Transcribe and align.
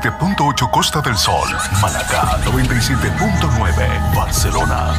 87.8 0.00 0.70
Costa 0.70 1.00
del 1.00 1.16
Sol, 1.16 1.48
Malacá 1.82 2.38
97.9 2.44 4.14
Barcelona. 4.14 4.94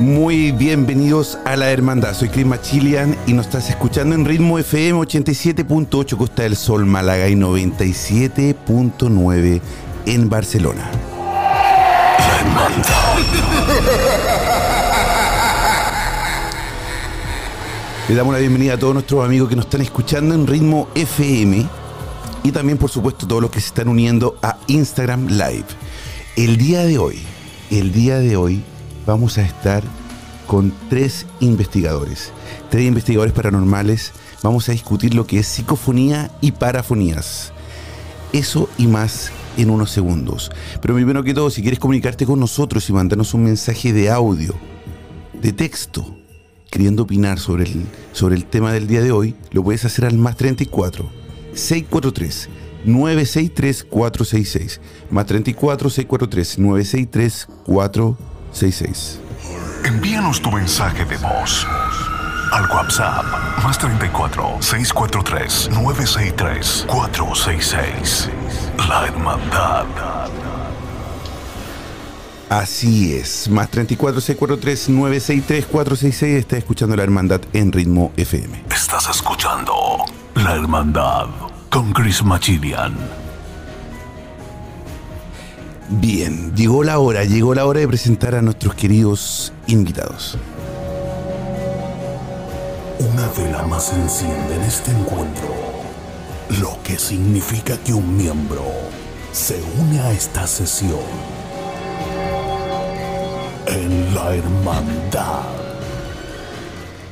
Muy 0.00 0.52
bienvenidos 0.52 1.38
a 1.46 1.56
la 1.56 1.70
Hermandad. 1.70 2.12
Soy 2.12 2.28
Chris 2.28 2.44
Machilian 2.44 3.16
y 3.26 3.32
nos 3.32 3.46
estás 3.46 3.70
escuchando 3.70 4.14
en 4.14 4.26
ritmo 4.26 4.58
FM 4.58 5.00
87.8 5.00 6.18
Costa 6.18 6.42
del 6.42 6.56
Sol, 6.56 6.84
Málaga 6.84 7.26
y 7.28 7.34
97.9 7.34 9.62
en 10.04 10.28
Barcelona. 10.28 10.90
Le 18.12 18.18
damos 18.18 18.34
la 18.34 18.40
bienvenida 18.40 18.74
a 18.74 18.78
todos 18.78 18.92
nuestros 18.92 19.24
amigos 19.24 19.48
que 19.48 19.56
nos 19.56 19.64
están 19.64 19.80
escuchando 19.80 20.34
en 20.34 20.46
ritmo 20.46 20.86
FM 20.94 21.66
y 22.42 22.52
también, 22.52 22.76
por 22.76 22.90
supuesto, 22.90 23.26
todos 23.26 23.40
los 23.40 23.50
que 23.50 23.58
se 23.58 23.68
están 23.68 23.88
uniendo 23.88 24.36
a 24.42 24.58
Instagram 24.66 25.28
Live. 25.28 25.64
El 26.36 26.58
día 26.58 26.84
de 26.84 26.98
hoy, 26.98 27.20
el 27.70 27.90
día 27.90 28.18
de 28.18 28.36
hoy, 28.36 28.62
vamos 29.06 29.38
a 29.38 29.42
estar 29.42 29.82
con 30.46 30.74
tres 30.90 31.24
investigadores, 31.40 32.32
tres 32.68 32.86
investigadores 32.86 33.32
paranormales. 33.32 34.12
Vamos 34.42 34.68
a 34.68 34.72
discutir 34.72 35.14
lo 35.14 35.26
que 35.26 35.38
es 35.38 35.46
psicofonía 35.46 36.30
y 36.42 36.52
parafonías. 36.52 37.54
Eso 38.34 38.68
y 38.76 38.88
más 38.88 39.32
en 39.56 39.70
unos 39.70 39.90
segundos. 39.90 40.52
Pero 40.82 40.94
primero 40.94 41.24
que 41.24 41.32
todo, 41.32 41.48
si 41.48 41.62
quieres 41.62 41.80
comunicarte 41.80 42.26
con 42.26 42.38
nosotros 42.38 42.90
y 42.90 42.92
mandarnos 42.92 43.32
un 43.32 43.44
mensaje 43.44 43.90
de 43.94 44.10
audio, 44.10 44.54
de 45.32 45.54
texto, 45.54 46.14
queriendo 46.72 47.02
opinar 47.02 47.38
sobre 47.38 47.64
el, 47.64 47.86
sobre 48.12 48.34
el 48.34 48.46
tema 48.46 48.72
del 48.72 48.86
día 48.86 49.02
de 49.02 49.12
hoy, 49.12 49.36
lo 49.50 49.62
puedes 49.62 49.84
hacer 49.84 50.06
al 50.06 50.16
más 50.16 50.36
34 50.36 51.08
643 51.52 52.48
963 52.86 53.84
466 53.84 54.80
más 55.10 55.26
34 55.26 55.90
643 55.90 56.58
963 56.58 57.48
466 57.64 59.20
Envíanos 59.84 60.40
tu 60.40 60.50
mensaje 60.50 61.04
de 61.04 61.16
voz 61.18 61.66
al 62.52 62.70
WhatsApp 62.70 63.24
más 63.62 63.78
34 63.78 64.56
643 64.60 65.70
963 65.72 66.86
466. 66.88 68.30
La 68.88 69.06
Hermandad. 69.06 70.21
Así 72.52 73.14
es, 73.14 73.48
más 73.48 73.70
34 73.70 74.20
643 74.20 74.90
963 74.90 75.64
466 75.64 76.38
está 76.38 76.58
escuchando 76.58 76.94
la 76.94 77.02
hermandad 77.02 77.40
en 77.54 77.72
ritmo 77.72 78.12
FM. 78.18 78.64
Estás 78.70 79.08
escuchando 79.08 79.72
La 80.34 80.56
Hermandad 80.56 81.28
con 81.70 81.94
Chris 81.94 82.22
Machilian. 82.22 82.94
Bien, 85.88 86.54
llegó 86.54 86.84
la 86.84 86.98
hora, 86.98 87.24
llegó 87.24 87.54
la 87.54 87.64
hora 87.64 87.80
de 87.80 87.88
presentar 87.88 88.34
a 88.34 88.42
nuestros 88.42 88.74
queridos 88.74 89.54
invitados. 89.66 90.36
Una 92.98 93.28
vela 93.28 93.62
más 93.62 93.84
se 93.86 93.94
enciende 93.94 94.56
en 94.56 94.60
este 94.60 94.90
encuentro, 94.90 95.54
lo 96.60 96.76
que 96.82 96.98
significa 96.98 97.78
que 97.78 97.94
un 97.94 98.14
miembro 98.14 98.66
se 99.32 99.58
une 99.80 100.00
a 100.00 100.12
esta 100.12 100.46
sesión 100.46 101.31
en 103.66 104.14
la 104.14 104.34
hermandad. 104.34 105.42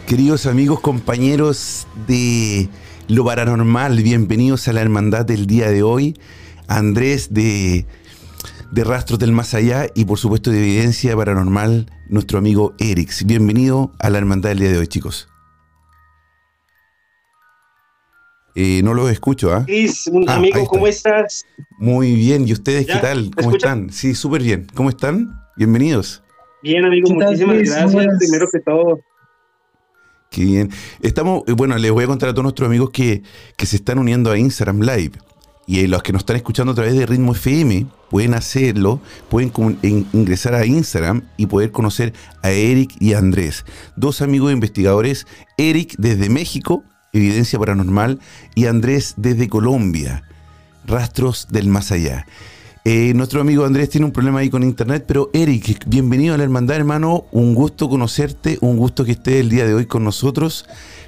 Queridos 0.06 0.46
amigos, 0.46 0.80
compañeros 0.80 1.86
de 2.06 2.68
lo 3.08 3.24
paranormal, 3.24 4.02
bienvenidos 4.02 4.66
a 4.68 4.72
la 4.72 4.80
hermandad 4.80 5.24
del 5.24 5.46
día 5.46 5.70
de 5.70 5.82
hoy. 5.82 6.18
Andrés 6.66 7.32
de, 7.32 7.86
de 8.72 8.84
Rastros 8.84 9.18
del 9.18 9.32
Más 9.32 9.54
Allá 9.54 9.86
y 9.94 10.04
por 10.04 10.18
supuesto 10.18 10.50
de 10.50 10.58
Evidencia 10.60 11.16
Paranormal, 11.16 11.90
nuestro 12.08 12.38
amigo 12.38 12.74
Erix. 12.78 13.24
Bienvenido 13.24 13.92
a 13.98 14.10
la 14.10 14.18
hermandad 14.18 14.50
del 14.50 14.58
día 14.60 14.70
de 14.70 14.78
hoy, 14.78 14.86
chicos. 14.86 15.28
Eh, 18.56 18.80
no 18.82 18.94
los 18.94 19.10
escucho, 19.10 19.52
¿ah? 19.54 19.64
Un 20.10 20.28
Ah, 20.28 20.34
amigo. 20.36 20.66
¿cómo 20.66 20.88
estás? 20.88 21.46
Muy 21.78 22.14
bien, 22.16 22.46
¿y 22.48 22.52
ustedes 22.52 22.86
qué 22.86 22.96
tal? 22.96 23.30
¿Me 23.36 23.42
¿Cómo 23.44 23.56
están? 23.56 23.92
Sí, 23.92 24.14
súper 24.16 24.42
bien. 24.42 24.66
¿Cómo 24.74 24.90
están? 24.90 25.40
Bienvenidos. 25.56 26.22
Bien, 26.62 26.84
amigo, 26.84 27.08
¿Qué 27.08 27.14
tal, 27.14 27.28
muchísimas 27.28 27.56
gracias. 27.56 27.92
Buenas. 27.92 28.18
Primero 28.18 28.46
que 28.52 28.60
todo, 28.60 29.00
Qué 30.30 30.44
bien. 30.44 30.70
Estamos, 31.02 31.42
eh, 31.48 31.52
bueno, 31.52 31.76
les 31.76 31.90
voy 31.90 32.04
a 32.04 32.06
contar 32.06 32.28
a 32.28 32.32
todos 32.32 32.44
nuestros 32.44 32.68
amigos 32.68 32.90
que, 32.90 33.22
que 33.56 33.66
se 33.66 33.76
están 33.76 33.98
uniendo 33.98 34.30
a 34.30 34.38
Instagram 34.38 34.80
Live. 34.80 35.12
Y 35.66 35.80
eh, 35.80 35.88
los 35.88 36.04
que 36.04 36.12
nos 36.12 36.20
están 36.20 36.36
escuchando 36.36 36.72
a 36.72 36.74
través 36.74 36.94
de 36.96 37.04
Ritmo 37.04 37.32
FM 37.32 37.86
pueden 38.10 38.34
hacerlo, 38.34 39.00
pueden 39.28 39.52
ingresar 40.12 40.54
a 40.54 40.64
Instagram 40.64 41.22
y 41.36 41.46
poder 41.46 41.72
conocer 41.72 42.12
a 42.42 42.50
Eric 42.50 42.94
y 43.00 43.14
a 43.14 43.18
Andrés, 43.18 43.64
dos 43.96 44.22
amigos 44.22 44.52
investigadores, 44.52 45.26
Eric 45.58 45.94
desde 45.98 46.28
México, 46.28 46.84
Evidencia 47.12 47.58
Paranormal, 47.58 48.20
y 48.54 48.66
Andrés 48.66 49.14
desde 49.16 49.48
Colombia, 49.48 50.24
Rastros 50.86 51.48
del 51.50 51.68
Más 51.68 51.92
Allá. 51.92 52.26
Eh, 52.84 53.12
nuestro 53.14 53.42
amigo 53.42 53.66
Andrés 53.66 53.90
tiene 53.90 54.06
un 54.06 54.12
problema 54.12 54.38
ahí 54.38 54.48
con 54.48 54.62
internet, 54.62 55.04
pero 55.06 55.28
Eric, 55.34 55.84
bienvenido 55.86 56.34
a 56.34 56.38
la 56.38 56.44
hermandad, 56.44 56.76
hermano. 56.76 57.26
Un 57.30 57.54
gusto 57.54 57.90
conocerte, 57.90 58.56
un 58.62 58.78
gusto 58.78 59.04
que 59.04 59.12
estés 59.12 59.36
el 59.36 59.50
día 59.50 59.66
de 59.66 59.74
hoy 59.74 59.84
con 59.84 60.02
nosotros. 60.02 60.64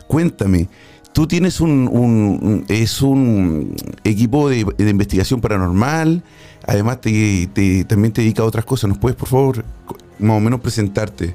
Cuéntame, 0.06 0.68
tú 1.14 1.26
tienes 1.26 1.60
un, 1.60 2.66
es 2.68 3.00
un 3.00 3.74
equipo 4.04 4.50
de, 4.50 4.66
investigación 4.78 5.40
paranormal, 5.40 6.22
además 6.66 7.00
te, 7.00 7.48
también 7.88 8.12
te 8.12 8.20
dedica 8.20 8.42
a 8.42 8.46
otras 8.46 8.66
cosas. 8.66 8.90
¿Nos 8.90 8.98
puedes, 8.98 9.16
por 9.16 9.28
favor, 9.28 9.64
más 10.18 10.36
o 10.36 10.40
menos 10.40 10.60
presentarte? 10.60 11.34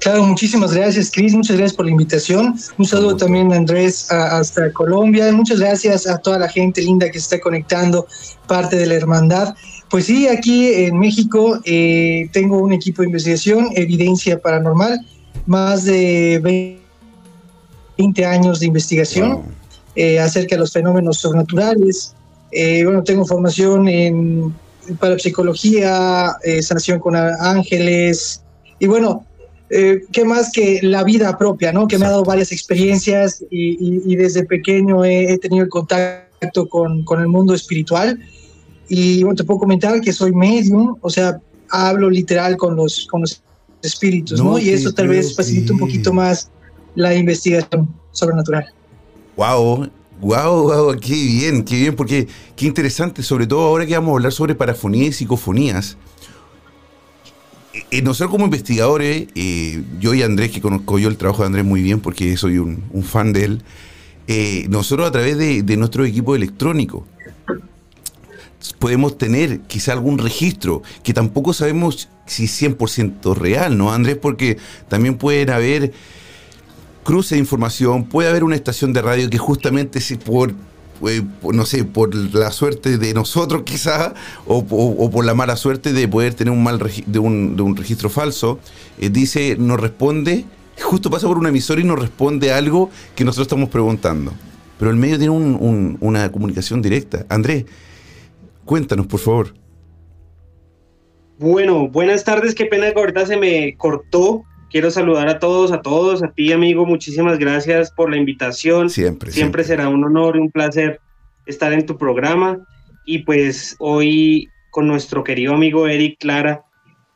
Claro, 0.00 0.24
muchísimas 0.24 0.72
gracias, 0.72 1.10
Cris. 1.10 1.34
Muchas 1.34 1.56
gracias 1.56 1.76
por 1.76 1.84
la 1.86 1.90
invitación. 1.92 2.54
Un 2.78 2.84
saludo 2.86 3.16
también, 3.16 3.52
Andrés, 3.52 4.10
a- 4.10 4.38
hasta 4.38 4.72
Colombia. 4.72 5.30
Muchas 5.32 5.60
gracias 5.60 6.06
a 6.06 6.18
toda 6.18 6.38
la 6.38 6.48
gente 6.48 6.82
linda 6.82 7.06
que 7.10 7.18
se 7.18 7.24
está 7.24 7.40
conectando, 7.40 8.06
parte 8.46 8.76
de 8.76 8.86
la 8.86 8.94
hermandad. 8.94 9.54
Pues 9.90 10.06
sí, 10.06 10.28
aquí 10.28 10.72
en 10.72 10.98
México 10.98 11.58
eh, 11.64 12.28
tengo 12.32 12.58
un 12.58 12.72
equipo 12.72 13.02
de 13.02 13.08
investigación, 13.08 13.68
Evidencia 13.74 14.38
Paranormal, 14.40 14.98
más 15.46 15.84
de 15.84 16.78
20 17.96 18.24
años 18.26 18.60
de 18.60 18.66
investigación 18.66 19.32
Wow. 19.32 19.44
eh, 19.96 20.20
acerca 20.20 20.54
de 20.56 20.60
los 20.60 20.72
fenómenos 20.72 21.18
sobrenaturales. 21.18 22.14
Eh, 22.52 22.84
bueno, 22.84 23.02
tengo 23.02 23.24
formación 23.26 23.88
en 23.88 24.54
parapsicología, 25.00 26.36
eh, 26.44 26.62
sanación 26.62 26.98
con 26.98 27.16
ángeles. 27.16 28.42
Y 28.78 28.86
bueno, 28.86 29.24
eh, 29.70 30.02
¿qué 30.12 30.24
más 30.24 30.50
que 30.52 30.80
la 30.82 31.04
vida 31.04 31.36
propia, 31.38 31.72
¿no? 31.72 31.86
Que 31.88 31.98
me 31.98 32.06
ha 32.06 32.10
dado 32.10 32.24
varias 32.24 32.52
experiencias 32.52 33.42
y, 33.50 33.70
y- 33.78 34.02
y 34.12 34.16
desde 34.16 34.44
pequeño 34.44 35.04
he, 35.04 35.32
he 35.32 35.38
tenido 35.38 35.64
el 35.64 35.70
contacto 35.70 36.68
con, 36.68 37.04
con 37.04 37.20
el 37.20 37.28
mundo 37.28 37.54
espiritual. 37.54 38.18
Y 38.88 39.22
bueno, 39.22 39.36
te 39.36 39.44
puedo 39.44 39.60
comentar 39.60 40.00
que 40.00 40.12
soy 40.12 40.32
medium, 40.32 40.96
o 41.02 41.10
sea, 41.10 41.40
hablo 41.70 42.08
literal 42.08 42.56
con 42.56 42.74
los, 42.76 43.06
con 43.10 43.20
los 43.22 43.42
espíritus, 43.82 44.38
No 44.38 44.52
¿no? 44.52 44.58
Y 44.58 44.70
eso 44.70 44.92
tal 44.92 45.08
vez 45.08 45.36
facilita 45.36 45.72
un 45.72 45.78
creer. 45.78 45.90
poquito 45.92 46.12
más 46.12 46.50
la 46.94 47.14
investigación 47.14 47.88
sobrenatural. 48.12 48.66
Wow, 49.36 49.88
wow, 50.20 50.62
wow, 50.62 50.96
qué 50.98 51.12
bien, 51.12 51.64
qué 51.64 51.76
bien, 51.76 51.94
porque 51.94 52.26
qué 52.56 52.66
interesante, 52.66 53.22
sobre 53.22 53.46
todo 53.46 53.60
ahora 53.66 53.86
que 53.86 53.94
vamos 53.94 54.12
a 54.12 54.14
hablar 54.16 54.32
sobre 54.32 54.54
parafonías 54.54 55.08
y 55.08 55.12
psicofonías. 55.12 55.96
Eh, 57.78 57.84
eh, 57.90 58.02
nosotros 58.02 58.30
como 58.30 58.44
investigadores, 58.44 59.28
eh, 59.34 59.82
yo 60.00 60.14
y 60.14 60.22
Andrés, 60.22 60.50
que 60.50 60.60
conozco 60.60 60.98
yo 60.98 61.08
el 61.08 61.16
trabajo 61.16 61.42
de 61.42 61.46
Andrés 61.46 61.64
muy 61.64 61.82
bien 61.82 62.00
porque 62.00 62.36
soy 62.36 62.58
un, 62.58 62.82
fan 63.02 63.32
de 63.32 63.44
él, 63.44 63.62
nosotros 64.68 65.08
a 65.08 65.12
través 65.12 65.38
de, 65.38 65.62
de 65.62 65.76
nuestro 65.76 66.04
equipo 66.04 66.36
electrónico 66.36 67.06
podemos 68.78 69.16
tener 69.16 69.60
quizá 69.60 69.92
algún 69.92 70.18
registro 70.18 70.82
que 71.02 71.14
tampoco 71.14 71.52
sabemos 71.52 72.08
si 72.26 72.44
es 72.44 72.62
100% 72.62 73.34
real, 73.34 73.78
¿no, 73.78 73.92
Andrés? 73.92 74.18
Porque 74.20 74.58
también 74.88 75.16
pueden 75.16 75.50
haber 75.50 75.92
cruce 77.04 77.36
de 77.36 77.40
información, 77.40 78.04
puede 78.04 78.28
haber 78.28 78.44
una 78.44 78.56
estación 78.56 78.92
de 78.92 79.00
radio 79.00 79.30
que 79.30 79.38
justamente 79.38 80.00
si 80.00 80.16
por, 80.16 80.52
eh, 81.06 81.22
no 81.52 81.64
sé, 81.66 81.84
por 81.84 82.14
la 82.14 82.50
suerte 82.50 82.98
de 82.98 83.14
nosotros 83.14 83.62
quizá, 83.64 84.14
o, 84.46 84.64
por 85.10 85.24
la 85.24 85.34
mala 85.34 85.56
suerte 85.56 85.92
de 85.92 86.08
poder 86.08 86.34
tener 86.34 86.52
un 86.52 86.62
mal 86.62 86.78
de, 87.06 87.18
un, 87.18 87.56
de 87.56 87.62
un 87.62 87.76
registro 87.76 88.08
falso, 88.10 88.58
eh, 88.98 89.10
dice, 89.10 89.56
nos 89.58 89.78
responde, 89.80 90.44
justo 90.80 91.10
pasa 91.10 91.26
por 91.26 91.38
una 91.38 91.48
emisora 91.50 91.80
y 91.80 91.84
nos 91.84 91.98
responde 91.98 92.52
algo 92.52 92.90
que 93.14 93.24
nosotros 93.24 93.46
estamos 93.46 93.68
preguntando. 93.68 94.32
Pero 94.78 94.90
el 94.90 94.96
medio 94.96 95.18
tiene 95.18 95.30
un- 95.34 95.56
un- 95.60 95.98
una 96.00 96.30
comunicación 96.30 96.80
directa. 96.82 97.26
Andrés, 97.28 97.64
cuéntanos, 98.64 99.06
por 99.06 99.18
favor. 99.20 99.54
Bueno, 101.38 101.88
buenas 101.88 102.24
tardes, 102.24 102.54
qué 102.54 102.66
pena 102.66 102.92
que 102.92 102.98
ahorita 102.98 103.26
se 103.26 103.36
me 103.36 103.76
cortó. 103.76 104.44
Quiero 104.70 104.90
saludar 104.90 105.28
a 105.28 105.38
todos, 105.38 105.72
a 105.72 105.80
todos, 105.80 106.22
a 106.22 106.30
ti 106.32 106.52
amigo, 106.52 106.84
muchísimas 106.84 107.38
gracias 107.38 107.90
por 107.90 108.10
la 108.10 108.16
invitación. 108.16 108.90
Siempre, 108.90 109.32
Siempre 109.32 109.64
será 109.64 109.88
un 109.88 110.04
honor 110.04 110.36
y 110.36 110.40
un 110.40 110.50
placer 110.50 111.00
estar 111.46 111.72
en 111.72 111.86
tu 111.86 111.96
programa. 111.96 112.58
Y 113.06 113.20
pues 113.20 113.76
hoy 113.78 114.48
con 114.70 114.86
nuestro 114.86 115.24
querido 115.24 115.54
amigo 115.54 115.88
Eric 115.88 116.18
Clara, 116.20 116.64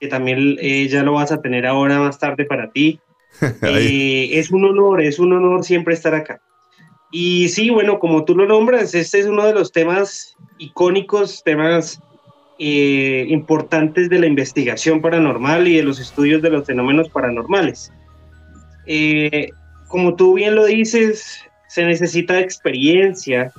que 0.01 0.09
también 0.09 0.57
eh, 0.61 0.89
ya 0.89 1.03
lo 1.03 1.13
vas 1.13 1.31
a 1.31 1.43
tener 1.43 1.67
ahora 1.67 1.99
más 1.99 2.19
tarde 2.19 2.45
para 2.45 2.71
ti. 2.71 3.01
Eh, 3.63 4.39
es 4.39 4.51
un 4.51 4.65
honor, 4.65 5.01
es 5.01 5.19
un 5.19 5.33
honor 5.33 5.65
siempre 5.65 5.95
estar 5.95 6.15
acá. 6.15 6.41
Y 7.11 7.49
sí, 7.49 7.71
bueno, 7.71 7.99
como 7.99 8.25
tú 8.25 8.37
lo 8.37 8.47
nombras, 8.47 8.95
este 8.95 9.21
es 9.21 9.27
uno 9.27 9.47
de 9.47 9.55
los 9.55 9.73
temas 9.73 10.37
icónicos, 10.59 11.43
temas 11.43 12.01
eh, 12.59 13.27
importantes 13.29 14.09
de 14.09 14.19
la 14.19 14.27
investigación 14.27 15.01
paranormal 15.01 15.67
y 15.69 15.77
de 15.77 15.83
los 15.83 16.01
estudios 16.01 16.43
de 16.43 16.51
los 16.51 16.67
fenómenos 16.67 17.09
paranormales. 17.09 17.93
Eh, 18.87 19.51
como 19.89 20.15
tú 20.15 20.35
bien 20.35 20.55
lo 20.55 20.67
dices, 20.67 21.41
se 21.69 21.85
necesita 21.85 22.41
experiencia 22.41 23.53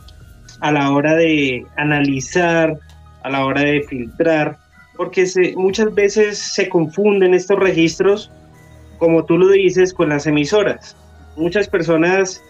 a 0.59 0.71
la 0.71 0.91
hora 0.91 1.15
de 1.15 1.65
analizar, 1.77 2.77
a 3.23 3.29
la 3.29 3.45
hora 3.45 3.61
de 3.61 3.83
filtrar, 3.83 4.57
porque 4.95 5.25
muchas 5.55 5.93
veces 5.93 6.37
se 6.37 6.69
confunden 6.69 7.33
estos 7.33 7.59
registros, 7.59 8.31
como 8.99 9.25
tú 9.25 9.37
lo 9.37 9.49
dices, 9.49 9.93
con 9.93 10.09
las 10.09 10.27
emisoras. 10.27 10.95
Muchas 11.35 11.67
personas 11.67 12.41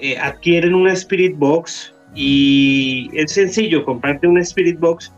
eh, 0.00 0.18
adquieren 0.18 0.74
una 0.74 0.92
Spirit 0.92 1.36
Box 1.36 1.94
y 2.14 3.10
es 3.14 3.32
sencillo 3.32 3.84
comprarte 3.84 4.26
una 4.26 4.40
Spirit 4.42 4.78
Box, 4.78 5.12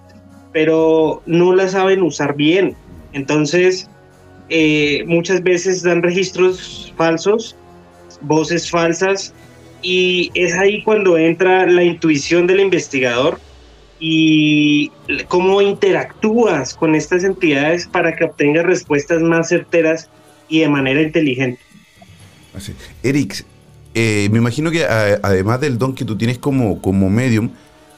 pero 0.53 1.23
no 1.27 1.55
la 1.55 1.69
saben 1.69 2.03
usar 2.03 2.35
bien. 2.35 2.75
Entonces, 3.13 3.89
eh, 4.49 5.05
muchas 5.07 5.43
veces 5.43 5.83
dan 5.83 6.03
registros 6.03 6.93
falsos, 6.97 7.57
voces 8.23 8.71
falsas, 8.71 9.35
y 9.83 10.31
es 10.35 10.55
ahí 10.55 10.83
cuando 10.83 11.17
entra 11.17 11.67
la 11.67 11.85
intuición 11.85 12.47
del 12.47 12.61
investigador 12.61 13.39
y 14.01 14.91
cómo 15.29 15.61
interactúas 15.61 16.75
con 16.75 16.95
estas 16.95 17.25
entidades 17.25 17.87
para 17.87 18.15
que 18.15 18.25
obtengas 18.25 18.65
respuestas 18.65 19.23
más 19.23 19.49
certeras 19.49 20.09
y 20.49 20.61
de 20.61 20.69
manera 20.69 21.03
inteligente. 21.03 21.61
Eric, 23.03 23.45
eh, 23.95 24.29
me 24.31 24.39
imagino 24.39 24.71
que 24.71 24.85
además 24.85 25.61
del 25.61 25.79
don 25.79 25.95
que 25.95 26.05
tú 26.05 26.17
tienes 26.17 26.39
como, 26.39 26.81
como 26.81 27.09
medium, 27.11 27.51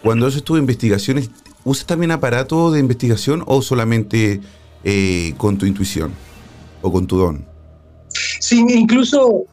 cuando 0.02 0.26
haces 0.26 0.42
tus 0.42 0.58
investigaciones, 0.58 1.30
¿usas 1.64 1.86
también 1.86 2.10
aparato 2.10 2.70
de 2.70 2.80
investigación 2.80 3.42
o 3.46 3.62
solamente 3.62 4.40
eh, 4.84 5.34
con 5.36 5.58
tu 5.58 5.66
intuición 5.66 6.12
o 6.82 6.92
con 6.92 7.06
tu 7.06 7.18
don? 7.18 7.44
Sí, 8.40 8.64
incluso, 8.68 9.44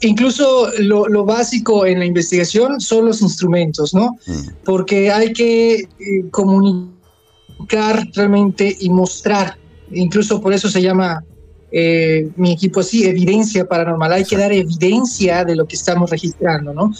incluso 0.00 0.70
lo, 0.78 1.06
lo 1.08 1.24
básico 1.24 1.86
en 1.86 2.00
la 2.00 2.04
investigación 2.04 2.80
son 2.80 3.06
los 3.06 3.22
instrumentos, 3.22 3.94
¿no? 3.94 4.16
Mm. 4.26 4.48
Porque 4.64 5.10
hay 5.10 5.32
que 5.32 5.74
eh, 5.74 5.88
comunicar 6.30 8.06
realmente 8.14 8.76
y 8.80 8.90
mostrar. 8.90 9.56
Incluso 9.92 10.40
por 10.40 10.52
eso 10.52 10.68
se 10.68 10.82
llama 10.82 11.22
eh, 11.76 12.30
mi 12.36 12.52
equipo 12.52 12.80
así, 12.80 13.04
evidencia 13.04 13.64
paranormal. 13.66 14.12
Hay 14.12 14.24
que 14.24 14.36
dar 14.36 14.52
evidencia 14.52 15.44
de 15.44 15.56
lo 15.56 15.66
que 15.66 15.74
estamos 15.74 16.08
registrando, 16.08 16.72
¿no? 16.72 16.92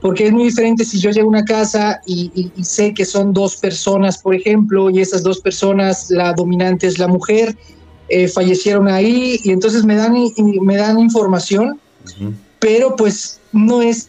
Porque 0.00 0.26
es 0.26 0.32
muy 0.32 0.44
diferente 0.44 0.84
si 0.86 0.98
yo 0.98 1.10
llego 1.10 1.26
a 1.26 1.36
una 1.36 1.44
casa 1.44 2.00
y, 2.06 2.30
y- 2.34 2.50
y 2.60 2.64
sé 2.64 2.94
que 2.94 3.04
son 3.04 3.32
dos 3.34 3.56
personas, 3.58 4.16
por 4.18 4.34
ejemplo, 4.34 4.88
y 4.90 5.00
esas 5.00 5.22
dos 5.22 5.40
personas, 5.40 6.06
la 6.08 6.32
dominante 6.32 6.86
es 6.86 6.98
la 6.98 7.08
mujer, 7.08 7.54
eh, 8.08 8.26
fallecieron 8.28 8.88
ahí, 8.88 9.38
y 9.44 9.50
entonces 9.50 9.84
me 9.84 9.96
dan, 9.96 10.16
y- 10.16 10.32
me 10.60 10.76
dan 10.76 10.98
información 10.98 11.78
Ujú. 12.16 12.32
pero 12.58 12.96
pues 12.96 13.38
no 13.52 13.82
es 13.82 14.08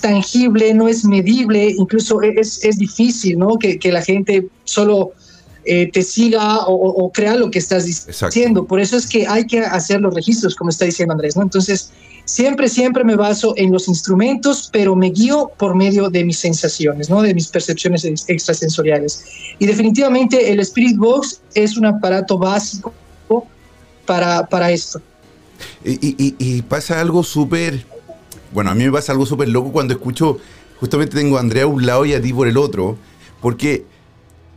tangible, 0.00 0.74
no 0.74 0.86
es 0.88 1.04
medible, 1.04 1.74
incluso 1.78 2.22
e-, 2.22 2.34
es, 2.38 2.62
es 2.64 2.76
difícil, 2.78 3.38
¿no? 3.38 3.56
Que, 3.58 3.78
que 3.78 3.90
la 3.92 4.02
gente 4.02 4.46
solo 4.64 5.12
eh, 5.66 5.90
te 5.90 6.02
siga 6.02 6.60
o, 6.66 7.10
crea 7.12 7.34
lo 7.36 7.50
que 7.50 7.58
estás 7.58 7.86
Exacto. 7.86 8.26
diciendo. 8.34 8.64
Por 8.66 8.80
eso 8.80 8.96
es 8.96 9.06
que 9.06 9.26
hay 9.26 9.46
que 9.46 9.60
hacer 9.60 10.00
los 10.00 10.14
registros, 10.14 10.54
como 10.54 10.70
está 10.70 10.84
diciendo 10.84 11.12
Andrés, 11.12 11.36
¿no? 11.36 11.42
Entonces, 11.42 11.90
siempre, 12.26 12.68
siempre 12.68 13.04
me 13.04 13.16
baso 13.16 13.54
en 13.56 13.72
los 13.72 13.88
instrumentos, 13.88 14.68
pero 14.72 14.94
me 14.96 15.10
guío 15.10 15.50
por 15.58 15.74
medio 15.74 16.08
de 16.10 16.24
mis 16.24 16.38
sensaciones, 16.38 17.08
¿no? 17.10 17.22
De 17.22 17.34
mis 17.34 17.48
percepciones 17.48 18.04
ex- 18.04 18.24
extrasensoriales. 18.28 19.24
Y 19.58 19.66
definitivamente 19.66 20.50
el 20.52 20.60
Spirit 20.60 20.96
Box 20.96 21.40
es 21.54 21.76
un 21.76 21.86
aparato 21.86 22.38
básico 22.38 22.92
para, 24.06 24.46
para 24.46 24.70
esto. 24.70 25.00
Y, 25.84 25.92
y- 25.92 26.16
y- 26.18 26.34
y 26.38 26.62
pasa 26.62 27.00
algo 27.00 27.22
súper. 27.22 27.84
Bueno, 28.52 28.70
a 28.70 28.74
mí 28.74 28.84
me 28.84 28.92
pasa 28.92 29.12
algo 29.12 29.24
súper 29.26 29.48
loco 29.48 29.72
cuando 29.72 29.94
escucho. 29.94 30.38
Justamente 30.80 31.16
tengo 31.16 31.36
a 31.38 31.40
Andrea 31.40 31.64
a 31.64 31.66
un 31.66 31.86
lado 31.86 32.04
y 32.04 32.12
a 32.14 32.20
ti 32.20 32.32
por 32.32 32.46
el 32.48 32.56
otro. 32.56 32.96
Porque 33.40 33.84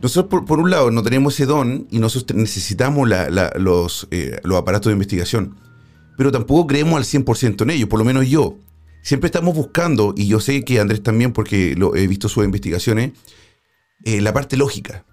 nosotros, 0.00 0.44
por, 0.46 0.60
un 0.60 0.70
lado, 0.70 0.90
no 0.90 1.02
tenemos 1.02 1.34
ese 1.34 1.46
don 1.46 1.86
y 1.90 1.98
nosotros 1.98 2.38
necesitamos 2.38 3.08
eh, 3.10 4.40
los 4.42 4.58
aparatos 4.58 4.86
de 4.86 4.92
investigación. 4.92 5.56
Pero 6.16 6.32
tampoco 6.32 6.66
creemos 6.66 6.96
al 6.96 7.04
100% 7.04 7.62
en 7.62 7.70
ellos, 7.70 7.88
por 7.88 7.98
lo 7.98 8.04
menos 8.04 8.28
yo. 8.28 8.56
Siempre 9.02 9.26
estamos 9.26 9.54
buscando, 9.54 10.14
y 10.16 10.26
yo 10.26 10.40
sé 10.40 10.64
que 10.64 10.80
Andrés 10.80 11.02
también, 11.02 11.32
porque 11.32 11.76
he 11.94 12.06
visto 12.06 12.28
sus 12.28 12.44
investigaciones, 12.44 13.12
eh, 14.04 14.20
la 14.20 14.32
parte 14.32 14.56
lógica. 14.56 15.04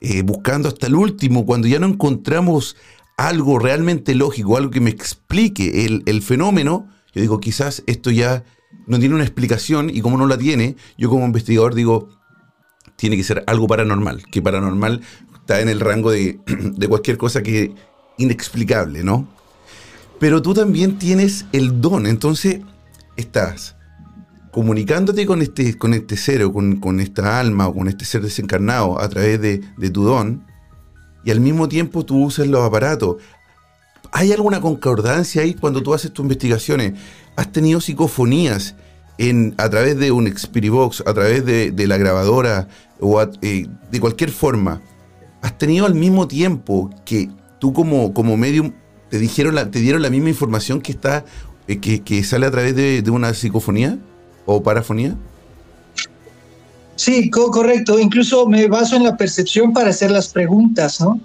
Eh, 0.00 0.22
buscando 0.22 0.68
hasta 0.68 0.86
el 0.86 0.94
último, 0.94 1.44
cuando 1.44 1.68
ya 1.68 1.78
no 1.78 1.86
encontramos 1.86 2.76
algo 3.18 3.58
realmente 3.58 4.14
lógico, 4.14 4.56
algo 4.56 4.70
que 4.70 4.80
me 4.80 4.90
explique 4.90 5.84
el 6.06 6.22
fenómeno, 6.22 6.88
yo 7.14 7.20
digo, 7.20 7.40
quizás 7.40 7.82
esto 7.86 8.10
ya 8.10 8.44
no 8.86 8.98
tiene 8.98 9.14
una 9.14 9.24
explicación 9.24 9.90
y 9.90 10.00
como 10.00 10.16
no 10.16 10.26
la 10.26 10.38
tiene, 10.38 10.76
yo 10.96 11.10
como 11.10 11.24
investigador 11.24 11.74
digo, 11.74 12.08
tiene 13.00 13.16
que 13.16 13.24
ser 13.24 13.42
algo 13.46 13.66
paranormal, 13.66 14.24
que 14.30 14.42
paranormal 14.42 15.00
está 15.34 15.62
en 15.62 15.70
el 15.70 15.80
rango 15.80 16.10
de, 16.10 16.38
de 16.46 16.86
cualquier 16.86 17.16
cosa 17.16 17.42
que 17.42 17.72
inexplicable, 18.18 19.02
¿no? 19.02 19.26
Pero 20.18 20.42
tú 20.42 20.52
también 20.52 20.98
tienes 20.98 21.46
el 21.52 21.80
don, 21.80 22.06
entonces 22.06 22.60
estás 23.16 23.74
comunicándote 24.50 25.24
con 25.24 25.40
este, 25.40 25.78
con 25.78 25.94
este 25.94 26.18
ser 26.18 26.42
o 26.42 26.52
con, 26.52 26.76
con 26.76 27.00
esta 27.00 27.40
alma 27.40 27.68
o 27.68 27.74
con 27.74 27.88
este 27.88 28.04
ser 28.04 28.20
desencarnado 28.20 29.00
a 29.00 29.08
través 29.08 29.40
de, 29.40 29.62
de 29.78 29.90
tu 29.90 30.04
don, 30.04 30.44
y 31.24 31.30
al 31.30 31.40
mismo 31.40 31.70
tiempo 31.70 32.04
tú 32.04 32.22
usas 32.22 32.48
los 32.48 32.62
aparatos. 32.62 33.16
¿Hay 34.12 34.30
alguna 34.30 34.60
concordancia 34.60 35.40
ahí 35.40 35.54
cuando 35.54 35.82
tú 35.82 35.94
haces 35.94 36.12
tus 36.12 36.24
investigaciones? 36.24 37.00
¿Has 37.34 37.50
tenido 37.50 37.80
psicofonías 37.80 38.74
en, 39.16 39.54
a 39.56 39.70
través 39.70 39.98
de 39.98 40.12
un 40.12 40.26
Xperibox, 40.26 41.02
a 41.06 41.14
través 41.14 41.46
de 41.46 41.86
la 41.86 41.96
grabadora 41.96 42.68
o 43.00 43.20
eh, 43.22 43.66
de 43.90 44.00
cualquier 44.00 44.30
forma? 44.30 44.80
¿Has 45.42 45.56
tenido 45.56 45.86
al 45.86 45.94
mismo 45.94 46.28
tiempo 46.28 46.90
que 47.04 47.30
tú 47.58 47.72
como, 47.72 48.12
como 48.12 48.36
medium 48.36 48.72
¿Te, 49.10 49.18
dijeron 49.18 49.56
la, 49.56 49.70
¿Te 49.70 49.80
dieron 49.80 50.02
la 50.02 50.08
misma 50.08 50.28
información 50.28 50.80
que, 50.80 50.92
está, 50.92 51.24
eh, 51.66 51.78
que, 51.78 52.24
sale 52.24 52.46
a 52.46 52.50
través 52.50 52.76
de, 52.76 53.02
una 53.10 53.34
psicofonía 53.34 53.98
o 54.46 54.62
parafonía? 54.62 55.16
Sí, 56.94 57.28
correcto. 57.28 57.98
Incluso 57.98 58.46
me 58.46 58.68
baso 58.68 58.94
en 58.94 59.02
la 59.02 59.16
percepción 59.16 59.72
para 59.72 59.90
hacer 59.90 60.12
las 60.12 60.28
preguntas, 60.28 61.00
¿no? 61.00 61.20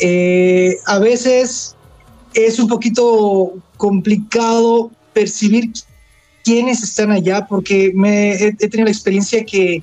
Eh, 0.00 0.78
a 0.86 0.98
veces 0.98 1.76
es 2.32 2.58
un 2.58 2.66
poquito 2.66 3.52
complicado 3.76 4.90
percibir 5.12 5.70
quiénes 6.44 6.82
están 6.82 7.10
allá, 7.10 7.46
porque 7.46 7.92
me, 7.94 8.32
he, 8.32 8.52
tenido 8.54 8.84
la 8.84 8.90
experiencia 8.90 9.44
que 9.44 9.82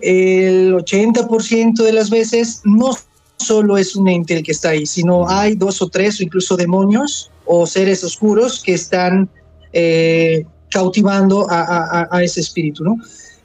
el 0.00 0.74
80% 0.74 1.82
de 1.82 1.92
las 1.92 2.10
veces 2.10 2.62
no 2.64 2.96
solo 3.36 3.78
es 3.78 3.96
un 3.96 4.08
ente 4.08 4.36
el 4.36 4.42
que 4.42 4.52
está 4.52 4.70
ahí, 4.70 4.86
sino 4.86 5.28
hay 5.28 5.54
dos 5.54 5.80
o 5.82 5.88
tres 5.88 6.20
o 6.20 6.22
incluso 6.22 6.56
demonios 6.56 7.30
o 7.46 7.66
seres 7.66 8.04
oscuros 8.04 8.62
que 8.62 8.74
están 8.74 9.28
eh, 9.72 10.44
cautivando 10.70 11.46
a, 11.50 12.08
ese 12.22 12.40
espíritu, 12.40 12.84
¿no? 12.84 12.96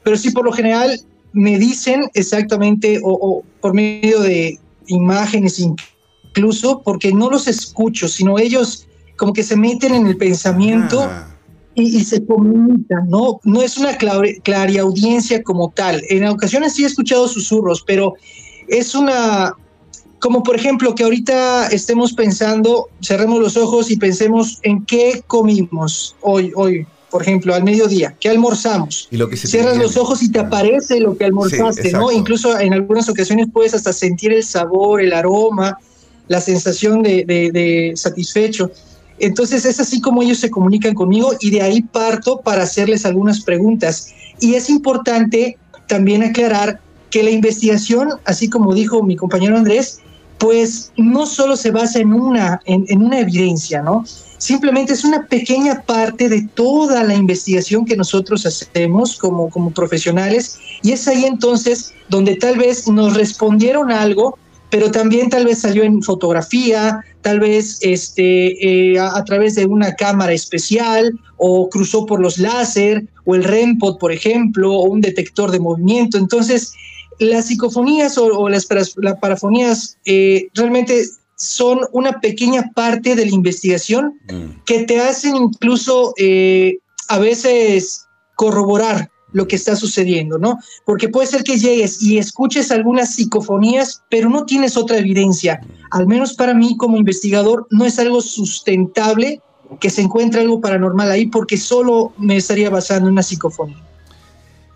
Pero 0.03 0.17
sí, 0.17 0.31
por 0.31 0.45
lo 0.45 0.51
general, 0.51 0.99
me 1.33 1.57
dicen 1.57 2.09
exactamente, 2.13 2.99
o, 3.03 3.43
por 3.61 3.73
medio 3.73 4.19
de 4.21 4.59
imágenes 4.87 5.59
incluso, 5.59 6.81
porque 6.83 7.11
no 7.11 7.29
los 7.29 7.47
escucho, 7.47 8.07
sino 8.07 8.37
ellos 8.37 8.87
como 9.17 9.33
que 9.33 9.43
se 9.43 9.55
meten 9.55 9.95
en 9.95 10.07
el 10.07 10.17
pensamiento. 10.17 11.01
Ah 11.01 11.34
y, 11.75 12.03
se 12.05 12.25
comunican, 12.25 13.09
¿no? 13.09 13.39
No 13.43 13.61
es 13.61 13.77
una 13.77 13.97
clariaudiencia 13.97 15.43
como 15.43 15.71
tal. 15.71 16.01
En 16.09 16.25
ocasiones 16.25 16.73
sí 16.73 16.83
he 16.83 16.87
escuchado 16.87 17.27
susurros, 17.27 17.83
pero 17.85 18.13
es 18.67 18.95
una, 18.95 19.53
como 20.19 20.41
por 20.41 20.55
ejemplo 20.55 20.95
que 20.95 21.03
ahorita 21.03 21.67
estemos 21.67 22.13
pensando, 22.13 22.87
cerremos 23.01 23.39
los 23.41 23.57
ojos 23.57 23.91
y 23.91 23.97
pensemos 23.97 24.59
en 24.63 24.85
qué 24.85 25.23
comimos 25.27 26.15
hoy, 26.21 26.51
hoy, 26.55 26.87
por 27.11 27.21
ejemplo, 27.21 27.53
al 27.53 27.63
mediodía, 27.63 28.15
qué 28.19 28.29
almorzamos. 28.29 29.09
Y 29.11 29.17
lo 29.17 29.29
que 29.29 29.35
Cierras 29.35 29.77
los 29.77 29.97
ojos 29.97 30.23
y 30.23 30.31
te 30.31 30.39
aparece 30.39 31.01
lo 31.01 31.17
que 31.17 31.25
almorzaste, 31.25 31.91
¿no? 31.91 32.09
Incluso 32.09 32.57
en 32.57 32.73
algunas 32.73 33.09
ocasiones 33.09 33.47
puedes 33.51 33.73
hasta 33.73 33.91
sentir 33.91 34.31
el 34.31 34.43
sabor, 34.43 35.01
el 35.01 35.11
aroma, 35.11 35.77
la 36.29 36.39
sensación 36.39 37.03
de, 37.03 37.25
de 37.25 37.91
satisfecho. 37.95 38.71
Entonces 39.19 39.65
es 39.65 39.79
así 39.79 40.01
como 40.01 40.21
ellos 40.21 40.39
se 40.39 40.49
comunican 40.49 40.93
conmigo 40.93 41.33
y 41.39 41.49
de 41.49 41.61
ahí 41.61 41.81
parto 41.81 42.41
para 42.41 42.63
hacerles 42.63 43.05
algunas 43.05 43.41
preguntas. 43.41 44.13
Y 44.39 44.55
es 44.55 44.69
importante 44.69 45.57
también 45.87 46.23
aclarar 46.23 46.81
que 47.09 47.23
la 47.23 47.29
investigación, 47.29 48.09
así 48.25 48.49
como 48.49 48.73
dijo 48.73 49.01
mi 49.03 49.15
compañero 49.15 49.57
Andrés, 49.57 50.01
pues 50.37 50.91
no 50.97 51.25
solo 51.25 51.55
se 51.55 51.71
basa 51.71 51.99
en 51.99 52.11
una, 52.13 52.59
en, 52.65 53.01
una 53.01 53.19
evidencia, 53.19 53.81
¿no? 53.81 54.03
Simplemente 54.37 54.93
es 54.93 55.05
una 55.05 55.25
pequeña 55.25 55.81
parte 55.83 56.27
de 56.27 56.47
toda 56.53 57.03
la 57.03 57.15
investigación 57.15 57.85
que 57.85 57.95
nosotros 57.95 58.45
hacemos 58.45 59.15
como, 59.15 59.49
como 59.49 59.71
profesionales 59.71 60.59
y 60.83 60.91
es 60.91 61.07
ahí 61.07 61.23
entonces 61.23 61.93
donde 62.09 62.35
tal 62.35 62.57
vez 62.57 62.87
nos 62.87 63.13
respondieron 63.15 63.91
algo 63.91 64.37
pero 64.69 64.91
también 64.91 65.29
tal 65.29 65.45
vez 65.45 65.59
salió 65.59 65.83
en 65.83 66.01
fotografía, 66.01 66.99
tal 67.21 67.39
vez 67.39 67.77
este, 67.81 68.93
eh, 68.93 68.99
a, 68.99 69.23
través 69.23 69.55
de 69.55 69.65
una 69.65 69.93
cámara 69.93 70.33
especial 70.33 71.19
o 71.37 71.69
cruzó 71.69 72.05
por 72.05 72.19
los 72.19 72.37
láser 72.37 73.05
o 73.25 73.35
el 73.35 73.43
REMPOD, 73.43 73.97
por 73.97 74.11
ejemplo, 74.11 74.73
o 74.73 74.89
un 74.89 75.01
detector 75.01 75.51
de 75.51 75.59
movimiento. 75.59 76.17
Entonces, 76.17 76.73
las 77.19 77.45
psicofonías 77.45 78.17
o, 78.17 78.49
las, 78.49 78.67
parafonías 79.21 79.97
eh, 80.05 80.47
realmente 80.53 81.05
son 81.35 81.79
una 81.91 82.19
pequeña 82.19 82.71
parte 82.73 83.15
de 83.15 83.25
la 83.25 83.31
investigación 83.31 84.19
mm. 84.31 84.63
que 84.65 84.83
te 84.83 84.99
hacen 84.99 85.35
incluso 85.35 86.13
eh, 86.17 86.77
a 87.09 87.19
veces 87.19 88.05
corroborar 88.35 89.09
lo 89.35 89.47
que 89.47 89.57
está 89.57 89.75
sucediendo, 89.75 90.39
¿no? 90.39 90.57
Porque 90.85 91.09
puede 91.09 91.27
ser 91.27 91.43
que 91.43 91.59
llegues 91.59 92.01
y 92.01 92.17
escuches 92.17 92.71
algunas 92.71 93.15
psicofonías, 93.15 94.01
pero 94.09 94.29
no 94.29 94.45
tienes 94.45 94.77
otra 94.77 94.97
evidencia. 94.97 95.59
Al 95.91 96.07
menos 96.07 96.33
para 96.33 96.53
mí 96.53 96.77
como 96.77 96.95
investigador 96.95 97.67
no 97.69 97.83
es 97.85 97.99
algo 97.99 98.21
sustentable 98.21 99.41
que 99.81 99.89
se 99.89 100.01
encuentre 100.01 100.39
algo 100.39 100.61
paranormal 100.61 101.11
ahí 101.11 101.25
porque 101.25 101.57
solo 101.57 102.13
me 102.17 102.37
estaría 102.37 102.69
basando 102.69 103.07
en 103.07 103.13
una 103.13 103.23
psicofonía. 103.23 103.83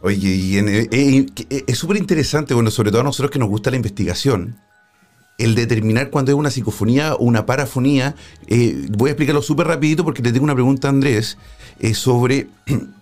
Oye, 0.01 0.29
y 0.29 0.57
eh, 0.57 0.89
eh, 0.91 1.25
eh, 1.49 1.63
es 1.65 1.77
súper 1.77 1.95
interesante, 1.95 2.53
bueno, 2.53 2.69
sobre 2.69 2.91
todo 2.91 2.99
a 2.99 3.05
nosotros 3.05 3.31
que 3.31 3.39
nos 3.39 3.47
gusta 3.47 3.69
la 3.69 3.77
investigación, 3.77 4.57
el 5.37 5.55
determinar 5.55 6.09
cuándo 6.09 6.33
es 6.33 6.37
una 6.37 6.51
psicofonía 6.51 7.15
o 7.15 7.23
una 7.23 7.45
parafonía. 7.45 8.13
voy 8.97 9.07
a 9.07 9.11
explicarlo 9.13 9.41
súper 9.41 9.67
rapidito 9.67 10.03
porque 10.03 10.21
le 10.21 10.33
tengo 10.33 10.43
una 10.43 10.53
pregunta 10.53 10.89
Andrés 10.89 11.37
sobre 11.93 12.47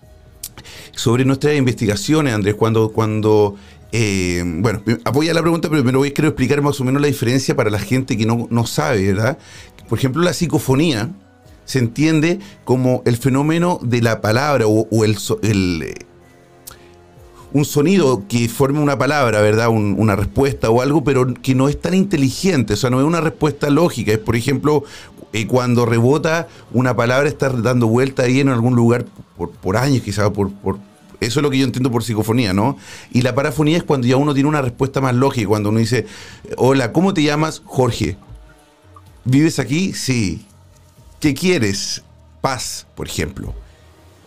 sobre 0.98 1.26
nuestras 1.26 1.56
investigaciones, 1.56 2.34
Andrés, 2.34 2.56
cuando, 2.56 2.92
cuando 2.92 3.56
eh, 3.92 4.44
bueno, 4.44 4.82
voy 5.14 5.30
a 5.30 5.34
la 5.34 5.42
pregunta, 5.42 5.70
pero 5.70 5.82
primero 5.82 6.00
voy, 6.00 6.12
quiero 6.12 6.30
explicar 6.30 6.60
más 6.64 6.82
o 6.82 6.84
menos 6.84 7.00
la 7.02 7.08
diferencia 7.08 7.56
para 7.56 7.70
la 7.70 7.78
gente 7.78 8.18
que 8.18 8.26
no, 8.26 8.48
no 8.50 8.66
sabe, 8.66 9.14
¿verdad? 9.14 9.38
Por 9.88 10.00
ejemplo, 10.00 10.24
la 10.24 10.34
psicofonía 10.34 11.12
se 11.66 11.80
entiende 11.80 12.40
como 12.64 13.04
el 13.06 13.16
fenómeno 13.16 13.80
de 13.84 14.02
la 14.02 14.22
palabra 14.22 14.66
o, 14.68 15.06
el, 15.06 15.18
el, 15.44 15.94
un 17.54 17.66
sonido 17.66 18.24
que 18.28 18.50
forme 18.50 18.80
una 18.80 18.98
palabra, 18.98 19.40
¿verdad? 19.42 19.70
una 19.70 20.16
respuesta 20.16 20.72
o 20.72 20.82
algo, 20.82 21.04
pero 21.04 21.32
que 21.36 21.54
no 21.54 21.70
es 21.70 21.80
tan 21.80 21.94
inteligente, 21.94 22.74
o 22.74 22.76
sea, 22.76 22.90
no 22.90 23.00
es 23.00 23.06
una 23.06 23.22
respuesta 23.22 23.70
lógica. 23.70 24.14
Es, 24.14 24.18
por 24.18 24.36
ejemplo, 24.36 24.84
eh, 25.34 25.48
cuando 25.48 25.86
rebota 25.86 26.48
una 26.72 26.96
palabra, 26.96 27.28
está 27.28 27.50
dando 27.50 27.88
vuelta 27.88 28.24
ahí 28.24 28.40
en 28.40 28.50
algún 28.50 28.76
lugar 28.76 29.06
por, 29.62 29.78
años, 29.78 30.02
quizás 30.02 30.30
por, 30.32 30.52
eso 31.20 31.40
es 31.40 31.44
lo 31.44 31.50
que 31.50 31.58
yo 31.58 31.66
entiendo 31.66 31.92
por 31.92 32.04
psicofonía, 32.04 32.54
¿no? 32.54 32.78
Y 33.12 33.22
la 33.22 33.34
parafonía 33.34 33.78
es 33.78 33.84
cuando 33.84 34.08
ya 34.08 34.18
uno 34.18 34.34
tiene 34.34 34.50
una 34.50 34.62
respuesta 34.62 35.02
más 35.02 35.16
lógica, 35.16 35.48
cuando 35.48 35.70
uno 35.70 35.80
dice, 35.80 36.06
hola, 36.58 36.92
¿cómo 36.94 37.14
te 37.14 37.24
llamas? 37.24 37.62
Jorge. 37.66 38.18
¿Vives 39.26 39.60
aquí? 39.60 39.94
Sí. 39.94 40.46
¿Qué 41.20 41.34
quieres? 41.34 42.04
Paz, 42.42 42.86
por 42.96 43.08
ejemplo. 43.08 43.54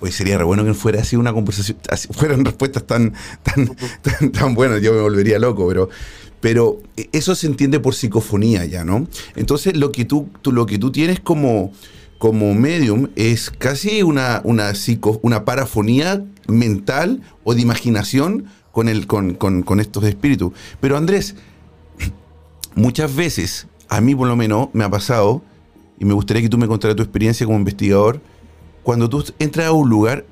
Hoy 0.01 0.13
sería 0.13 0.39
re 0.39 0.45
bueno 0.45 0.65
que 0.65 0.75
fuera 0.75 1.03
así 1.03 1.17
una 1.17 1.33
conversación, 1.33 1.79
fueran 2.13 2.45
respuestas 2.45 2.85
tan, 2.85 3.13
tan, 3.43 4.33
tan, 4.33 4.55
buenas, 4.55 4.81
yo 4.81 4.93
me 4.95 5.01
volvería 5.01 5.39
loco, 5.39 5.69
pero, 5.69 5.91
pero 6.41 6.81
eso 7.13 7.35
se 7.35 7.47
entiende 7.47 7.81
por 7.81 7.95
psicofonía 7.95 8.65
ya, 8.65 8.85
¿no? 8.85 9.07
Entonces 9.37 9.77
lo 9.77 9.93
que 9.93 10.05
tú, 10.05 10.29
tú 10.43 10.53
lo 10.53 10.67
que 10.67 10.79
tú 10.79 10.91
tienes 10.91 11.21
como, 11.21 11.73
como 12.19 12.55
medium 12.55 13.09
es 13.17 13.51
casi 13.51 14.03
una, 14.03 14.41
una, 14.45 14.75
psico, 14.75 15.21
una 15.23 15.45
parafonía 15.45 16.25
mental 16.49 17.21
o 17.45 17.55
de 17.55 17.61
imaginación 17.61 18.47
con, 18.73 18.89
el, 18.89 19.07
con, 19.07 19.35
con, 19.35 19.81
estos 19.81 20.05
espíritus. 20.05 20.53
Pero 20.81 20.97
Andrés, 20.97 21.35
muchas 22.75 23.15
veces, 23.15 23.67
a 23.89 24.01
mí 24.01 24.15
por 24.15 24.29
lo 24.29 24.37
menos 24.37 24.69
me 24.73 24.85
ha 24.85 24.91
pasado, 24.91 25.43
y 25.99 26.05
me 26.05 26.15
gustaría 26.15 26.43
que 26.43 26.49
tú 26.49 26.59
me 26.59 26.67
contaras 26.69 26.97
tu 26.97 27.03
experiencia 27.03 27.45
como 27.45 27.59
investigador, 27.59 28.21
cuando 28.83 29.09
tú 29.09 29.25
entras 29.39 29.67
a 29.67 29.73
un 29.73 29.91
lugar, 29.91 30.25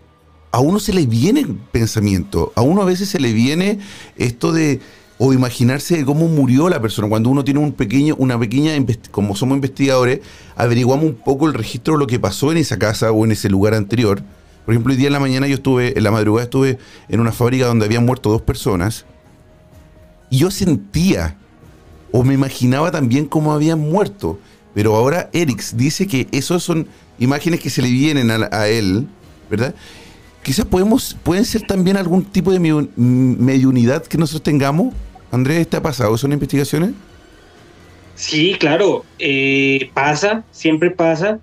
a 0.51 0.61
uno 0.61 0.79
se 0.79 0.95
le 0.95 1.07
viene 1.07 1.47
pensamiento, 1.73 2.53
a 2.55 2.63
uno 2.63 2.81
a 2.81 2.87
veces 2.87 3.11
se 3.11 3.21
le 3.21 3.33
viene 3.33 3.79
esto 4.17 4.53
de 4.53 4.81
o 5.19 5.33
imaginarse 5.33 5.97
de 5.97 6.05
cómo 6.05 6.29
murió 6.29 6.69
la 6.69 6.81
persona. 6.81 7.09
Cuando 7.09 7.31
uno 7.31 7.45
tiene 7.45 7.61
un 7.61 7.73
pequeño, 7.73 8.15
una 8.19 8.39
pequeña, 8.39 8.73
como 9.11 9.35
somos 9.37 9.57
investigadores, 9.57 10.21
averiguamos 10.57 11.07
un 11.07 11.15
poco 11.15 11.47
el 11.47 11.55
registro 11.55 11.95
de 11.95 12.01
lo 12.01 12.07
que 12.07 12.19
pasó 12.19 12.53
en 12.53 12.59
esa 12.59 12.79
casa 12.79 13.13
o 13.13 13.25
en 13.25 13.33
ese 13.33 13.49
lugar 13.49 13.75
anterior 13.75 14.23
por 14.69 14.75
ejemplo, 14.75 14.93
hoy 14.93 14.99
día 14.99 15.07
en 15.07 15.15
la 15.15 15.21
mañana 15.21 15.47
yo 15.47 15.55
estuve, 15.55 15.97
en 15.97 16.05
la 16.05 16.11
madrugada 16.11 16.45
estuve 16.45 16.77
en 17.09 17.21
una 17.21 17.33
fábrica 17.33 17.65
donde 17.65 17.87
habían 17.87 18.05
muerto 18.05 18.29
dos 18.29 18.43
personas 18.43 19.07
y 20.29 20.37
yo 20.37 20.51
sentía 20.51 21.39
o 22.13 22.23
me 22.23 22.35
imaginaba 22.35 22.91
también 22.91 23.25
cómo 23.25 23.55
habían 23.55 23.81
muerto. 23.81 24.39
Pero 24.75 24.95
ahora 24.95 25.31
Erix 25.33 25.75
dice 25.75 26.07
que 26.07 26.29
esos 26.33 26.65
son 26.65 26.87
imágenes 27.19 27.61
que 27.61 27.71
se 27.71 27.81
le 27.81 27.91
vienen 27.91 28.31
a, 28.31 28.69
él, 28.69 29.09
¿verdad? 29.51 29.75
Quizás 30.43 30.67
podemos, 30.67 31.17
pueden 31.23 31.47
ser 31.47 31.63
también 31.63 31.97
algún 31.97 32.23
tipo 32.23 32.53
de 32.53 32.61
mediunidad 32.99 34.03
que 34.03 34.19
nosotros 34.19 34.43
tengamos. 34.43 34.93
Andrés, 35.31 35.69
¿te 35.69 35.77
ha 35.77 35.83
pasado? 35.83 36.17
¿Son 36.17 36.33
investigaciones? 36.33 36.93
Sí, 38.15 38.57
claro, 38.59 39.05
eh, 39.19 39.91
pasa, 39.95 40.45
siempre 40.51 40.91
pasa. 40.91 41.39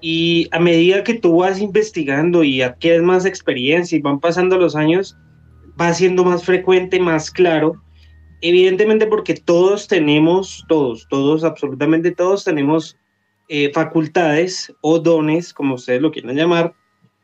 Y 0.00 0.48
a 0.52 0.60
medida 0.60 1.02
que 1.02 1.14
tú 1.14 1.38
vas 1.38 1.60
investigando 1.60 2.44
y 2.44 2.62
adquieres 2.62 3.02
más 3.02 3.24
experiencia 3.24 3.96
y 3.96 4.02
van 4.02 4.20
pasando 4.20 4.58
los 4.58 4.76
años, 4.76 5.16
va 5.80 5.92
siendo 5.94 6.24
más 6.24 6.44
frecuente, 6.44 7.00
más 7.00 7.30
claro. 7.30 7.82
Evidentemente 8.42 9.06
porque 9.06 9.34
todos 9.34 9.88
tenemos, 9.88 10.64
todos, 10.68 11.06
todos, 11.08 11.42
absolutamente 11.42 12.10
todos 12.10 12.44
tenemos 12.44 12.96
eh, 13.48 13.72
facultades 13.72 14.72
o 14.82 14.98
dones, 14.98 15.52
como 15.52 15.74
ustedes 15.74 16.00
lo 16.00 16.12
quieran 16.12 16.36
llamar, 16.36 16.74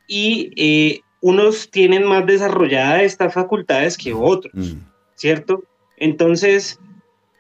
y 0.09 0.51
eh, 0.57 1.01
unos 1.21 1.71
tienen 1.71 2.05
más 2.05 2.27
desarrolladas 2.27 3.03
estas 3.03 3.35
facultades 3.35 3.97
que 3.97 4.13
otros, 4.13 4.53
mm. 4.55 4.81
¿cierto? 5.15 5.63
Entonces, 6.01 6.81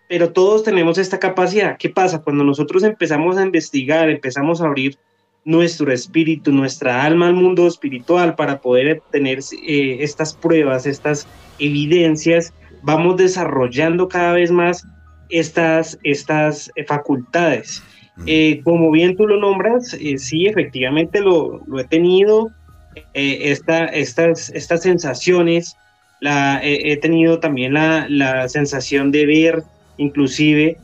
pero 0.08 0.32
todos 0.32 0.62
tenemos 0.62 0.98
esta 0.98 1.18
capacidad. 1.18 1.76
¿Qué 1.78 1.88
pasa? 1.88 2.22
Cuando 2.22 2.44
nosotros 2.44 2.84
empezamos 2.84 3.36
a 3.36 3.42
investigar, 3.44 4.08
empezamos 4.08 4.60
a 4.60 4.66
abrir 4.66 4.96
nuestro 5.44 5.90
espíritu, 5.92 6.52
nuestra 6.52 7.04
alma 7.04 7.28
al 7.28 7.34
mundo 7.34 7.66
espiritual 7.66 8.34
para 8.34 8.60
poder 8.60 8.98
obtener 8.98 9.38
eh, 9.66 9.98
estas 10.00 10.34
pruebas, 10.34 10.86
estas 10.86 11.26
evidencias, 11.58 12.52
vamos 12.82 13.16
desarrollando 13.16 14.08
cada 14.08 14.32
vez 14.32 14.50
más 14.50 14.86
estas, 15.30 15.98
estas 16.02 16.70
facultades. 16.86 17.82
Eh, 18.26 18.60
como 18.64 18.90
bien 18.90 19.16
tú 19.16 19.26
lo 19.26 19.38
nombras, 19.40 19.94
eh, 19.94 20.18
sí, 20.18 20.46
efectivamente 20.46 21.20
lo, 21.20 21.62
he 21.78 21.84
tenido, 21.84 22.50
esta, 23.14 23.86
estas, 23.86 24.50
estas 24.50 24.82
sensaciones, 24.82 25.76
he 26.22 26.96
tenido 26.98 27.40
también 27.40 27.74
la, 27.74 28.06
la 28.08 28.48
sensación 28.48 29.10
de 29.10 29.26
ver, 29.26 29.62
inclusive 29.96 30.76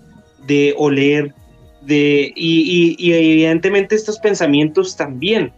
de 0.47 0.75
oler, 0.77 1.35
de, 1.83 2.33
y, 2.35 3.13
evidentemente 3.13 3.95
estos 3.95 4.19
pensamientos 4.19 4.97
también. 4.97 5.53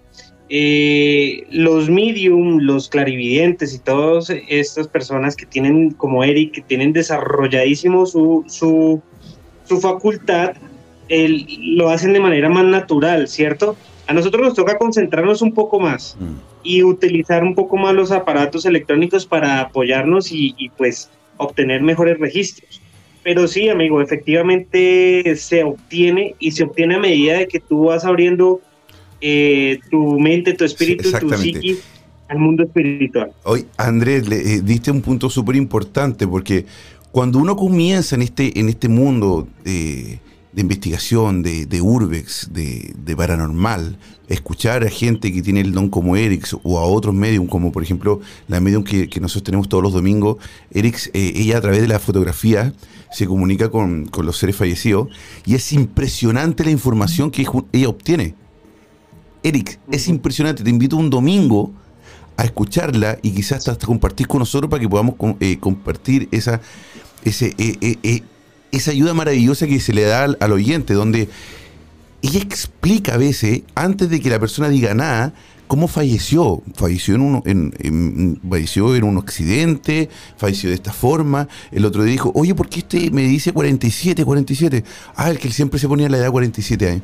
Eh, 0.51 1.45
los 1.51 1.91
medium, 1.91 2.59
los 2.61 2.89
clarividentes 2.89 3.75
y 3.75 3.79
todas 3.79 4.31
estas 4.49 4.89
personas 4.89 5.37
que 5.37 5.45
tienen, 5.45 5.91
como 5.91 6.25
Eric, 6.25 6.53
que 6.53 6.63
tienen 6.63 6.93
desarrolladísimo 6.93 8.07
su, 8.07 8.45
su, 8.49 9.03
su 9.65 9.81
facultad, 9.81 10.55
lo 11.09 11.91
hacen 11.91 12.13
de 12.15 12.21
manera 12.21 12.49
más 12.49 12.65
natural, 12.65 13.29
¿cierto? 13.29 13.77
A 14.09 14.15
nosotros 14.15 14.43
nos 14.43 14.55
toca 14.55 14.79
concentrarnos 14.79 15.43
un 15.43 15.53
poco 15.53 15.79
más 15.79 16.17
mm. 16.19 16.65
y 16.65 16.83
utilizar 16.83 17.45
un 17.45 17.55
poco 17.55 17.77
más 17.77 17.95
los 17.95 18.11
aparatos 18.11 18.65
electrónicos 18.67 19.27
para 19.27 19.61
apoyarnos 19.61 20.33
y, 20.33 20.55
y 20.59 20.71
pues 20.71 21.11
obtener 21.37 21.83
mejores 21.83 22.19
registros. 22.19 22.81
Pero 23.23 23.47
sí, 23.47 23.69
amigo, 23.69 24.01
efectivamente 24.01 25.37
se 25.37 25.63
obtiene 25.63 26.35
y 26.39 26.53
se 26.53 26.65
obtiene 26.65 26.95
a 26.95 26.99
medida 26.99 27.37
de 27.39 27.47
que 27.47 27.61
tú 27.61 27.85
vas 27.85 28.05
abriendo 28.05 28.61
eh, 29.21 29.81
tu 29.91 30.19
mente, 30.19 30.55
tu 30.55 30.65
espíritu, 30.65 31.11
tu 31.13 31.31
psiquis 31.35 31.83
al 32.29 32.39
mundo 32.39 32.63
espiritual. 32.63 33.33
Hoy, 33.45 33.67
Andrés, 33.77 34.29
le 34.29 34.37
eh, 34.37 34.61
diste 34.63 34.91
un 34.91 35.01
punto 35.03 35.29
súper 35.29 35.57
importante 35.57 36.27
porque 36.27 36.67
cuando 37.11 37.39
uno 37.39 37.57
comienza 37.57 38.17
en 38.17 38.23
este, 38.23 38.59
en 38.59 38.69
este 38.69 38.89
mundo 38.89 39.49
de, 40.59 40.63
investigación, 40.63 41.45
de, 41.45 41.67
de 41.67 41.81
urbex, 41.81 42.49
de, 42.53 42.93
de, 42.99 43.17
paranormal, 43.17 43.97
escuchar 44.27 44.83
a 44.83 44.91
gente 44.91 45.33
que 45.33 45.41
tiene 45.41 45.61
el 45.61 45.71
don 45.71 45.89
como 45.89 46.17
Erix 46.17 46.57
o 46.65 46.81
a 46.81 46.83
otros 46.83 47.15
medium, 47.15 47.47
como 47.47 47.71
por 47.71 47.85
ejemplo 47.85 48.21
la 48.49 48.59
medium 48.59 48.83
que, 48.83 49.09
nosotros 49.21 49.45
tenemos 49.45 49.69
todos 49.69 49.85
los 49.85 49.93
domingos, 49.93 50.39
Erix, 50.73 51.13
eh, 51.15 51.33
ella 51.37 51.59
a 51.59 51.61
través 51.61 51.81
de 51.81 51.87
la 51.87 52.01
fotografía 52.01 52.75
se 53.13 53.25
comunica 53.29 53.71
con, 53.71 54.11
los 54.21 54.37
seres 54.37 54.57
fallecidos 54.57 55.07
y 55.47 55.55
es 55.55 55.73
impresionante 55.73 56.65
la 56.65 56.73
información 56.73 57.31
que 57.31 57.47
ella 57.73 57.89
obtiene. 57.89 58.35
Eric, 59.45 59.79
es 59.93 60.09
impresionante, 60.09 60.65
te 60.65 60.71
invito 60.71 60.97
un 60.97 61.09
domingo 61.09 61.71
a 62.37 62.45
escucharla 62.45 63.17
y 63.23 63.31
quizás 63.31 63.69
hasta 63.69 63.87
compartir 63.87 64.27
con 64.27 64.41
nosotros 64.41 64.69
para 64.69 64.81
que 64.81 64.89
podamos 64.89 65.15
eh, 65.39 65.57
compartir 65.61 66.29
esa, 66.33 66.61
ese, 67.23 67.55
eh, 67.59 68.23
esa 68.73 68.91
ayuda 68.91 69.15
maravillosa 69.15 69.67
que 69.67 69.81
se 69.81 69.93
le 69.93 70.03
da 70.03 70.25
al, 70.25 70.39
al 70.41 70.53
oyente, 70.53 70.95
donde 70.95 71.29
ella 72.23 72.41
explica 72.41 73.15
a 73.15 73.17
veces, 73.17 73.63
antes 73.75 74.11
de 74.11 74.21
que 74.21 74.31
la 74.31 74.41
persona 74.41 74.69
diga 74.69 74.95
nada, 74.95 75.33
cómo 75.69 75.87
falleció. 75.87 76.63
Falleció 76.75 77.15
en, 77.15 77.21
un, 77.21 77.43
en, 77.45 78.41
falleció 78.49 78.97
en 78.97 79.05
un 79.05 79.19
accidente, 79.19 80.09
falleció 80.37 80.71
de 80.71 80.75
esta 80.75 80.93
forma. 80.93 81.47
El 81.71 81.85
otro 81.85 82.03
día 82.03 82.13
dijo, 82.13 82.33
oye, 82.35 82.55
¿por 82.57 82.69
qué 82.69 82.81
este 82.81 83.11
me 83.13 83.23
dice 83.23 83.53
47, 83.53 84.25
47? 84.25 84.85
Ah, 85.15 85.31
el 85.31 85.39
que 85.39 85.53
siempre 85.53 85.79
se 85.79 85.87
ponía 85.87 86.09
la 86.09 86.17
edad 86.17 86.33
47 86.33 86.91
años. 86.91 87.03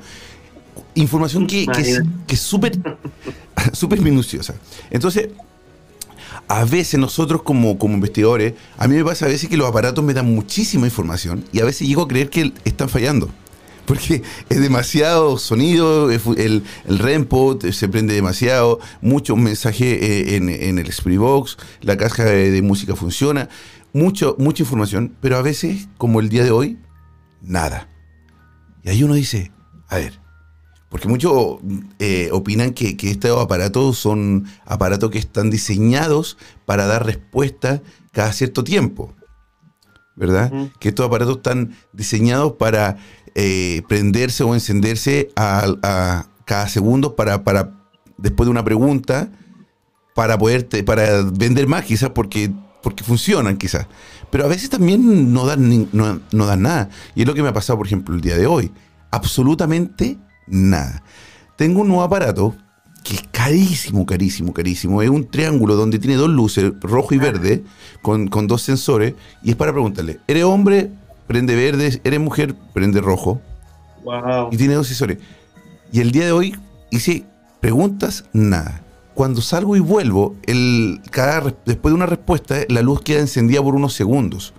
Información 0.97 1.47
que, 1.47 1.67
que, 1.67 2.35
es 2.35 2.41
súper 2.41 2.81
súper 3.73 4.01
minuciosa. 4.01 4.55
Entonces, 4.91 5.29
a 6.49 6.65
veces 6.65 7.01
nosotros 7.01 7.43
como, 7.43 7.79
como 7.79 7.95
investigadores, 7.95 8.55
a 8.77 8.89
mí 8.89 8.97
me 8.97 9.05
pasa 9.05 9.27
a 9.27 9.29
veces 9.29 9.49
que 9.49 9.57
los 9.57 9.69
aparatos 9.69 10.05
me 10.05 10.15
dan 10.15 10.35
muchísima 10.35 10.87
información 10.87 11.45
y 11.53 11.61
a 11.61 11.65
veces 11.65 11.87
llego 11.87 12.03
a 12.03 12.09
creer 12.09 12.31
que 12.31 12.53
están 12.65 12.89
fallando 12.89 13.31
porque 13.87 14.23
es 14.49 14.61
demasiado 14.61 15.39
sonido, 15.39 16.11
el, 16.11 16.63
el 16.87 16.99
REMPO 16.99 17.59
se 17.73 17.89
prende 17.89 18.15
demasiado, 18.15 18.81
muchos 19.01 19.37
mensajes 19.37 20.03
eh, 20.03 20.37
en, 20.37 20.49
en, 20.49 20.79
el 20.79 21.19
Box, 21.19 21.57
la 21.81 21.97
caja 21.97 22.25
de, 22.25 22.63
música 22.63 22.97
funciona, 22.97 23.49
mucho, 23.93 24.37
mucha 24.39 24.63
información, 24.63 25.15
pero 25.21 25.37
a 25.37 25.43
veces, 25.43 25.89
como 25.99 26.21
el 26.21 26.29
día 26.29 26.45
de 26.45 26.51
hoy, 26.51 26.79
nada. 27.43 27.89
Y 28.83 28.91
ahí 28.91 29.03
uno 29.03 29.15
dice, 29.15 29.53
a 29.89 29.97
ver, 29.97 30.24
porque 30.95 31.09
muchos 31.09 31.59
eh, 31.99 32.29
opinan 32.31 32.73
que, 32.73 32.97
que, 32.97 33.11
estos 33.11 33.43
aparatos 33.43 33.99
son 33.99 34.47
aparatos 34.65 35.11
que 35.11 35.19
están 35.19 35.51
diseñados 35.51 36.39
para 36.67 36.87
dar 36.87 37.05
respuesta 37.05 37.83
cada 38.13 38.33
cierto 38.33 38.63
tiempo. 38.63 39.13
¿Verdad? 40.15 40.53
Que 40.79 40.91
estos 40.91 41.05
aparatos 41.05 41.39
están 41.39 41.75
diseñados 41.93 42.53
para 42.53 42.99
eh, 43.35 43.83
prenderse 43.89 44.45
o 44.45 44.55
encenderse 44.55 45.31
a, 45.35 46.29
cada 46.45 46.69
segundo 46.69 47.17
para, 47.17 47.43
para, 47.43 47.73
después 48.17 48.47
de 48.47 48.53
una 48.53 48.65
pregunta, 48.65 49.33
para 50.15 50.39
poder 50.39 50.69
para 50.85 51.23
vender 51.23 51.67
más 51.67 51.85
quizás 51.87 52.11
porque, 52.11 52.53
porque 52.85 53.03
funcionan 53.03 53.57
quizás. 53.57 53.89
Pero 54.31 54.45
a 54.45 54.49
veces 54.49 54.71
también 54.71 55.33
no 55.33 55.45
dan, 55.45 55.89
no, 55.91 56.21
no 56.31 56.47
dan 56.47 56.63
nada. 56.63 56.89
Y 57.17 57.23
es 57.23 57.27
lo 57.27 57.35
que 57.35 57.43
me 57.43 57.49
ha 57.49 57.53
pasado, 57.53 57.79
por 57.79 57.89
ejemplo, 57.89 58.15
el 58.15 58.21
día 58.21 58.37
de 58.37 58.47
hoy. 58.47 58.71
Absolutamente 59.11 60.19
nada. 60.47 61.03
Tengo 61.57 61.81
un 61.83 61.89
nuevo 61.89 62.03
aparato 62.03 62.55
que 63.03 63.15
es 63.15 63.23
carísimo, 63.31 64.07
carísimo, 64.07 64.53
carísimo. 64.55 65.03
Es 65.03 65.11
un 65.11 65.29
triángulo 65.29 65.77
donde 65.77 65.99
tiene 65.99 66.17
dos 66.17 66.31
luces, 66.31 66.73
rojo 66.81 67.15
y 67.15 67.19
verde, 67.19 67.63
con, 68.03 68.29
con 68.29 68.47
dos 68.47 68.63
sensores. 68.63 69.15
Y 69.43 69.51
es 69.51 69.57
para 69.57 69.73
preguntarle, 69.73 70.21
¿eres 70.27 70.45
hombre 70.45 70.91
prende 71.27 71.55
verde, 71.55 72.01
eres 72.05 72.21
mujer, 72.21 72.55
prende 72.73 73.01
rojo. 73.01 73.41
Y 74.51 74.57
tiene 74.57 74.75
dos 74.75 74.87
sensores. 74.87 75.19
Y 75.93 76.01
el 76.01 76.13
día 76.13 76.27
de 76.27 76.33
hoy 76.33 76.57
hice 76.91 77.25
preguntas, 77.61 78.25
nada. 78.33 78.83
Cuando 79.15 79.41
salgo 79.41 79.77
y 79.77 79.81
vuelvo, 79.81 80.37
el, 80.45 81.01
cada, 81.11 81.55
después 81.65 81.93
de 81.93 81.95
una 81.95 82.07
respuesta, 82.07 82.57
la 82.69 82.83
luz 82.83 83.01
queda 83.03 83.21
encendida 83.21 83.63
por 83.63 83.75
unos 83.75 83.95
segundos. 83.95 84.53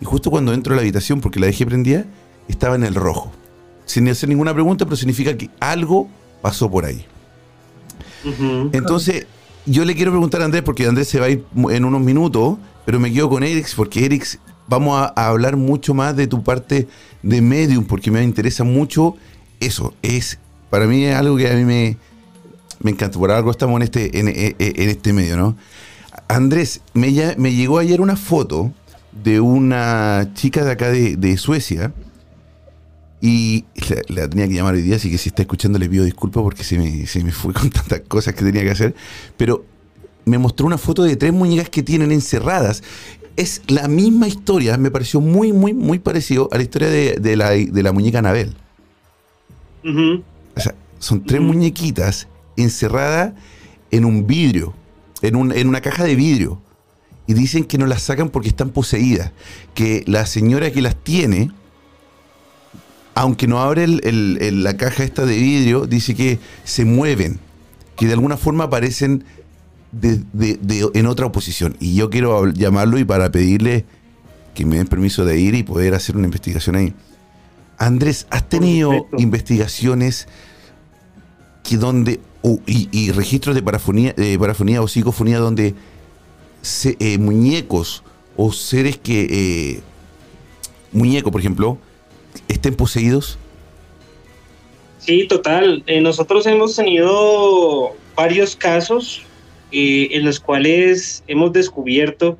Y 0.00 0.04
justo 0.04 0.30
cuando 0.30 0.52
entro 0.52 0.74
a 0.74 0.76
la 0.76 0.82
habitación, 0.82 1.20
porque 1.20 1.40
la 1.40 1.46
dejé 1.46 1.64
prendida, 1.64 2.04
estaba 2.48 2.74
en 2.76 2.84
el 2.84 2.94
rojo. 2.94 3.32
Sin 3.84 4.08
hacer 4.08 4.28
ninguna 4.28 4.52
pregunta, 4.54 4.84
pero 4.84 4.96
significa 4.96 5.36
que 5.36 5.50
algo 5.60 6.08
pasó 6.42 6.70
por 6.70 6.84
ahí. 6.84 7.04
Entonces, 8.72 9.26
yo 9.66 9.84
le 9.84 9.94
quiero 9.94 10.10
preguntar 10.10 10.42
a 10.42 10.46
Andrés, 10.46 10.62
porque 10.62 10.86
Andrés 10.86 11.08
se 11.08 11.20
va 11.20 11.26
a 11.26 11.30
ir 11.30 11.44
en 11.70 11.84
unos 11.84 12.00
minutos, 12.00 12.58
pero 12.84 12.98
me 13.00 13.12
quedo 13.12 13.28
con 13.28 13.42
Erix, 13.42 13.74
porque 13.74 14.04
Erix 14.04 14.38
vamos 14.66 14.98
a, 14.98 15.28
hablar 15.28 15.56
mucho 15.56 15.94
más 15.94 16.16
de 16.16 16.26
tu 16.26 16.42
parte 16.42 16.88
de 17.22 17.40
medium, 17.40 17.84
porque 17.84 18.10
me 18.10 18.22
interesa 18.22 18.64
mucho 18.64 19.16
eso. 19.60 19.94
Es, 20.02 20.38
para 20.70 20.86
mí 20.86 21.04
es 21.04 21.16
algo 21.16 21.36
que 21.36 21.50
a 21.50 21.54
mí 21.54 21.64
me, 21.64 21.96
me 22.80 22.90
encanta. 22.90 23.18
Por 23.18 23.30
algo 23.30 23.50
estamos 23.50 23.76
en 23.76 23.82
este, 23.82 24.18
en, 24.18 24.28
este 24.88 25.12
medio, 25.12 25.36
¿no? 25.36 25.56
Andrés, 26.28 26.80
me, 26.94 27.12
me, 27.36 27.52
llegó 27.52 27.78
ayer 27.78 28.00
una 28.00 28.16
foto 28.16 28.72
de 29.12 29.40
una 29.40 30.30
chica 30.34 30.64
de 30.64 30.72
acá 30.72 30.90
de, 30.90 31.36
Suecia. 31.36 31.92
Y 33.26 33.64
la, 34.08 34.28
tenía 34.28 34.46
que 34.46 34.52
llamar 34.52 34.74
hoy 34.74 34.82
día, 34.82 34.96
así 34.96 35.10
que 35.10 35.16
si 35.16 35.30
está 35.30 35.40
escuchando 35.40 35.78
le 35.78 35.88
pido 35.88 36.04
disculpas 36.04 36.42
porque 36.42 36.62
se 36.62 36.76
me, 36.76 37.06
se 37.06 37.24
me 37.24 37.32
fue 37.32 37.54
con 37.54 37.70
tantas 37.70 38.00
cosas 38.00 38.34
que 38.34 38.44
tenía 38.44 38.60
que 38.62 38.70
hacer. 38.70 38.94
Pero 39.38 39.64
me 40.26 40.36
mostró 40.36 40.66
una 40.66 40.76
foto 40.76 41.04
de 41.04 41.16
tres 41.16 41.32
muñecas 41.32 41.70
que 41.70 41.82
tienen 41.82 42.12
encerradas 42.12 42.82
es 43.36 43.62
la 43.66 43.88
misma 43.88 44.28
historia, 44.28 44.76
me 44.76 44.90
pareció 44.90 45.22
muy, 45.22 45.54
muy, 45.54 45.72
muy 45.72 45.98
parecido 45.98 46.50
a 46.52 46.58
la 46.58 46.64
historia 46.64 46.90
de, 46.90 47.36
la, 47.82 47.92
muñeca 47.92 48.18
Anabel. 48.18 48.54
O 49.82 50.60
sea, 50.60 50.74
son 50.98 51.24
tres 51.24 51.40
muñequitas 51.40 52.28
encerradas 52.58 53.32
en 53.90 54.04
un 54.04 54.26
vidrio, 54.26 54.74
en, 55.22 55.50
en 55.50 55.66
una 55.66 55.80
caja 55.80 56.04
de 56.04 56.14
vidrio. 56.14 56.60
Y 57.26 57.32
dicen 57.32 57.64
que 57.64 57.78
no 57.78 57.86
las 57.86 58.02
sacan 58.02 58.28
porque 58.28 58.48
están 58.48 58.68
poseídas. 58.68 59.32
Que 59.72 60.04
la 60.06 60.26
señora 60.26 60.70
que 60.70 60.82
las 60.82 60.94
tiene, 60.94 61.50
aunque 63.14 63.46
no 63.46 63.60
abre 63.60 63.86
la 63.86 64.76
caja 64.76 65.04
esta 65.04 65.24
de 65.24 65.36
vidrio, 65.36 65.86
dice 65.86 66.14
que 66.14 66.38
se 66.64 66.84
mueven, 66.84 67.38
que 67.96 68.06
de 68.06 68.12
alguna 68.12 68.36
forma 68.36 68.64
aparecen 68.64 69.24
de, 69.92 70.20
en 70.94 71.06
otra 71.06 71.26
oposición. 71.26 71.76
Y 71.78 71.94
yo 71.94 72.10
quiero 72.10 72.48
llamarlo 72.50 72.98
y 72.98 73.04
para 73.04 73.30
pedirle 73.30 73.84
que 74.54 74.66
me 74.66 74.76
den 74.76 74.86
permiso 74.86 75.24
de 75.24 75.38
ir 75.38 75.54
y 75.54 75.62
poder 75.62 75.94
hacer 75.94 76.16
una 76.16 76.26
investigación 76.26 76.76
ahí. 76.76 76.94
Andrés, 77.78 78.26
¿has 78.30 78.48
tenido 78.48 79.06
investigaciones 79.18 80.28
que 81.62 81.76
donde 81.76 82.20
y, 82.66 83.10
registros 83.12 83.54
de 83.54 83.62
parafonía, 83.62 84.14
parafonía 84.38 84.82
o 84.82 84.88
psicofonía 84.88 85.38
donde 85.38 85.74
eh, 86.84 87.18
muñecos 87.18 88.02
o 88.36 88.52
seres 88.52 88.98
que 88.98 89.26
eh, 89.30 89.82
muñeco, 90.92 91.30
por 91.30 91.40
ejemplo, 91.40 91.78
estén 92.48 92.74
poseídos? 92.74 93.38
Sí, 94.98 95.26
total. 95.28 95.82
Eh, 95.86 96.00
nosotros 96.00 96.46
hemos 96.46 96.76
tenido 96.76 97.94
varios 98.16 98.56
casos 98.56 99.22
eh, 99.70 100.08
en 100.12 100.24
los 100.24 100.40
cuales 100.40 101.22
hemos 101.26 101.52
descubierto, 101.52 102.38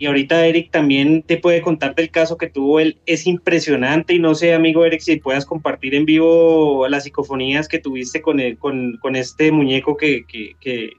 y 0.00 0.06
ahorita 0.06 0.46
Eric 0.46 0.70
también 0.70 1.22
te 1.22 1.36
puede 1.36 1.60
contar 1.60 1.94
del 1.94 2.10
caso 2.10 2.38
que 2.38 2.48
tuvo 2.48 2.80
él, 2.80 2.96
es 3.04 3.26
impresionante 3.26 4.14
y 4.14 4.18
no 4.18 4.34
sé, 4.34 4.54
amigo 4.54 4.84
Eric, 4.86 5.02
si 5.02 5.16
puedas 5.16 5.44
compartir 5.44 5.94
en 5.94 6.06
vivo 6.06 6.88
las 6.88 7.04
psicofonías 7.04 7.68
que 7.68 7.80
tuviste 7.80 8.22
con, 8.22 8.40
con, 8.56 8.96
con, 9.02 9.14
este 9.14 9.52
muñeco 9.52 9.98
que, 9.98 10.24
que, 10.26 10.90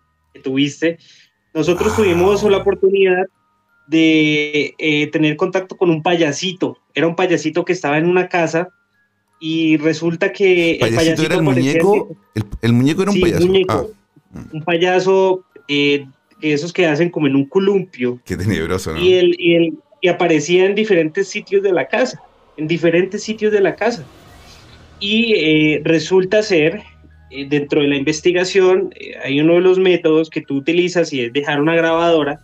tuviste. 0.43 0.99
Nosotros 1.55 1.95
tuvimos 1.95 2.43
la 2.43 2.57
oportunidad 2.57 3.25
de 3.91 4.73
eh, 4.77 5.07
tener 5.07 5.35
contacto 5.35 5.75
con 5.75 5.89
un 5.89 6.01
payasito, 6.01 6.77
era 6.93 7.07
un 7.07 7.15
payasito 7.15 7.65
que 7.65 7.73
estaba 7.73 7.97
en 7.97 8.07
una 8.07 8.29
casa 8.29 8.69
y 9.37 9.75
resulta 9.77 10.31
que 10.31 10.75
el 10.75 10.95
payasito 10.95 11.23
era 11.23 11.35
el 11.35 11.41
muñeco, 11.41 12.15
el, 12.61 12.71
muñeco 12.71 13.01
era 13.01 13.11
un 13.11 13.19
payaso. 13.19 13.47
Ah. 13.67 13.83
Un 14.53 14.63
payaso, 14.63 15.43
eh, 15.67 16.05
esos 16.41 16.71
que 16.71 16.85
hacen 16.85 17.09
como 17.09 17.27
en 17.27 17.35
un 17.35 17.45
columpio. 17.45 18.17
Qué 18.23 18.37
tenebroso, 18.37 18.93
¿no? 18.93 19.01
Y, 19.01 19.13
él, 19.13 19.35
y, 19.37 19.55
él, 19.55 19.73
y 19.99 20.07
aparecía 20.07 20.65
en 20.65 20.73
diferentes 20.73 21.27
sitios 21.27 21.61
de 21.61 21.73
la 21.73 21.89
casa, 21.89 22.21
en 22.55 22.69
diferentes 22.69 23.21
sitios 23.21 23.51
de 23.51 23.59
la 23.59 23.75
casa. 23.75 24.05
Y 25.01 25.33
eh, 25.33 25.81
resulta 25.83 26.43
ser, 26.43 26.81
eh, 27.29 27.45
dentro 27.49 27.81
de 27.81 27.89
la 27.89 27.97
investigación, 27.97 28.93
hay 29.21 29.41
uno 29.41 29.55
de 29.55 29.61
los 29.61 29.79
métodos 29.79 30.29
que 30.29 30.39
tú 30.39 30.55
utilizas 30.55 31.11
y 31.11 31.25
es 31.25 31.33
dejar 31.33 31.59
una 31.59 31.75
grabadora 31.75 32.39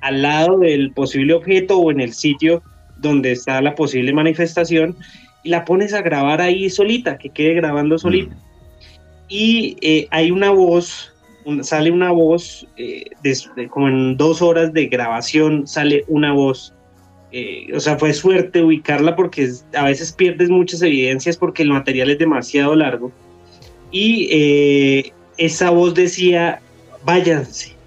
al 0.00 0.22
lado 0.22 0.58
del 0.58 0.92
posible 0.92 1.34
objeto 1.34 1.78
o 1.78 1.90
en 1.90 2.00
el 2.00 2.12
sitio 2.12 2.62
donde 2.98 3.32
está 3.32 3.60
la 3.60 3.74
posible 3.74 4.12
manifestación 4.12 4.96
y 5.42 5.50
la 5.50 5.64
pones 5.64 5.92
a 5.94 6.02
grabar 6.02 6.40
ahí 6.40 6.68
solita, 6.68 7.18
que 7.18 7.30
quede 7.30 7.54
grabando 7.54 7.98
solita. 7.98 8.36
Y 9.28 9.76
eh, 9.82 10.08
hay 10.10 10.30
una 10.30 10.50
voz, 10.50 11.12
sale 11.62 11.90
una 11.90 12.10
voz, 12.10 12.66
eh, 12.76 13.04
como 13.70 13.88
en 13.88 14.16
dos 14.16 14.42
horas 14.42 14.72
de 14.72 14.86
grabación 14.86 15.66
sale 15.66 16.04
una 16.08 16.32
voz. 16.32 16.74
Eh, 17.30 17.68
o 17.74 17.80
sea, 17.80 17.98
fue 17.98 18.14
suerte 18.14 18.62
ubicarla 18.62 19.14
porque 19.14 19.50
a 19.74 19.84
veces 19.84 20.12
pierdes 20.12 20.48
muchas 20.48 20.80
evidencias 20.80 21.36
porque 21.36 21.62
el 21.62 21.70
material 21.70 22.10
es 22.10 22.18
demasiado 22.18 22.74
largo. 22.74 23.12
Y 23.90 25.12
esa 25.38 25.70
voz 25.70 25.94
decía, 25.94 26.60
váyanse, 27.04 27.77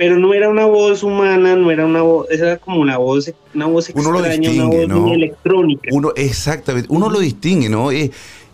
pero 0.00 0.18
no 0.18 0.32
era 0.32 0.48
una 0.48 0.64
voz 0.64 1.02
humana, 1.02 1.56
no 1.56 1.70
era 1.70 1.84
una 1.84 2.00
voz, 2.00 2.26
era 2.30 2.56
como 2.56 2.80
una 2.80 2.96
voz, 2.96 3.30
una 3.54 3.66
voz 3.66 3.90
extraña, 3.90 4.50
una 4.50 4.96
voz 4.96 5.12
electrónica. 5.12 5.90
Uno, 5.92 6.12
exactamente, 6.16 6.88
uno 6.90 7.10
lo 7.10 7.18
distingue, 7.18 7.68
¿no? 7.68 7.90
Es 7.90 8.10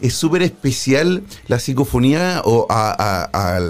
súper 0.08 0.42
especial 0.42 1.22
la 1.46 1.60
psicofonía 1.60 2.42
o 2.44 2.66
a, 2.68 3.60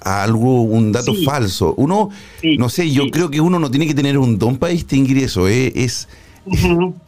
algo, 0.00 0.62
un 0.62 0.92
dato 0.92 1.12
falso. 1.24 1.74
Uno, 1.76 2.10
no 2.56 2.68
sé, 2.68 2.88
yo 2.88 3.10
creo 3.10 3.32
que 3.32 3.40
uno 3.40 3.58
no 3.58 3.68
tiene 3.68 3.88
que 3.88 3.94
tener 3.94 4.16
un 4.16 4.38
don 4.38 4.56
para 4.56 4.72
distinguir 4.72 5.18
eso, 5.18 5.48
¿eh? 5.48 5.72
es, 5.74 6.08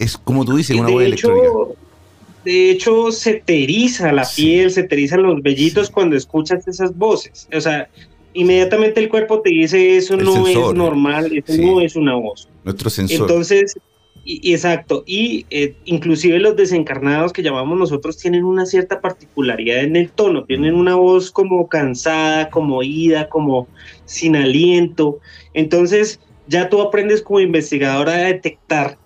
es, 0.00 0.18
como 0.18 0.44
tú 0.44 0.56
dices, 0.56 0.76
una 0.76 0.90
voz 0.90 1.04
electrónica. 1.04 1.46
De 2.44 2.72
hecho, 2.72 3.12
se 3.12 3.34
te 3.34 3.62
eriza 3.62 4.10
la 4.10 4.26
piel, 4.34 4.72
se 4.72 4.82
te 4.82 4.96
erizan 4.96 5.22
los 5.22 5.40
vellitos 5.40 5.88
cuando 5.88 6.16
escuchas 6.16 6.66
esas 6.66 6.96
voces. 6.96 7.46
O 7.54 7.60
sea, 7.60 7.88
inmediatamente 8.40 9.00
el 9.00 9.08
cuerpo 9.08 9.40
te 9.40 9.50
dice 9.50 9.96
eso 9.96 10.16
no 10.16 10.46
es 10.46 10.56
normal, 10.74 11.30
eso 11.32 11.60
no 11.60 11.80
es 11.80 11.96
una 11.96 12.14
voz. 12.14 12.48
Nuestro 12.64 12.88
sensor. 12.88 13.22
Entonces, 13.22 13.76
y, 14.24 14.52
exacto, 14.52 15.02
y 15.06 15.46
eh, 15.50 15.74
inclusive 15.86 16.38
los 16.38 16.54
desencarnados 16.54 17.32
que 17.32 17.42
llamamos 17.42 17.78
nosotros 17.78 18.16
tienen 18.18 18.44
una 18.44 18.66
cierta 18.66 19.00
particularidad 19.00 19.82
en 19.82 19.96
el 19.96 20.10
tono, 20.10 20.44
tienen 20.44 20.74
una 20.74 20.94
voz 20.94 21.30
como 21.30 21.66
cansada, 21.66 22.48
como 22.50 22.82
ida, 22.82 23.28
como 23.28 23.66
sin 24.04 24.36
aliento. 24.36 25.18
Entonces, 25.54 26.20
ya 26.46 26.68
tú 26.68 26.80
aprendes 26.80 27.22
como 27.22 27.40
investigador 27.40 28.08
a 28.08 28.18
detectar 28.18 28.98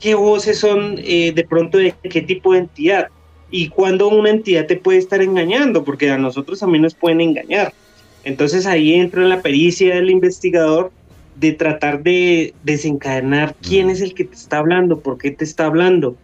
qué 0.00 0.14
voces 0.14 0.58
son 0.58 0.98
eh, 0.98 1.32
de 1.32 1.44
pronto 1.44 1.78
de 1.78 1.94
qué 2.02 2.22
tipo 2.22 2.52
de 2.52 2.60
entidad 2.60 3.08
y 3.50 3.68
cuando 3.68 4.08
una 4.08 4.30
entidad 4.30 4.66
te 4.66 4.76
puede 4.76 4.98
estar 4.98 5.22
engañando, 5.22 5.84
porque 5.84 6.10
a 6.10 6.18
nosotros 6.18 6.58
también 6.58 6.82
nos 6.82 6.94
pueden 6.94 7.20
engañar. 7.20 7.72
Entonces 8.26 8.66
ahí 8.66 8.94
entra 8.94 9.22
la 9.22 9.40
pericia 9.40 9.94
del 9.94 10.10
investigador 10.10 10.90
de 11.36 11.52
tratar 11.52 12.02
de 12.02 12.54
desencadenar 12.64 13.54
quién 13.62 13.88
es 13.88 14.00
el 14.00 14.14
que 14.14 14.24
te 14.24 14.34
está 14.34 14.58
hablando, 14.58 14.98
por 14.98 15.16
qué 15.16 15.30
te 15.30 15.44
está 15.44 15.66
hablando, 15.66 16.16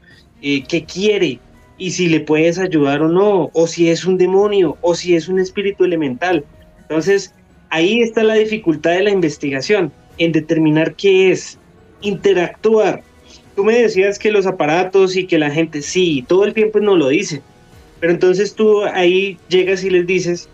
eh, 0.42 0.64
qué 0.68 0.84
quiere 0.84 1.38
y 1.78 1.92
si 1.92 2.08
le 2.08 2.18
puedes 2.18 2.58
ayudar 2.58 3.02
o 3.02 3.08
no, 3.08 3.50
o 3.52 3.66
si 3.68 3.88
es 3.88 4.04
un 4.04 4.18
demonio, 4.18 4.76
o 4.80 4.96
si 4.96 5.14
es 5.14 5.28
un 5.28 5.38
espíritu 5.38 5.84
elemental. 5.84 6.44
Entonces 6.80 7.32
ahí 7.70 8.02
está 8.02 8.24
la 8.24 8.34
dificultad 8.34 8.90
de 8.90 9.04
la 9.04 9.10
investigación, 9.10 9.92
en 10.18 10.32
determinar 10.32 10.96
qué 10.96 11.30
es, 11.30 11.56
interactuar. 12.00 13.04
Tú 13.54 13.62
me 13.62 13.78
decías 13.78 14.18
que 14.18 14.32
los 14.32 14.46
aparatos 14.46 15.14
y 15.14 15.28
que 15.28 15.38
la 15.38 15.52
gente, 15.52 15.82
sí, 15.82 16.24
todo 16.26 16.46
el 16.46 16.52
tiempo 16.52 16.80
no 16.80 16.96
lo 16.96 17.10
dice, 17.10 17.42
pero 18.00 18.12
entonces 18.12 18.56
tú 18.56 18.82
ahí 18.86 19.38
llegas 19.48 19.84
y 19.84 19.90
les 19.90 20.04
dices, 20.04 20.48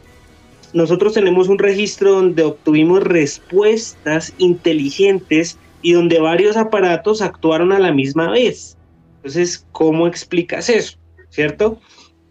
nosotros 0.72 1.14
tenemos 1.14 1.48
un 1.48 1.58
registro 1.58 2.12
donde 2.12 2.42
obtuvimos 2.42 3.02
respuestas 3.02 4.34
inteligentes 4.38 5.58
y 5.82 5.92
donde 5.92 6.20
varios 6.20 6.56
aparatos 6.56 7.22
actuaron 7.22 7.72
a 7.72 7.78
la 7.78 7.92
misma 7.92 8.30
vez. 8.30 8.76
Entonces, 9.16 9.66
¿cómo 9.72 10.06
explicas 10.06 10.68
eso? 10.68 10.98
¿Cierto? 11.30 11.78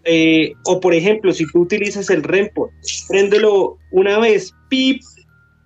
Eh, 0.04 0.54
o 0.65 0.80
por 0.80 0.93
ejemplo, 0.93 1.34
si 1.34 1.45
tú 1.52 1.62
utilizas 1.62 2.10
el 2.10 2.23
REMPO, 2.23 2.71
préndelo 3.10 3.78
una 3.91 4.19
vez, 4.19 4.54
pip, 4.69 5.02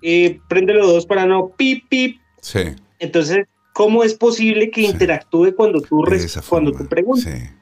eh, 0.02 0.40
préndelo 0.50 0.88
dos 0.88 1.06
para 1.06 1.26
no, 1.26 1.52
pip, 1.58 1.88
pip. 1.90 2.18
Sí. 2.42 2.62
Entonces, 3.00 3.46
¿cómo 3.74 4.04
es 4.04 4.14
posible 4.16 4.72
que 4.72 4.82
interactúe 4.82 5.54
cuando 5.56 5.82
tú, 5.82 6.04
cuando 6.50 6.72
tú 6.72 6.88
preguntas? 6.88 7.32
Sí. 7.32 7.61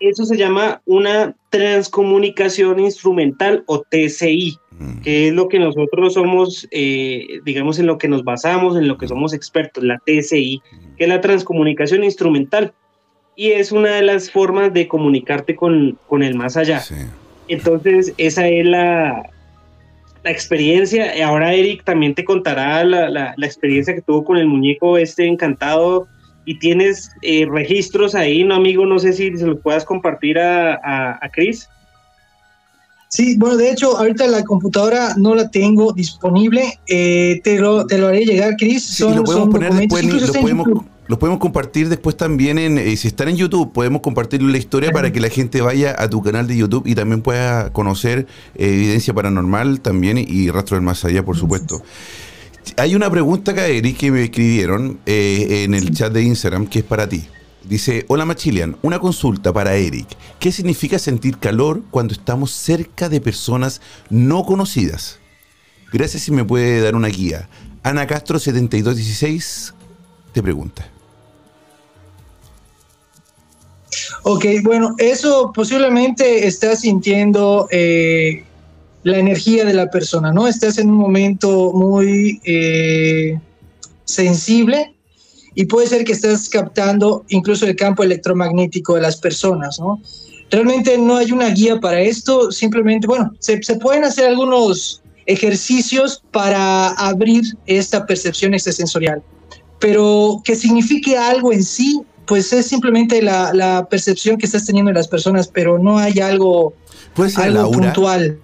Eso 0.00 0.24
se 0.24 0.38
llama 0.38 0.80
una 0.86 1.36
transcomunicación 1.50 2.80
instrumental 2.80 3.64
o 3.66 3.82
TCI, 3.82 4.56
mm. 4.70 5.00
que 5.02 5.28
es 5.28 5.34
lo 5.34 5.48
que 5.48 5.58
nosotros 5.58 6.14
somos, 6.14 6.66
eh, 6.70 7.40
digamos, 7.44 7.78
en 7.78 7.86
lo 7.86 7.98
que 7.98 8.08
nos 8.08 8.24
basamos, 8.24 8.78
en 8.78 8.88
lo 8.88 8.96
que 8.96 9.04
mm. 9.04 9.10
somos 9.10 9.34
expertos, 9.34 9.84
la 9.84 9.98
TCI, 9.98 10.62
mm. 10.62 10.96
que 10.96 11.04
es 11.04 11.08
la 11.08 11.20
transcomunicación 11.20 12.02
instrumental. 12.02 12.72
Y 13.36 13.50
es 13.50 13.72
una 13.72 13.90
de 13.90 14.02
las 14.02 14.30
formas 14.30 14.72
de 14.72 14.88
comunicarte 14.88 15.54
con, 15.54 15.98
con 16.08 16.22
el 16.22 16.34
más 16.34 16.56
allá. 16.56 16.82
Entonces, 17.48 18.14
esa 18.16 18.48
es 18.48 18.64
la, 18.64 19.30
la 20.24 20.30
experiencia. 20.30 21.12
Ahora 21.26 21.52
Eric 21.52 21.84
también 21.84 22.14
te 22.14 22.24
contará 22.24 22.82
la, 22.84 23.10
la, 23.10 23.34
la 23.36 23.46
experiencia 23.46 23.94
que 23.94 24.02
tuvo 24.02 24.24
con 24.24 24.38
el 24.38 24.46
muñeco 24.46 24.96
este 24.96 25.26
encantado 25.26 26.08
y 26.44 26.58
tienes 26.58 27.12
eh, 27.22 27.46
registros 27.50 28.14
ahí, 28.14 28.44
¿no, 28.44 28.54
amigo? 28.54 28.86
No 28.86 28.98
sé 28.98 29.12
si 29.12 29.36
se 29.36 29.46
los 29.46 29.60
puedas 29.60 29.84
compartir 29.84 30.38
a, 30.38 31.18
a, 31.22 31.28
Chris. 31.30 31.68
Sí, 33.08 33.36
bueno, 33.38 33.56
de 33.56 33.70
hecho, 33.70 33.96
ahorita 33.98 34.26
la 34.28 34.44
computadora 34.44 35.14
no 35.16 35.34
la 35.34 35.50
tengo 35.50 35.92
disponible. 35.92 36.78
Eh, 36.86 37.40
te, 37.42 37.58
lo, 37.58 37.86
te 37.86 37.98
lo 37.98 38.08
haré 38.08 38.24
llegar, 38.24 38.54
Chris. 38.56 38.84
Sí, 38.84 39.02
lo 39.02 39.24
podemos 39.24 39.48
poner 39.48 39.74
después, 39.74 40.04
lo 40.04 40.32
podemos, 40.40 40.68
lo 41.10 41.18
podemos 41.18 41.40
compartir 41.40 41.88
después 41.88 42.16
también 42.16 42.56
en, 42.56 42.78
eh, 42.78 42.96
si 42.96 43.08
están 43.08 43.28
en 43.28 43.36
YouTube, 43.36 43.72
podemos 43.72 44.00
compartir 44.00 44.40
la 44.42 44.56
historia 44.56 44.92
para 44.92 45.10
que 45.10 45.18
la 45.18 45.28
gente 45.28 45.60
vaya 45.60 45.92
a 45.98 46.08
tu 46.08 46.22
canal 46.22 46.46
de 46.46 46.56
YouTube 46.56 46.86
y 46.86 46.94
también 46.94 47.20
pueda 47.20 47.72
conocer 47.72 48.28
evidencia 48.54 49.12
paranormal 49.12 49.80
también 49.80 50.18
y, 50.18 50.50
rastro 50.50 50.76
del 50.76 50.84
más 50.84 51.04
allá, 51.04 51.24
por 51.24 51.36
supuesto. 51.36 51.82
Hay 52.76 52.94
una 52.94 53.10
pregunta 53.10 53.52
acá, 53.52 53.66
Eric, 53.66 53.96
que 53.96 54.10
me 54.10 54.24
escribieron 54.24 54.98
eh, 55.06 55.62
en 55.64 55.74
el 55.74 55.94
chat 55.94 56.12
de 56.12 56.22
Instagram 56.22 56.66
que 56.66 56.80
es 56.80 56.84
para 56.84 57.08
ti. 57.08 57.24
Dice, 57.64 58.04
hola 58.08 58.24
Machilian, 58.24 58.76
una 58.82 58.98
consulta 58.98 59.52
para 59.52 59.74
Eric. 59.74 60.06
¿Qué 60.38 60.50
significa 60.50 60.98
sentir 60.98 61.38
calor 61.38 61.82
cuando 61.90 62.14
estamos 62.14 62.52
cerca 62.52 63.08
de 63.08 63.20
personas 63.20 63.80
no 64.08 64.44
conocidas? 64.44 65.18
Gracias 65.92 66.22
si 66.22 66.32
me 66.32 66.44
puede 66.44 66.80
dar 66.80 66.94
una 66.94 67.08
guía. 67.08 67.48
Ana 67.82 68.06
Castro 68.06 68.38
7216 68.38 69.74
te 70.32 70.42
pregunta. 70.42 70.88
Ok, 74.22 74.44
bueno, 74.62 74.94
eso 74.98 75.52
posiblemente 75.52 76.46
está 76.46 76.76
sintiendo 76.76 77.68
eh, 77.70 78.44
la 79.02 79.18
energía 79.18 79.64
de 79.64 79.74
la 79.74 79.90
persona, 79.90 80.32
¿no? 80.32 80.46
Estás 80.46 80.78
en 80.78 80.90
un 80.90 80.96
momento 80.96 81.72
muy 81.72 82.40
eh, 82.44 83.38
sensible 84.04 84.94
y 85.54 85.64
puede 85.66 85.86
ser 85.86 86.04
que 86.04 86.12
estés 86.12 86.48
captando 86.48 87.24
incluso 87.28 87.66
el 87.66 87.76
campo 87.76 88.02
electromagnético 88.02 88.94
de 88.94 89.00
las 89.02 89.16
personas, 89.16 89.78
¿no? 89.80 90.00
Realmente 90.50 90.98
no 90.98 91.16
hay 91.16 91.32
una 91.32 91.48
guía 91.50 91.78
para 91.78 92.00
esto, 92.00 92.50
simplemente, 92.50 93.06
bueno, 93.06 93.32
se, 93.38 93.62
se 93.62 93.76
pueden 93.76 94.04
hacer 94.04 94.26
algunos 94.26 95.00
ejercicios 95.26 96.22
para 96.32 96.88
abrir 96.88 97.42
esta 97.66 98.04
percepción 98.04 98.52
extrasensorial, 98.52 99.22
pero 99.78 100.42
que 100.44 100.56
signifique 100.56 101.16
algo 101.16 101.52
en 101.52 101.62
sí, 101.62 102.02
pues 102.26 102.52
es 102.52 102.66
simplemente 102.66 103.22
la, 103.22 103.52
la 103.54 103.86
percepción 103.88 104.36
que 104.36 104.46
estás 104.46 104.66
teniendo 104.66 104.90
de 104.90 104.94
las 104.96 105.08
personas, 105.08 105.48
pero 105.48 105.78
no 105.78 105.98
hay 105.98 106.18
algo, 106.20 106.74
Puede 107.14 107.30
ser 107.30 107.44
algo 107.44 107.62
Laura. 107.62 107.78
puntual. 107.78 108.38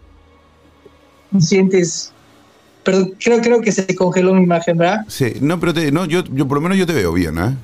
Sientes, 1.40 2.12
perdón, 2.82 3.14
creo, 3.22 3.40
creo 3.40 3.60
que 3.60 3.72
se 3.72 3.94
congeló 3.94 4.34
mi 4.34 4.42
imagen, 4.44 4.76
¿verdad? 4.78 5.04
Sí, 5.08 5.34
no, 5.40 5.58
pero 5.60 5.74
te- 5.74 5.90
no, 5.92 6.04
yo, 6.06 6.22
yo 6.32 6.46
por 6.48 6.56
lo 6.58 6.60
menos 6.62 6.78
yo 6.78 6.86
te 6.86 6.92
veo 6.94 7.12
bien, 7.12 7.38
¿ah? 7.38 7.56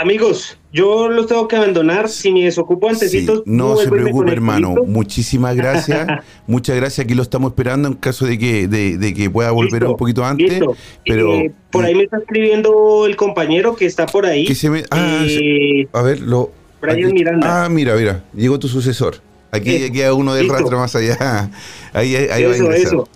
Amigos, 0.00 0.56
yo 0.72 1.08
los 1.08 1.26
tengo 1.26 1.48
que 1.48 1.56
abandonar. 1.56 2.08
Si 2.08 2.30
me 2.30 2.44
desocupo 2.44 2.88
antecitos, 2.88 3.38
Sí, 3.38 3.42
no 3.46 3.76
se 3.76 3.88
preocupe, 3.90 4.30
hermano. 4.30 4.76
Muchísimas 4.86 5.56
gracias. 5.56 6.06
Muchas 6.46 6.76
gracias. 6.76 7.04
Aquí 7.04 7.14
lo 7.14 7.22
estamos 7.24 7.50
esperando 7.50 7.88
en 7.88 7.94
caso 7.94 8.24
de 8.24 8.38
que, 8.38 8.68
de, 8.68 8.96
de 8.96 9.12
que 9.12 9.28
pueda 9.28 9.50
volver 9.50 9.72
Listo, 9.82 9.90
un 9.90 9.96
poquito 9.96 10.24
antes. 10.24 10.50
listo. 10.50 10.76
Pero 11.04 11.34
Eh, 11.34 11.52
por 11.72 11.84
ahí 11.84 11.96
me 11.96 12.04
está 12.04 12.18
escribiendo 12.18 13.06
el 13.06 13.16
compañero 13.16 13.74
que 13.74 13.86
está 13.86 14.06
por 14.06 14.24
ahí. 14.24 14.44
que 14.46 14.54
se 14.54 14.70
me- 14.70 14.84
ah, 14.92 15.24
Eh, 15.28 15.88
a 15.92 16.02
ver, 16.02 16.20
lo. 16.20 16.52
Brian 16.80 17.06
aquí- 17.06 17.12
Miranda. 17.14 17.64
Ah, 17.64 17.68
mira, 17.68 17.96
mira. 17.96 18.22
Llegó 18.34 18.56
tu 18.60 18.68
sucesor. 18.68 19.16
Aquí 19.50 19.74
Eso, 19.76 19.92
queda 19.92 20.14
uno 20.14 20.34
del 20.34 20.44
listo. 20.44 20.58
rastro 20.58 20.78
más 20.78 20.94
allá. 20.94 21.50
Ahí, 21.92 22.14
ahí, 22.16 22.44
va 22.44 22.52
a 22.52 22.76
eso, 22.76 23.08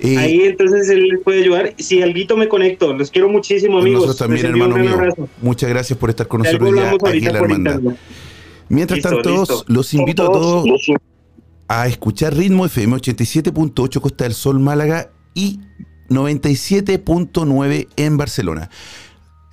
Ahí 0.00 0.42
entonces 0.42 0.88
él 0.90 1.08
les 1.08 1.20
puede 1.22 1.42
ayudar. 1.42 1.74
Si 1.78 2.02
alguito 2.02 2.36
me 2.36 2.48
conecto, 2.48 2.92
los 2.92 3.10
quiero 3.10 3.28
muchísimo, 3.28 3.78
amigos. 3.78 4.06
nosotros 4.06 4.18
también, 4.18 4.46
hermano 4.46 4.76
mío. 4.76 4.92
abrazo. 4.94 5.28
Muchas 5.42 5.68
gracias 5.70 5.98
por 5.98 6.10
estar 6.10 6.28
con 6.28 6.42
nosotros 6.42 6.74
ya 6.74 6.90
aquí 6.92 7.26
en 7.26 7.32
la 7.32 7.38
hermandad. 7.38 7.80
Mientras 8.68 8.98
Listo, 8.98 9.10
tanto, 9.10 9.30
listo. 9.30 9.64
los 9.68 9.94
invito 9.94 10.24
a 10.24 10.32
todos 10.32 10.64
a 11.68 11.86
escuchar 11.88 12.34
Ritmo 12.36 12.66
FM 12.66 12.96
87.8 12.96 14.00
Costa 14.00 14.24
del 14.24 14.34
Sol 14.34 14.60
Málaga 14.60 15.10
y 15.34 15.60
97.9 16.08 17.88
en 17.96 18.16
Barcelona. 18.16 18.70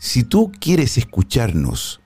Si 0.03 0.25
tú 0.25 0.51
quieres 0.59 0.97
escucharnos 0.97 2.01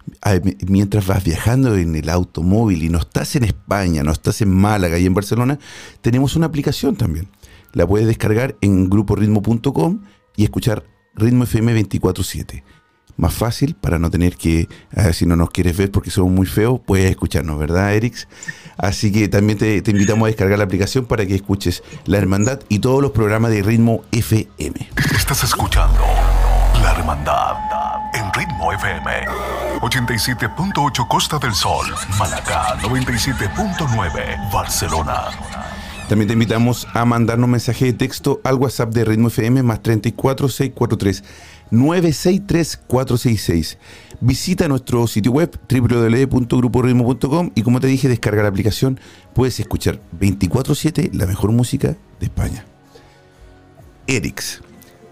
mientras 0.68 1.08
vas 1.08 1.24
viajando 1.24 1.76
en 1.76 1.96
el 1.96 2.10
automóvil 2.10 2.84
y 2.84 2.90
no 2.90 3.00
estás 3.00 3.36
en 3.36 3.44
España, 3.44 4.04
no 4.04 4.12
estás 4.12 4.40
en 4.44 4.52
Málaga 4.54 5.00
y 5.00 5.08
en 5.08 5.16
Barcelona, 5.16 5.58
tenemos 6.02 6.36
una 6.36 6.46
aplicación 6.46 6.96
también. 6.96 7.28
La 7.74 7.88
puedes 7.88 8.06
descargar 8.06 8.56
en 8.62 8.88
gruporitmo.com 8.88 10.02
y 10.36 10.44
escuchar 10.44 10.84
Ritmo 11.16 11.46
FM 11.46 11.74
24/7. 11.74 12.64
Más 13.16 13.34
fácil 13.34 13.74
para 13.74 13.98
no 13.98 14.12
tener 14.12 14.38
que, 14.38 14.70
si 15.12 15.26
no 15.26 15.36
nos 15.36 15.50
quieres 15.50 15.76
ver 15.76 15.90
porque 15.90 16.12
somos 16.12 16.32
muy 16.32 16.46
feos, 16.46 16.80
puedes 16.86 17.10
escucharnos, 17.10 17.58
¿verdad, 17.58 17.96
Erix? 17.96 18.28
Así 18.78 19.12
que 19.12 19.28
también 19.28 19.58
te, 19.58 19.82
te 19.82 19.90
invitamos 19.90 20.26
a 20.26 20.28
descargar 20.28 20.60
la 20.60 20.66
aplicación 20.66 21.08
para 21.08 21.26
que 21.26 21.34
escuches 21.34 21.82
La 22.06 22.20
Hermandad 22.20 22.60
y 22.70 22.78
todos 22.78 23.02
los 23.02 23.10
programas 23.10 23.50
de 23.50 23.64
Ritmo 23.64 24.04
FM. 24.12 24.88
Estás 25.16 25.44
escuchando 25.44 26.04
La 26.88 26.94
Hermandad 26.94 27.58
en 28.14 28.32
Ritmo 28.32 28.72
FM 28.72 29.12
87.8 29.82 31.08
Costa 31.10 31.38
del 31.38 31.54
Sol, 31.54 31.86
Málaga 32.18 32.78
97.9 32.80 34.54
Barcelona. 34.54 35.26
También 36.08 36.28
te 36.28 36.34
invitamos 36.34 36.88
a 36.94 37.04
mandarnos 37.04 37.50
mensaje 37.50 37.84
de 37.84 37.92
texto 37.92 38.40
al 38.46 38.56
WhatsApp 38.56 38.94
de 38.94 39.04
Ritmo 39.04 39.28
FM 39.28 39.64
más 39.64 39.84
34 39.84 40.48
643 40.48 41.26
963 41.72 42.78
466. 42.88 43.78
Visita 44.22 44.70
nuestro 44.70 45.08
sitio 45.08 45.34
web 45.34 45.60
www.gruporitmo.com 45.70 47.52
y 47.54 47.64
como 47.64 47.82
te 47.82 47.88
dije, 47.88 48.08
descarga 48.08 48.44
la 48.44 48.50
aplicación. 48.50 48.98
Puedes 49.34 49.60
escuchar 49.60 50.00
24/7 50.18 51.12
la 51.12 51.26
mejor 51.26 51.52
música 51.52 51.98
de 52.22 52.26
España. 52.28 52.64
Erix. 54.08 54.62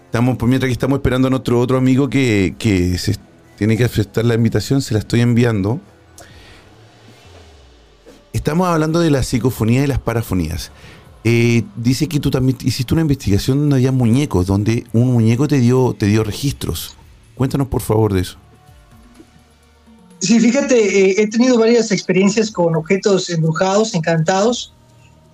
Estamos, 0.06 0.38
por 0.38 0.48
mientras 0.48 0.68
que 0.68 0.72
estamos 0.72 0.98
esperando 0.98 1.28
a 1.28 1.30
nuestro 1.30 1.60
otro 1.60 1.76
amigo 1.76 2.08
que, 2.08 2.54
que 2.58 2.96
se 2.96 3.16
tiene 3.58 3.76
que 3.76 3.84
aceptar 3.84 4.24
la 4.24 4.34
invitación, 4.34 4.82
se 4.82 4.94
la 4.94 5.00
estoy 5.00 5.20
enviando. 5.20 5.80
Estamos 8.32 8.68
hablando 8.68 9.00
de 9.00 9.10
la 9.10 9.22
psicofonía 9.22 9.82
y 9.82 9.86
las 9.86 9.98
parafonías. 9.98 10.70
Eh, 11.24 11.64
dice 11.74 12.06
que 12.06 12.20
tú 12.20 12.30
también 12.30 12.56
hiciste 12.62 12.94
una 12.94 13.00
investigación 13.00 13.58
donde 13.58 13.76
había 13.76 13.90
muñecos, 13.90 14.46
donde 14.46 14.84
un 14.92 15.12
muñeco 15.12 15.48
te 15.48 15.58
dio, 15.58 15.92
te 15.98 16.06
dio 16.06 16.22
registros. 16.22 16.96
Cuéntanos 17.34 17.66
por 17.66 17.82
favor 17.82 18.12
de 18.12 18.20
eso. 18.20 18.36
Sí, 20.20 20.38
fíjate, 20.38 20.76
eh, 20.76 21.14
he 21.18 21.26
tenido 21.26 21.58
varias 21.58 21.90
experiencias 21.90 22.50
con 22.50 22.76
objetos 22.76 23.28
embrujados, 23.28 23.94
encantados. 23.94 24.72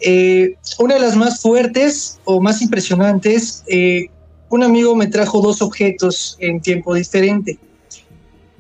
Eh, 0.01 0.57
una 0.79 0.95
de 0.95 1.01
las 1.01 1.15
más 1.15 1.41
fuertes 1.41 2.19
o 2.25 2.41
más 2.41 2.63
impresionantes, 2.63 3.63
un 4.53 4.63
amigo 4.63 4.95
me 4.95 5.07
trajo 5.07 5.41
dos 5.41 5.63
objetos 5.63 6.37
en 6.39 6.61
tiempo 6.61 6.95
diferente. 6.95 7.59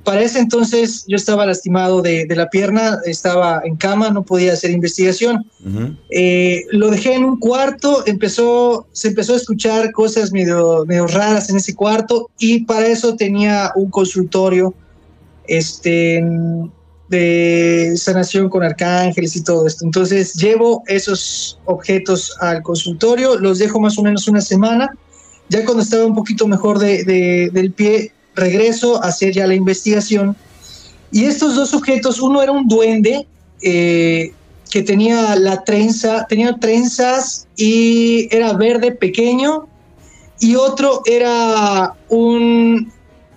Para 0.05 0.23
ese 0.23 0.39
entonces 0.39 1.05
yo 1.07 1.17
estaba 1.17 1.45
lastimado 1.45 2.01
de, 2.01 2.25
de 2.25 2.35
la 2.35 2.49
pierna, 2.49 2.99
estaba 3.05 3.61
en 3.65 3.77
cama, 3.77 4.11
no 4.11 4.25
podía 4.25 4.55
hacer 4.55 4.71
investigación. 4.71 5.47
Eh, 6.11 6.63
lo 6.71 6.91
dejé 6.91 7.15
en 7.15 7.25
un 7.25 7.39
cuarto, 7.39 8.03
empezó, 8.07 8.87
se 8.93 9.09
empezó 9.09 9.35
a 9.35 9.37
escuchar 9.37 9.93
cosas 9.93 10.33
medio, 10.33 10.85
medio 10.87 11.07
raras 11.07 11.51
en 11.51 11.59
ese 11.59 11.75
cuarto 11.75 12.31
y 12.39 12.65
para 12.65 12.87
eso 12.87 13.15
tenía 13.15 13.71
un 13.77 13.91
consultorio 13.91 14.75
este, 15.47 16.25
de 17.11 17.93
sanación 17.97 18.49
con 18.49 18.65
arcángeles 18.65 19.37
y 19.37 19.45
todo 19.45 19.67
esto. 19.67 19.85
Entonces 19.85 20.33
llevo 20.35 20.83
esos 20.87 21.61
objetos 21.67 22.35
al 22.41 22.63
consultorio, 22.63 23.39
los 23.39 23.59
dejo 23.59 23.79
más 23.79 23.99
o 23.99 24.03
menos 24.03 24.27
una 24.27 24.41
semana. 24.41 24.91
Ya 25.49 25.65
cuando 25.65 25.83
estaba 25.83 26.07
un 26.07 26.15
poquito 26.15 26.47
mejor 26.47 26.79
de, 26.79 27.05
de, 27.05 27.51
del 27.53 27.73
pie, 27.73 28.13
regreso 28.35 29.03
a 29.03 29.09
hacer 29.09 29.33
ya 29.33 29.47
la 29.47 29.55
investigación. 29.55 30.37
Y 31.11 31.25
estos 31.25 31.55
dos 31.55 31.75
objetos, 31.75 32.21
uno 32.21 32.43
era 32.43 32.53
un 32.53 32.67
duende 32.67 33.27
eh, 33.61 34.33
que 34.71 34.83
tenía 34.83 35.37
la 35.37 35.63
trenza, 35.63 36.27
tenía 36.27 36.57
trenzas 36.59 37.47
y 37.57 38.35
era 38.35 38.55
verde 38.55 38.93
pequeño, 38.93 39.69
y 40.41 40.57
otro 40.57 41.03
era 41.05 41.95
un 42.09 42.91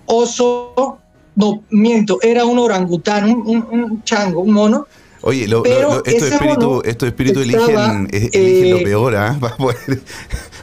oso 0.06 0.98
no, 1.36 1.62
miento, 1.70 2.18
era 2.22 2.46
un 2.46 2.58
orangután, 2.58 3.30
un, 3.30 3.46
un, 3.46 3.82
un 3.84 4.02
chango, 4.04 4.40
un 4.40 4.52
mono. 4.52 4.86
Oye, 5.26 5.48
lo, 5.48 5.64
lo, 5.64 5.80
lo, 5.80 6.04
estos 6.04 6.30
espíritus, 6.30 6.84
espíritus 6.84 7.46
estaba, 7.48 7.66
eligen, 7.66 8.08
eh, 8.12 8.30
eligen 8.32 8.70
lo 8.70 8.76
eh, 8.76 8.84
peor, 8.84 9.16
¿ah? 9.16 9.36
Para 9.40 9.56
poder, 9.56 10.02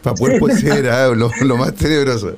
para 0.02 0.15
poder 0.15 0.39
poseer 0.39 0.89
¿ah? 0.89 1.10
lo, 1.10 1.58
más 1.58 1.76
tenebroso. 1.76 2.38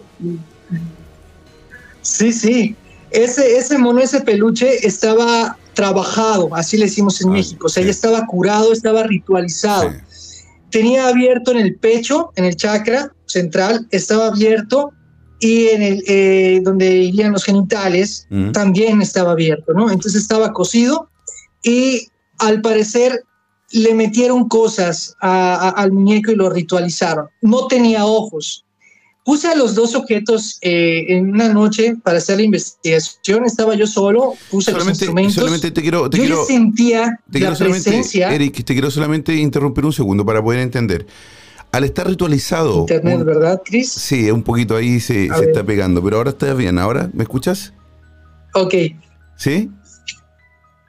Sí, 2.02 2.34
sí. 2.34 2.76
Ese, 3.12 3.58
ese 3.58 3.78
mono, 3.78 4.00
ese 4.00 4.22
peluche 4.22 4.88
estaba 4.88 5.56
trabajado, 5.76 6.50
así 6.56 6.78
le 6.78 6.86
decimos 6.86 7.22
en 7.22 7.30
Ah, 7.30 7.34
México. 7.34 7.68
O 7.68 7.70
sea, 7.70 7.84
sí. 7.84 7.86
ya 7.88 7.92
estaba 7.92 8.26
curado, 8.26 8.74
estaba 8.74 9.04
ritualizado. 9.04 9.92
Sí. 9.92 10.46
Tenía 10.72 11.08
abierto 11.08 11.52
en 11.52 11.58
el 11.58 11.76
pecho, 11.76 12.32
en 12.36 12.46
el 12.46 12.56
chakra 12.56 13.14
central, 13.28 13.86
estaba 13.92 14.28
abierto 14.28 14.92
y 15.40 15.68
en 15.68 15.84
el 15.84 16.04
eh, 16.08 16.60
donde 16.64 16.88
irían 16.90 17.34
los 17.34 17.44
genitales 17.44 18.26
Mm. 18.32 18.52
también 18.52 19.02
estaba 19.04 19.34
abierto, 19.34 19.74
¿no? 19.74 19.92
Entonces 19.92 20.16
estaba 20.24 20.54
cosido 20.54 21.08
y 21.62 22.08
al 22.40 22.62
parecer 22.62 23.24
le 23.72 23.94
metieron 23.94 24.48
cosas 24.48 25.16
a- 25.22 25.56
a- 25.56 25.70
al 25.70 25.92
muñeco 25.92 26.32
y 26.32 26.36
lo 26.36 26.50
ritualizaron. 26.50 27.28
No 27.42 27.68
tenía 27.68 28.06
ojos. 28.06 28.64
Puse 29.24 29.48
a 29.48 29.56
los 29.56 29.74
dos 29.74 29.96
objetos 29.96 30.60
eh, 30.62 31.06
en 31.10 31.32
una 31.32 31.50
noche 31.50 31.96
para 32.04 32.20
hacer 32.20 32.38
la 32.38 32.44
investigación. 32.44 33.44
Estaba 33.46 33.74
yo 33.74 33.88
solo, 33.88 34.34
puse 34.52 34.72
los 34.72 34.80
Solamente, 34.82 35.06
instrumentos. 35.06 35.34
solamente 35.34 35.72
te 35.72 35.82
quiero, 35.82 36.08
te 36.12 36.18
yo 36.18 36.24
quiero, 36.26 36.46
sentía 36.46 37.20
te 37.32 37.40
la 37.40 37.56
quiero 37.56 37.72
presencia. 37.72 38.30
Eric, 38.32 38.64
te 38.64 38.74
quiero 38.74 38.92
solamente 38.92 39.34
interrumpir 39.36 39.84
un 39.84 39.94
segundo 39.94 40.24
para 40.24 40.44
poder 40.44 40.60
entender. 40.60 41.08
Al 41.72 41.84
estar 41.84 42.08
ritualizado, 42.08 42.82
Internet, 42.82 43.18
un- 43.18 43.26
¿verdad, 43.26 43.62
Chris? 43.66 43.92
sí, 43.92 44.30
un 44.30 44.44
poquito 44.44 44.76
ahí 44.76 45.00
se, 45.00 45.26
está 45.26 45.64
pegando, 45.66 46.04
pero 46.04 46.18
ahora 46.18 46.30
está 46.30 46.54
bien. 46.54 46.78
¿Ahora 46.78 47.10
me 47.12 47.24
escuchas? 47.24 47.74
Ok. 48.54 48.76
¿Sí? 49.38 49.72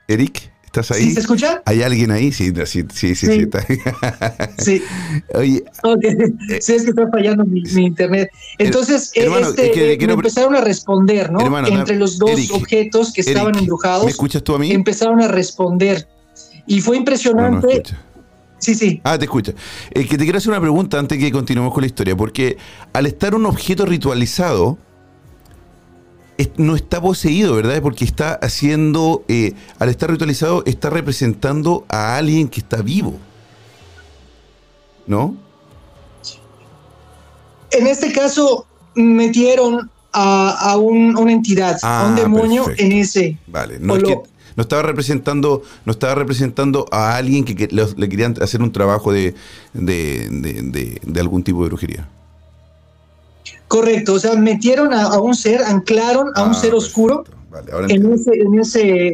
Eric, 0.07 0.51
¿estás 0.79 0.95
ahí? 0.97 1.03
¿Sí 1.05 1.13
se 1.13 1.19
escucha? 1.21 1.61
¿Hay 1.65 1.81
alguien 1.81 2.11
ahí? 2.11 2.31
Sí, 2.31 2.51
sí, 2.65 2.65
sí, 2.65 2.85
sí. 2.93 3.15
sí, 3.15 3.25
Sí. 3.27 3.31
está. 3.41 3.65
Sí. 4.57 4.81
Oye, 5.33 5.63
Ok. 5.83 6.05
Sí, 6.61 6.73
es 6.73 6.83
que 6.83 6.89
está 6.89 7.09
fallando 7.09 7.45
mi, 7.45 7.61
mi 7.61 7.85
internet. 7.85 8.29
Entonces, 8.57 9.11
Eh, 9.15 9.23
hermano, 9.23 9.49
este, 9.49 9.67
es 9.67 9.71
que 9.73 9.79
le 9.81 9.93
eh, 9.93 9.97
quiero 9.97 10.15
me 10.15 10.19
empezaron 10.21 10.55
a 10.55 10.61
responder, 10.61 11.31
¿no? 11.31 11.39
Hermano, 11.41 11.67
Entre 11.67 11.95
los 11.95 12.17
dos 12.17 12.31
Eric, 12.31 12.53
objetos 12.53 13.13
que 13.13 13.21
estaban 13.21 13.49
Eric, 13.49 13.59
embrujados, 13.61 14.05
¿me 14.05 14.11
escuchas 14.11 14.43
tú 14.43 14.55
a 14.55 14.59
mí? 14.59 14.71
empezaron 14.71 15.21
a 15.21 15.27
responder. 15.27 16.07
Y 16.65 16.81
fue 16.81 16.95
No, 16.95 16.97
no 16.97 17.01
impresionante. 17.01 17.83
sí, 18.59 18.75
sí. 18.75 19.01
Ah, 19.03 19.17
te 19.17 19.25
escucha. 19.25 19.53
Es 19.91 20.07
que 20.07 20.17
te 20.17 20.23
quiero 20.23 20.37
hacer 20.37 20.49
una 20.49 20.59
pregunta 20.61 20.99
antes 20.99 21.17
que 21.17 21.31
continuemos 21.31 21.73
con 21.73 21.81
la 21.81 21.87
historia, 21.87 22.15
porque 22.15 22.57
al 22.93 23.05
estar 23.05 23.33
un 23.35 23.45
objeto 23.45 23.85
ritualizado, 23.85 24.77
no 26.57 26.75
está 26.75 27.01
poseído, 27.01 27.55
¿verdad? 27.55 27.81
Porque 27.81 28.05
está 28.05 28.33
haciendo, 28.33 29.23
eh, 29.27 29.53
al 29.79 29.89
estar 29.89 30.09
ritualizado, 30.11 30.63
está 30.65 30.89
representando 30.89 31.85
a 31.89 32.17
alguien 32.17 32.47
que 32.47 32.59
está 32.59 32.81
vivo. 32.81 33.15
¿No? 35.07 35.35
En 37.71 37.87
este 37.87 38.11
caso, 38.11 38.65
metieron 38.95 39.89
a, 40.13 40.71
a 40.71 40.77
un- 40.77 41.17
una 41.17 41.31
entidad, 41.31 41.77
a 41.83 42.07
un 42.07 42.13
Ah, 42.13 42.21
demonio 42.21 42.63
perfecto. 42.65 42.83
en 42.85 42.91
ese. 42.99 43.37
Vale, 43.47 43.77
no 43.79 43.93
o 43.93 43.97
es 43.97 44.01
lo- 44.03 44.07
que 44.07 44.15
no 44.55 44.61
estaba 44.63 44.81
representando, 44.81 45.61
no 45.85 45.91
estaba 45.91 46.15
representando 46.15 46.85
a 46.91 47.15
alguien 47.15 47.43
que, 47.45 47.55
que 47.55 47.67
le, 47.67 47.85
le 47.95 48.09
querían 48.09 48.35
hacer 48.41 48.61
un 48.61 48.71
trabajo 48.71 49.11
de, 49.11 49.35
de, 49.73 50.27
de- 50.31 50.61
de- 50.63 51.01
de 51.03 51.19
algún 51.19 51.43
tipo 51.43 51.61
de 51.61 51.67
brujería. 51.69 52.09
Correcto, 53.67 54.13
o 54.13 54.19
sea, 54.19 54.35
metieron 54.35 54.93
a, 54.93 55.03
a 55.03 55.19
un 55.19 55.35
ser, 55.35 55.61
anclaron 55.61 56.29
a 56.35 56.43
un 56.43 56.51
Ah, 56.51 56.53
ser 56.53 56.73
oscuro 56.73 57.23
perfecto. 57.23 57.37
Vale, 57.49 57.71
ahora 57.71 57.87
en 57.89 58.13
ese, 58.13 58.33
en 58.33 58.59
ese, 58.59 59.07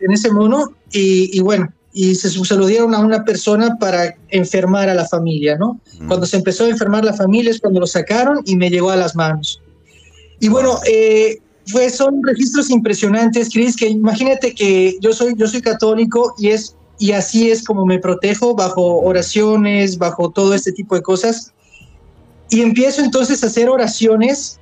en 0.00 0.12
ese 0.12 0.30
mono 0.30 0.72
y, 0.92 1.36
y 1.36 1.40
bueno, 1.40 1.72
y 1.92 2.14
se, 2.14 2.28
se 2.28 2.56
lo 2.56 2.66
dieron 2.66 2.94
a 2.94 2.98
una 2.98 3.24
persona 3.24 3.76
para 3.78 4.14
enfermar 4.28 4.88
a 4.88 4.94
la 4.94 5.06
familia, 5.06 5.56
¿no? 5.56 5.80
Mm. 5.98 6.08
Cuando 6.08 6.26
se 6.26 6.36
empezó 6.36 6.64
a 6.64 6.68
enfermar 6.68 7.04
la 7.04 7.14
familia 7.14 7.50
es 7.50 7.60
cuando 7.60 7.80
lo 7.80 7.86
sacaron 7.86 8.42
y 8.44 8.56
me 8.56 8.68
llegó 8.68 8.90
a 8.90 8.96
las 8.96 9.16
manos. 9.16 9.62
Y 10.38 10.48
bueno, 10.48 10.78
eh, 10.86 11.38
pues 11.72 11.96
son 11.96 12.22
registros 12.22 12.70
impresionantes, 12.70 13.48
Chris, 13.50 13.76
que 13.76 13.88
imagínate 13.88 14.54
que 14.54 14.98
yo 15.00 15.12
soy, 15.12 15.34
yo 15.36 15.48
soy 15.48 15.62
católico 15.62 16.34
y 16.38 16.48
es 16.48 16.76
y 16.98 17.12
así 17.12 17.50
es 17.50 17.64
como 17.64 17.84
me 17.84 17.98
protejo 17.98 18.54
bajo 18.54 19.00
oraciones, 19.00 19.98
bajo 19.98 20.30
todo 20.30 20.54
este 20.54 20.72
tipo 20.72 20.94
de 20.94 21.02
cosas. 21.02 21.52
Y 22.50 22.62
empiezo 22.62 23.02
entonces 23.02 23.42
a 23.42 23.48
hacer 23.48 23.68
oraciones 23.68 24.58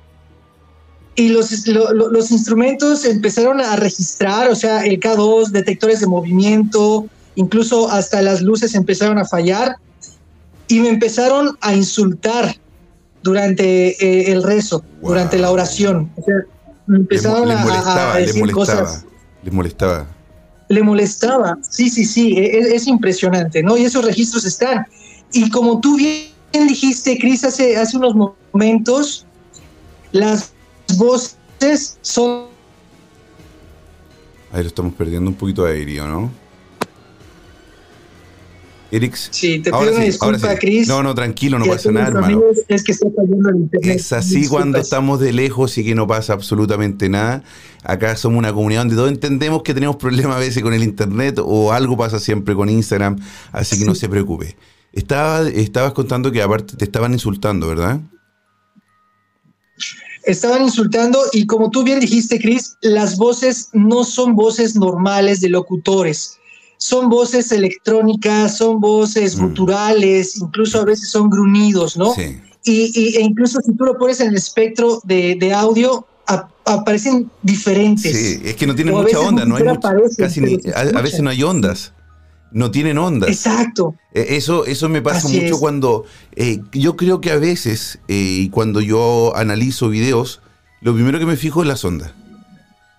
y 1.15 1.29
los, 1.29 1.67
lo- 1.67 1.93
lo- 1.93 2.09
los 2.09 2.31
instrumentos 2.31 3.05
empezaron 3.05 3.61
a 3.61 3.75
registrar, 3.75 4.49
o 4.49 4.55
sea, 4.55 4.83
el 4.85 4.99
K2, 4.99 5.49
detectores 5.51 5.99
de 6.01 6.07
movimiento, 6.07 7.05
incluso 7.35 7.89
hasta 7.89 8.21
las 8.21 8.41
luces 8.41 8.75
empezaron 8.75 9.17
a 9.17 9.25
fallar 9.25 9.75
y 10.67 10.79
me 10.79 10.89
empezaron 10.89 11.57
a 11.61 11.73
insultar 11.73 12.55
durante 13.23 13.89
eh, 14.03 14.31
el 14.31 14.43
rezo, 14.43 14.83
Wow. 15.01 15.11
durante 15.11 15.37
la 15.37 15.51
oración. 15.51 16.11
O 16.17 16.23
sea, 16.23 16.35
me 16.87 16.97
empezaron 16.97 17.47
les 17.47 17.57
a- 17.57 17.61
a, 17.61 17.65
molestaba, 17.65 18.13
a 18.13 18.17
decir 18.17 18.39
molestaba, 18.45 18.81
cosas. 18.83 19.05
les 19.43 19.53
molestaba. 19.53 20.05
Le 20.67 20.81
molestaba, 20.83 21.57
sí, 21.69 21.89
sí, 21.89 22.03
sí, 22.05 22.33
e- 22.37 22.59
es, 22.59 22.65
es 22.67 22.87
impresionante, 22.87 23.61
¿no? 23.63 23.77
Y 23.77 23.85
esos 23.85 24.03
registros 24.03 24.45
están. 24.45 24.85
Y 25.31 25.49
como 25.49 25.79
tú 25.79 25.95
bien 25.97 26.29
dijiste, 26.67 27.17
Cris, 27.17 27.43
hace, 27.43 27.75
hace 27.77 27.97
unos 27.97 28.15
momentos, 28.53 29.25
las 30.11 30.53
voces 30.97 31.97
son 32.01 32.55
Ahí 34.55 34.61
lo 34.61 34.69
estamos 34.69 34.93
perdiendo 34.93 35.29
un 35.29 35.35
poquito 35.35 35.65
aéreo, 35.65 36.07
¿no? 36.07 36.31
Erix. 38.89 39.27
Sí, 39.31 39.59
te 39.59 39.69
ahora 39.69 39.91
pido 39.91 39.97
una 39.97 40.11
sí, 40.11 40.17
ahora 40.21 40.37
disculpa, 40.37 40.53
sí. 40.53 40.59
Chris. 40.61 40.87
No, 40.87 41.03
no, 41.03 41.13
tranquilo, 41.13 41.59
no 41.59 41.65
pasa 41.65 41.91
nada, 41.91 42.07
hermano. 42.07 42.41
Es 42.69 42.83
que 42.83 42.93
está 42.93 43.07
el 43.07 43.55
internet. 43.57 43.99
Es 43.99 44.13
así 44.13 44.35
Disculpas. 44.35 44.49
cuando 44.49 44.77
estamos 44.77 45.19
de 45.19 45.33
lejos 45.33 45.77
y 45.77 45.83
que 45.83 45.93
no 45.93 46.07
pasa 46.07 46.31
absolutamente 46.31 47.09
nada. 47.09 47.43
Acá 47.83 48.15
somos 48.15 48.39
una 48.39 48.53
comunidad 48.53 48.81
donde 48.81 48.95
todos 48.95 49.11
entendemos 49.11 49.61
que 49.61 49.73
tenemos 49.73 49.97
problemas 49.97 50.37
a 50.37 50.39
veces 50.39 50.63
con 50.63 50.73
el 50.73 50.83
internet 50.83 51.39
o 51.43 51.73
algo 51.73 51.97
pasa 51.97 52.19
siempre 52.19 52.55
con 52.55 52.69
Instagram, 52.69 53.17
así 53.51 53.77
que 53.77 53.83
no 53.83 53.93
se 53.93 54.07
preocupe. 54.07 54.55
Estaba, 54.95 55.47
estabas 55.49 55.93
contando 55.93 56.31
que 56.31 56.41
aparte 56.41 56.75
te 56.77 56.85
estaban 56.85 57.13
insultando, 57.13 57.67
¿verdad? 57.67 57.99
Estaban 60.23 60.63
insultando 60.63 61.19
y 61.33 61.45
como 61.45 61.69
tú 61.69 61.83
bien 61.83 61.99
dijiste, 61.99 62.39
Chris, 62.39 62.77
las 62.81 63.17
voces 63.17 63.69
no 63.73 64.03
son 64.03 64.35
voces 64.35 64.75
normales 64.75 65.41
de 65.41 65.49
locutores. 65.49 66.37
Son 66.77 67.09
voces 67.09 67.51
electrónicas, 67.51 68.57
son 68.57 68.79
voces 68.79 69.37
Mm. 69.37 69.41
guturales, 69.47 70.37
incluso 70.37 70.81
a 70.81 70.85
veces 70.85 71.09
son 71.09 71.29
gruñidos, 71.29 71.95
¿no? 71.95 72.13
Sí. 72.13 72.39
Y, 72.63 72.91
y- 72.99 73.15
e 73.17 73.21
incluso 73.21 73.59
si 73.61 73.73
tú 73.75 73.83
lo 73.85 73.97
pones 73.97 74.19
en 74.19 74.29
el 74.29 74.35
espectro 74.35 74.99
de, 75.03 75.35
de 75.39 75.53
audio, 75.53 76.05
ap- 76.25 76.49
aparecen 76.65 77.29
diferentes. 77.43 78.11
Sí, 78.11 78.41
es 78.43 78.55
que 78.55 78.65
no 78.65 78.73
tienen 78.75 78.95
mucha 78.95 79.19
onda, 79.19 79.45
no 79.45 79.55
hay 79.55 79.61
siquiera 79.61 79.73
mucha- 79.75 79.89
aparecen, 79.89 80.25
casi 80.25 80.41
ni- 80.41 80.59
a, 80.73 80.97
a 80.97 81.01
veces 81.01 81.21
no 81.21 81.29
hay 81.29 81.43
ondas. 81.43 81.93
No 82.55 82.71
tienen 82.71 82.97
ondas. 82.97 83.29
Exacto. 83.29 83.95
Eh, 84.13 84.27
Eso, 84.37 84.65
eso 84.65 84.87
me 84.87 85.01
pasa 85.01 85.27
Así 85.27 85.41
mucho 85.41 85.55
es. 85.55 85.59
cuando 85.59 86.05
eh, 86.37 86.61
yo 86.71 86.95
creo 86.95 87.19
que 87.19 87.31
a 87.31 87.35
veces, 87.37 87.99
eh, 88.07 88.13
y 88.43 88.49
cuando 88.49 88.79
yo 88.79 89.33
analizo 89.35 89.89
videos, 89.89 90.39
lo 90.79 90.93
primero 90.93 91.19
que 91.19 91.25
me 91.25 91.35
fijo 91.35 91.61
es 91.61 91.67
las 91.67 91.83
ondas. 91.83 92.13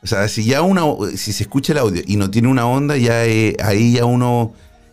O 0.03 0.07
sea, 0.07 0.29
si 0.29 0.45
ya 0.45 0.61
una, 0.61 0.83
si 1.17 1.33
se 1.33 1.45
escucha 1.45 1.73
el 1.73 1.79
audio 1.79 2.03
y 2.07 2.17
no 2.17 2.31
tiene 2.31 2.49
una 2.49 2.67
onda, 2.67 2.99
ya 2.99 3.25
eh, 3.25 3.57
ahí 3.65 3.95
ya 3.95 4.05
uno 4.05 4.53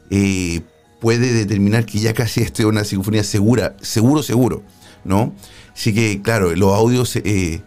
eh, 0.09 0.61
puede 1.01 1.33
determinar 1.33 1.85
que 1.85 1.99
ya 1.99 2.13
casi 2.13 2.41
esté 2.47 2.65
una 2.65 2.85
psicofonía 2.85 3.25
segura, 3.25 3.75
seguro, 3.81 4.23
seguro, 4.23 4.63
¿no? 5.03 5.33
Así 5.75 5.93
que, 5.93 6.21
claro, 6.21 6.55
los 6.55 6.73
audios 6.73 7.17
eh, 7.17 7.61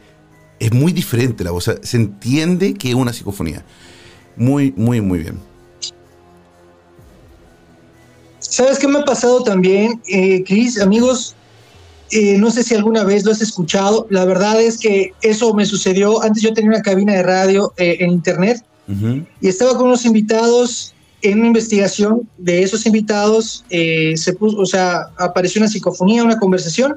es 0.60 0.72
muy 0.72 0.92
diferente 0.92 1.44
la 1.44 1.50
voz. 1.50 1.68
O 1.68 1.72
sea, 1.72 1.80
se 1.84 1.98
entiende 1.98 2.72
que 2.72 2.88
es 2.88 2.94
una 2.94 3.12
psicofonía. 3.12 3.66
Muy, 4.36 4.72
muy, 4.78 5.02
muy 5.02 5.18
bien. 5.18 5.38
¿Sabes 8.38 8.78
qué 8.78 8.88
me 8.88 9.00
ha 9.00 9.04
pasado 9.04 9.42
también, 9.42 10.00
eh, 10.08 10.44
Chris? 10.44 10.80
Amigos, 10.80 11.34
eh, 12.10 12.38
no 12.38 12.50
sé 12.50 12.62
si 12.62 12.74
alguna 12.74 13.04
vez 13.04 13.24
lo 13.24 13.32
has 13.32 13.42
escuchado. 13.42 14.06
La 14.10 14.24
verdad 14.24 14.60
es 14.60 14.78
que 14.78 15.12
eso 15.22 15.52
me 15.54 15.66
sucedió. 15.66 16.22
Antes 16.22 16.42
yo 16.42 16.52
tenía 16.52 16.70
una 16.70 16.82
cabina 16.82 17.14
de 17.14 17.22
radio 17.22 17.72
eh, 17.76 17.96
en 18.00 18.10
internet 18.10 18.62
y 19.40 19.48
estaba 19.48 19.76
con 19.76 19.86
unos 19.88 20.04
invitados 20.04 20.94
en 21.22 21.38
una 21.38 21.48
investigación 21.48 22.28
de 22.38 22.62
esos 22.62 22.86
invitados. 22.86 23.64
eh, 23.70 24.14
se 24.16 24.32
puso, 24.34 24.58
o 24.58 24.66
sea, 24.66 25.08
apareció 25.18 25.60
una 25.60 25.68
psicofonía, 25.68 26.22
una 26.22 26.38
conversación. 26.38 26.94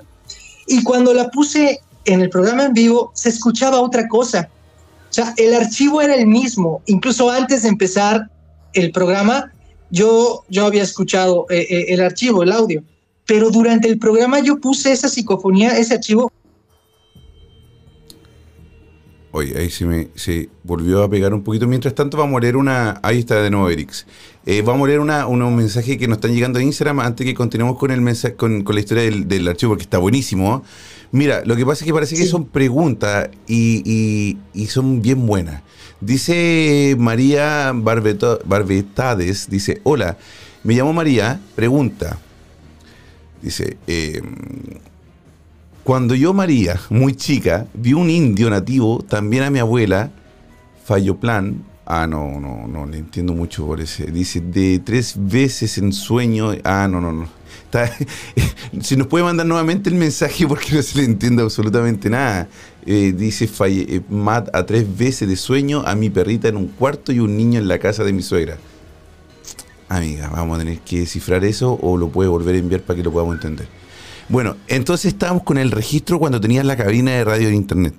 Y 0.67 0.83
cuando 0.83 1.13
la 1.13 1.29
puse 1.31 1.79
en 2.05 2.21
el 2.21 2.29
programa 2.29 2.65
en 2.65 2.73
vivo, 2.73 3.11
se 3.15 3.29
escuchaba 3.29 3.81
otra 3.81 4.07
cosa. 4.07 4.49
O 5.09 5.13
sea, 5.13 5.33
el 5.37 5.55
archivo 5.55 6.01
era 6.01 6.13
el 6.13 6.27
mismo. 6.27 6.83
Incluso 6.85 7.31
antes 7.31 7.63
de 7.63 7.69
empezar 7.69 8.29
el 8.73 8.91
programa, 8.91 9.51
yo, 9.91 10.43
yo 10.49 10.65
había 10.65 10.83
escuchado 10.83 11.45
eh, 11.49 11.65
eh, 11.69 11.85
el 11.89 12.01
archivo, 12.01 12.43
el 12.43 12.51
audio. 12.51 12.83
Pero 13.25 13.51
durante 13.51 13.87
el 13.87 13.99
programa 13.99 14.39
yo 14.39 14.59
puse 14.59 14.91
esa 14.91 15.07
psicofonía, 15.07 15.77
ese 15.77 15.93
archivo. 15.95 16.31
Oye, 19.31 19.55
ahí 19.59 19.69
se 19.69 19.85
me 19.85 20.07
se 20.15 20.49
volvió 20.63 21.03
a 21.03 21.09
pegar 21.09 21.35
un 21.35 21.43
poquito. 21.43 21.67
Mientras 21.67 21.93
tanto, 21.93 22.17
vamos 22.17 22.37
a 22.39 22.41
leer 22.41 22.57
una. 22.57 22.99
Ahí 23.03 23.19
está 23.19 23.39
de 23.43 23.51
nuevo, 23.51 23.69
Erix. 23.69 24.07
Eh, 24.47 24.63
vamos 24.63 24.85
a 24.85 24.87
leer 24.87 24.99
una, 24.99 25.27
unos 25.27 25.51
mensajes 25.51 25.97
que 25.97 26.07
nos 26.07 26.17
están 26.17 26.33
llegando 26.33 26.57
a 26.57 26.63
Instagram 26.63 26.99
antes 27.01 27.27
que 27.27 27.35
continuemos 27.35 27.77
con 27.77 27.91
el 27.91 28.01
mensaje, 28.01 28.33
con, 28.35 28.63
con 28.63 28.73
la 28.73 28.81
historia 28.81 29.03
del, 29.03 29.27
del 29.27 29.47
archivo, 29.47 29.73
porque 29.73 29.83
está 29.83 29.99
buenísimo. 29.99 30.63
Mira, 31.11 31.43
lo 31.45 31.55
que 31.55 31.63
pasa 31.63 31.83
es 31.83 31.87
que 31.87 31.93
parece 31.93 32.15
que 32.15 32.25
son 32.25 32.45
preguntas 32.45 33.29
y, 33.47 33.83
y- 33.85 34.37
y 34.59 34.65
son 34.67 35.03
bien 35.03 35.27
buenas. 35.27 35.61
Dice 36.01 36.95
María 36.97 37.71
Barbeto- 37.73 38.39
Barbetades, 38.45 39.49
dice, 39.49 39.81
hola, 39.83 40.17
me 40.63 40.73
llamo 40.75 40.93
María, 40.93 41.39
pregunta. 41.55 42.17
Dice, 43.41 43.77
eh, 43.87 44.21
cuando 45.83 46.15
yo, 46.15 46.33
María, 46.33 46.79
muy 46.89 47.13
chica, 47.15 47.67
vi 47.73 47.93
un 47.93 48.09
indio 48.09 48.49
nativo, 48.49 49.03
también 49.07 49.43
a 49.43 49.49
mi 49.49 49.59
abuela, 49.59 50.11
Falloplan, 50.85 51.63
ah, 51.85 52.07
no, 52.07 52.39
no, 52.39 52.67
no 52.67 52.85
le 52.85 52.97
entiendo 52.99 53.33
mucho 53.33 53.65
por 53.65 53.81
ese, 53.81 54.05
dice, 54.05 54.39
de 54.39 54.79
tres 54.79 55.15
veces 55.17 55.77
en 55.77 55.91
sueño, 55.91 56.51
ah, 56.63 56.87
no, 56.89 57.01
no, 57.01 57.11
no. 57.11 57.27
Está- 57.65 57.91
si 58.81 58.95
nos 58.95 59.07
puede 59.07 59.23
mandar 59.23 59.45
nuevamente 59.45 59.89
el 59.89 59.95
mensaje 59.95 60.47
porque 60.47 60.75
no 60.75 60.81
se 60.81 60.97
le 60.99 61.03
entiende 61.05 61.43
absolutamente 61.43 62.09
nada. 62.09 62.47
Eh, 62.85 63.13
dice, 63.15 63.47
falle, 63.47 63.85
eh, 63.87 64.01
mat 64.09 64.49
a 64.53 64.65
tres 64.65 64.85
veces 64.97 65.27
de 65.27 65.35
sueño 65.35 65.83
a 65.85 65.95
mi 65.95 66.09
perrita 66.09 66.47
en 66.47 66.57
un 66.57 66.67
cuarto 66.67 67.11
y 67.11 67.19
un 67.19 67.35
niño 67.37 67.59
en 67.59 67.67
la 67.67 67.77
casa 67.79 68.03
de 68.03 68.13
mi 68.13 68.23
suegra. 68.23 68.57
Amiga, 69.89 70.29
vamos 70.29 70.55
a 70.55 70.59
tener 70.59 70.79
que 70.79 70.99
descifrar 70.99 71.43
eso 71.43 71.77
o 71.81 71.97
lo 71.97 72.09
puede 72.09 72.29
volver 72.29 72.55
a 72.55 72.59
enviar 72.59 72.81
para 72.81 72.97
que 72.97 73.03
lo 73.03 73.11
podamos 73.11 73.35
entender. 73.35 73.67
Bueno, 74.29 74.55
entonces 74.67 75.13
estábamos 75.13 75.43
con 75.43 75.57
el 75.57 75.71
registro 75.71 76.19
cuando 76.19 76.39
tenías 76.39 76.63
la 76.63 76.77
cabina 76.77 77.11
de 77.11 77.23
radio 77.23 77.47
en 77.47 77.55
internet. 77.55 77.95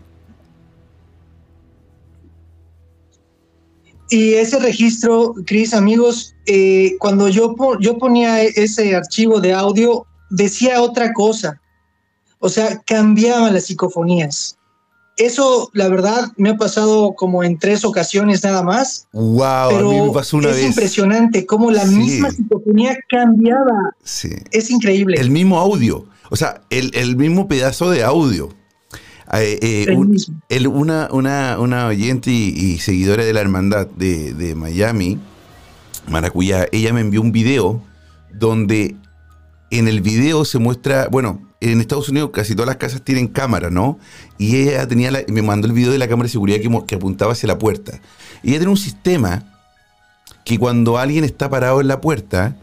Y 4.08 4.34
ese 4.34 4.58
registro, 4.58 5.34
Cris, 5.46 5.74
amigos, 5.74 6.34
eh, 6.46 6.96
cuando 6.98 7.28
yo, 7.28 7.54
yo 7.80 7.98
ponía 7.98 8.42
e- 8.42 8.52
ese 8.56 8.94
archivo 8.96 9.40
de 9.40 9.52
audio, 9.52 10.06
decía 10.30 10.82
otra 10.82 11.12
cosa. 11.12 11.60
O 12.38 12.48
sea, 12.48 12.80
cambiaban 12.86 13.52
las 13.54 13.66
psicofonías. 13.66 14.56
Eso, 15.20 15.70
la 15.74 15.88
verdad, 15.88 16.32
me 16.36 16.50
ha 16.50 16.56
pasado 16.56 17.14
como 17.14 17.44
en 17.44 17.58
tres 17.58 17.84
ocasiones 17.84 18.42
nada 18.42 18.62
más. 18.62 19.06
Wow, 19.12 19.68
pero 19.70 19.90
a 19.90 19.92
mí 19.94 20.00
me 20.00 20.12
pasó 20.12 20.36
una 20.38 20.48
es 20.50 20.56
vez. 20.56 20.66
impresionante 20.66 21.44
cómo 21.46 21.70
la 21.70 21.86
Sí. 21.86 21.94
misma 21.94 22.30
psicofonía 22.30 22.96
cambiaba. 23.08 23.94
Sí. 24.02 24.30
Es 24.50 24.70
increíble. 24.70 25.18
El 25.20 25.30
mismo 25.30 25.58
audio. 25.58 26.06
O 26.30 26.36
sea, 26.36 26.62
el, 26.70 26.90
el 26.94 27.16
mismo 27.16 27.48
pedazo 27.48 27.90
de 27.90 28.02
audio. 28.02 28.48
Eh, 29.32 29.58
eh, 29.62 29.84
El 29.88 29.96
un- 29.96 30.10
mismo. 30.10 30.40
el- 30.48 30.66
una, 30.66 31.08
una, 31.12 31.58
una 31.60 31.86
oyente 31.86 32.30
y, 32.30 32.48
y 32.48 32.78
seguidora 32.78 33.24
de 33.24 33.32
la 33.32 33.40
hermandad 33.40 33.86
de, 33.88 34.32
de 34.34 34.54
Miami, 34.54 35.18
Maracuyá, 36.08 36.66
ella 36.72 36.92
me 36.92 37.00
envió 37.02 37.20
un 37.20 37.30
video 37.30 37.82
donde 38.32 38.96
en 39.70 39.88
el 39.88 40.00
video 40.00 40.44
se 40.44 40.58
muestra, 40.58 41.08
bueno, 41.10 41.40
en 41.60 41.80
Estados 41.80 42.08
Unidos 42.08 42.30
casi 42.32 42.54
todas 42.54 42.68
las 42.68 42.76
casas 42.76 43.02
tienen 43.02 43.28
cámara, 43.28 43.70
¿no? 43.70 43.98
Y 44.38 44.56
ella 44.56 44.86
tenía 44.88 45.10
la, 45.10 45.20
me 45.28 45.42
mandó 45.42 45.66
el 45.66 45.72
video 45.72 45.92
de 45.92 45.98
la 45.98 46.08
cámara 46.08 46.26
de 46.26 46.32
seguridad 46.32 46.58
que, 46.86 46.94
apuntaba 46.94 47.32
hacia 47.32 47.46
la 47.46 47.58
puerta. 47.58 48.00
Y 48.42 48.50
ella 48.50 48.58
tiene 48.58 48.70
un 48.70 48.76
sistema 48.76 49.44
que 50.44 50.58
cuando 50.58 50.98
alguien 50.98 51.24
está 51.24 51.50
parado 51.50 51.80
en 51.80 51.88
la 51.88 52.00
puerta, 52.00 52.56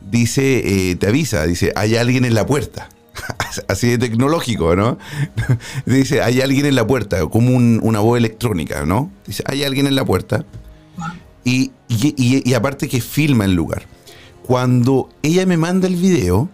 dice, 0.00 0.90
eh, 0.90 0.96
te 0.96 1.08
avisa, 1.08 1.44
dice, 1.44 1.72
hay 1.76 1.96
alguien 1.96 2.24
en 2.24 2.34
la 2.34 2.46
puerta. 2.46 2.88
Así 3.68 3.88
de 3.88 3.98
tecnológico, 3.98 4.74
¿no? 4.76 4.98
dice, 5.86 6.22
hay 6.22 6.40
alguien 6.40 6.66
en 6.66 6.74
la 6.74 6.86
puerta, 6.86 7.26
como 7.26 7.54
una 7.56 8.00
voz 8.00 8.18
electrónica, 8.18 8.84
¿no? 8.86 9.10
Dice, 9.26 9.42
hay 9.46 9.64
alguien 9.64 9.86
en 9.86 9.94
la 9.94 10.04
puerta. 10.04 10.44
Y, 11.44 11.72
aparte 12.54 12.88
que 12.88 13.00
filma 13.00 13.44
el 13.44 13.54
lugar. 13.54 13.86
Cuando 14.48 15.10
ella 15.22 15.44
me 15.44 15.58
manda 15.58 15.88
el 15.88 15.96
video, 15.96 16.48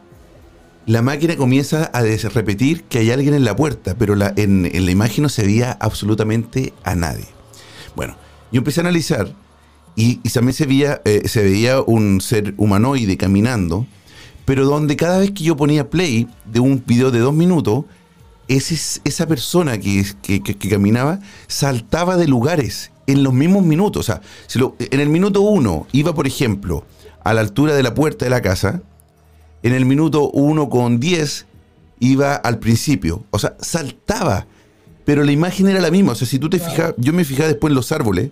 la 0.84 1.00
máquina 1.00 1.36
comienza 1.36 1.84
a 1.84 2.02
repetir 2.02 2.82
que 2.82 2.98
hay 2.98 3.12
alguien 3.12 3.34
en 3.34 3.44
la 3.44 3.54
puerta, 3.54 3.94
pero 3.96 4.16
en, 4.34 4.62
la 4.64 4.90
imagen 4.90 5.22
no 5.22 5.28
se 5.28 5.44
veía 5.44 5.78
absolutamente 5.80 6.72
a 6.82 6.96
nadie. 6.96 7.26
Bueno, 7.94 8.16
yo 8.50 8.58
empecé 8.58 8.80
a 8.80 8.82
analizar 8.82 9.32
y, 9.94 10.16
también 10.30 10.54
se 10.54 10.66
veía, 10.66 11.02
eh, 11.04 11.28
se 11.28 11.44
veía 11.44 11.82
un 11.82 12.20
ser 12.20 12.54
humanoide 12.56 13.16
caminando, 13.16 13.86
pero 14.44 14.66
donde 14.66 14.96
cada 14.96 15.20
vez 15.20 15.30
que 15.30 15.44
yo 15.44 15.56
ponía 15.56 15.88
play 15.88 16.26
de 16.46 16.58
un 16.58 16.82
video 16.84 17.12
de 17.12 17.20
dos 17.20 17.32
minutos, 17.32 17.84
esa 18.48 19.26
persona 19.28 19.78
que, 19.78 20.04
caminaba 20.68 21.20
saltaba 21.46 22.16
de 22.16 22.26
lugares 22.26 22.90
en 23.06 23.22
los 23.22 23.32
mismos 23.32 23.62
minutos. 23.64 24.00
O 24.00 24.12
sea, 24.12 24.20
en 24.80 24.98
el 24.98 25.10
minuto 25.10 25.42
uno 25.42 25.86
iba, 25.92 26.12
por 26.12 26.26
ejemplo, 26.26 26.84
a 27.24 27.34
la 27.34 27.40
altura 27.40 27.74
de 27.74 27.82
la 27.82 27.94
puerta 27.94 28.24
de 28.24 28.30
la 28.30 28.42
casa, 28.42 28.82
en 29.62 29.72
el 29.72 29.86
minuto 29.86 30.30
uno 30.30 30.68
con 30.68 31.00
diez 31.00 31.46
iba 31.98 32.34
al 32.34 32.58
principio. 32.58 33.24
O 33.30 33.38
sea, 33.38 33.56
saltaba. 33.60 34.46
Pero 35.04 35.24
la 35.24 35.32
imagen 35.32 35.68
era 35.68 35.80
la 35.80 35.90
misma. 35.90 36.12
O 36.12 36.14
sea, 36.14 36.26
si 36.26 36.38
tú 36.38 36.48
te 36.48 36.58
fijas, 36.58 36.94
yo 36.96 37.12
me 37.12 37.24
fijaba 37.24 37.48
después 37.48 37.70
en 37.70 37.74
los 37.74 37.92
árboles 37.92 38.30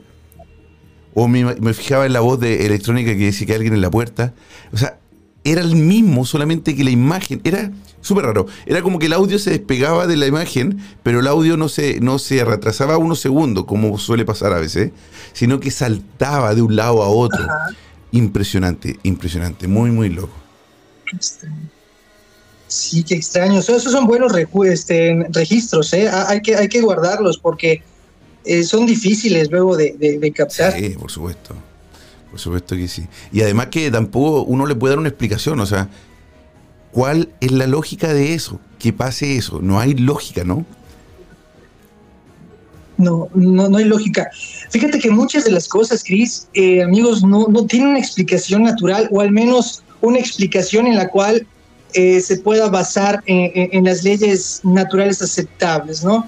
o 1.14 1.28
me, 1.28 1.74
fijaba 1.74 2.06
en 2.06 2.12
la 2.12 2.20
voz 2.20 2.40
de 2.40 2.66
electrónica 2.66 3.12
que 3.12 3.26
decía 3.26 3.46
que 3.46 3.54
alguien 3.54 3.74
en 3.74 3.80
la 3.80 3.90
puerta. 3.90 4.32
O 4.72 4.76
sea, 4.76 4.98
era 5.44 5.60
el 5.60 5.74
mismo, 5.74 6.24
solamente 6.24 6.76
que 6.76 6.84
la 6.84 6.90
imagen 6.90 7.40
era 7.44 7.70
súper 8.00 8.26
raro. 8.26 8.46
Era 8.64 8.82
como 8.82 8.98
que 8.98 9.06
el 9.06 9.12
audio 9.12 9.38
se 9.38 9.50
despegaba 9.50 10.06
de 10.06 10.16
la 10.16 10.26
imagen, 10.26 10.78
pero 11.02 11.20
el 11.20 11.26
audio 11.26 11.56
no 11.56 11.68
se, 11.68 12.00
no 12.00 12.18
se 12.18 12.44
retrasaba 12.44 12.96
unos 12.96 13.20
segundos, 13.20 13.64
como 13.64 13.98
suele 13.98 14.24
pasar 14.24 14.52
a 14.52 14.60
veces, 14.60 14.92
sino 15.32 15.60
que 15.60 15.70
saltaba 15.70 16.54
de 16.54 16.62
un 16.62 16.76
lado 16.76 17.02
a 17.02 17.08
otro. 17.08 17.44
Impresionante, 18.12 18.98
impresionante, 19.02 19.66
muy, 19.66 19.90
muy 19.90 20.10
loco. 20.10 20.34
Sí, 22.68 23.02
qué 23.02 23.14
extraño. 23.14 23.58
Esos 23.60 23.82
son 23.82 24.06
buenos 24.06 24.32
este, 24.64 25.26
registros, 25.30 25.92
¿eh? 25.92 26.08
Hay 26.08 26.40
que, 26.40 26.56
hay 26.56 26.68
que 26.68 26.80
guardarlos 26.80 27.38
porque 27.38 27.82
eh, 28.44 28.62
son 28.62 28.86
difíciles 28.86 29.50
luego 29.50 29.76
de, 29.76 30.32
captar. 30.34 30.72
Sí, 30.72 30.90
por 30.90 31.10
supuesto. 31.10 31.54
Por 32.30 32.40
supuesto 32.40 32.76
que 32.76 32.88
sí. 32.88 33.06
Y 33.30 33.42
además 33.42 33.66
que 33.66 33.90
tampoco 33.90 34.42
uno 34.42 34.66
le 34.66 34.74
puede 34.74 34.92
dar 34.92 34.98
una 34.98 35.08
explicación, 35.08 35.60
o 35.60 35.66
sea, 35.66 35.90
¿cuál 36.92 37.28
es 37.40 37.52
la 37.52 37.66
lógica 37.66 38.14
de 38.14 38.34
eso? 38.34 38.58
Que 38.78 38.92
pase 38.92 39.36
eso. 39.36 39.60
No 39.60 39.78
hay 39.80 39.94
lógica, 39.94 40.44
¿no? 40.44 40.64
No, 43.02 43.28
no, 43.34 43.68
no 43.68 43.78
hay 43.78 43.84
lógica. 43.84 44.30
Fíjate 44.70 44.98
que 44.98 45.10
muchas 45.10 45.44
de 45.44 45.50
las 45.50 45.68
cosas, 45.68 46.04
Cris, 46.04 46.48
eh, 46.54 46.82
amigos, 46.82 47.22
no, 47.22 47.46
no 47.48 47.66
tienen 47.66 47.90
una 47.90 47.98
explicación 47.98 48.62
natural, 48.62 49.08
o 49.10 49.20
al 49.20 49.30
menos 49.30 49.82
una 50.00 50.18
explicación 50.18 50.86
en 50.86 50.96
la 50.96 51.08
cual 51.08 51.46
eh, 51.94 52.20
se 52.20 52.38
pueda 52.38 52.68
basar 52.68 53.22
en, 53.26 53.84
las 53.84 54.02
leyes 54.02 54.60
naturales 54.64 55.20
aceptables, 55.20 56.02
¿no? 56.02 56.26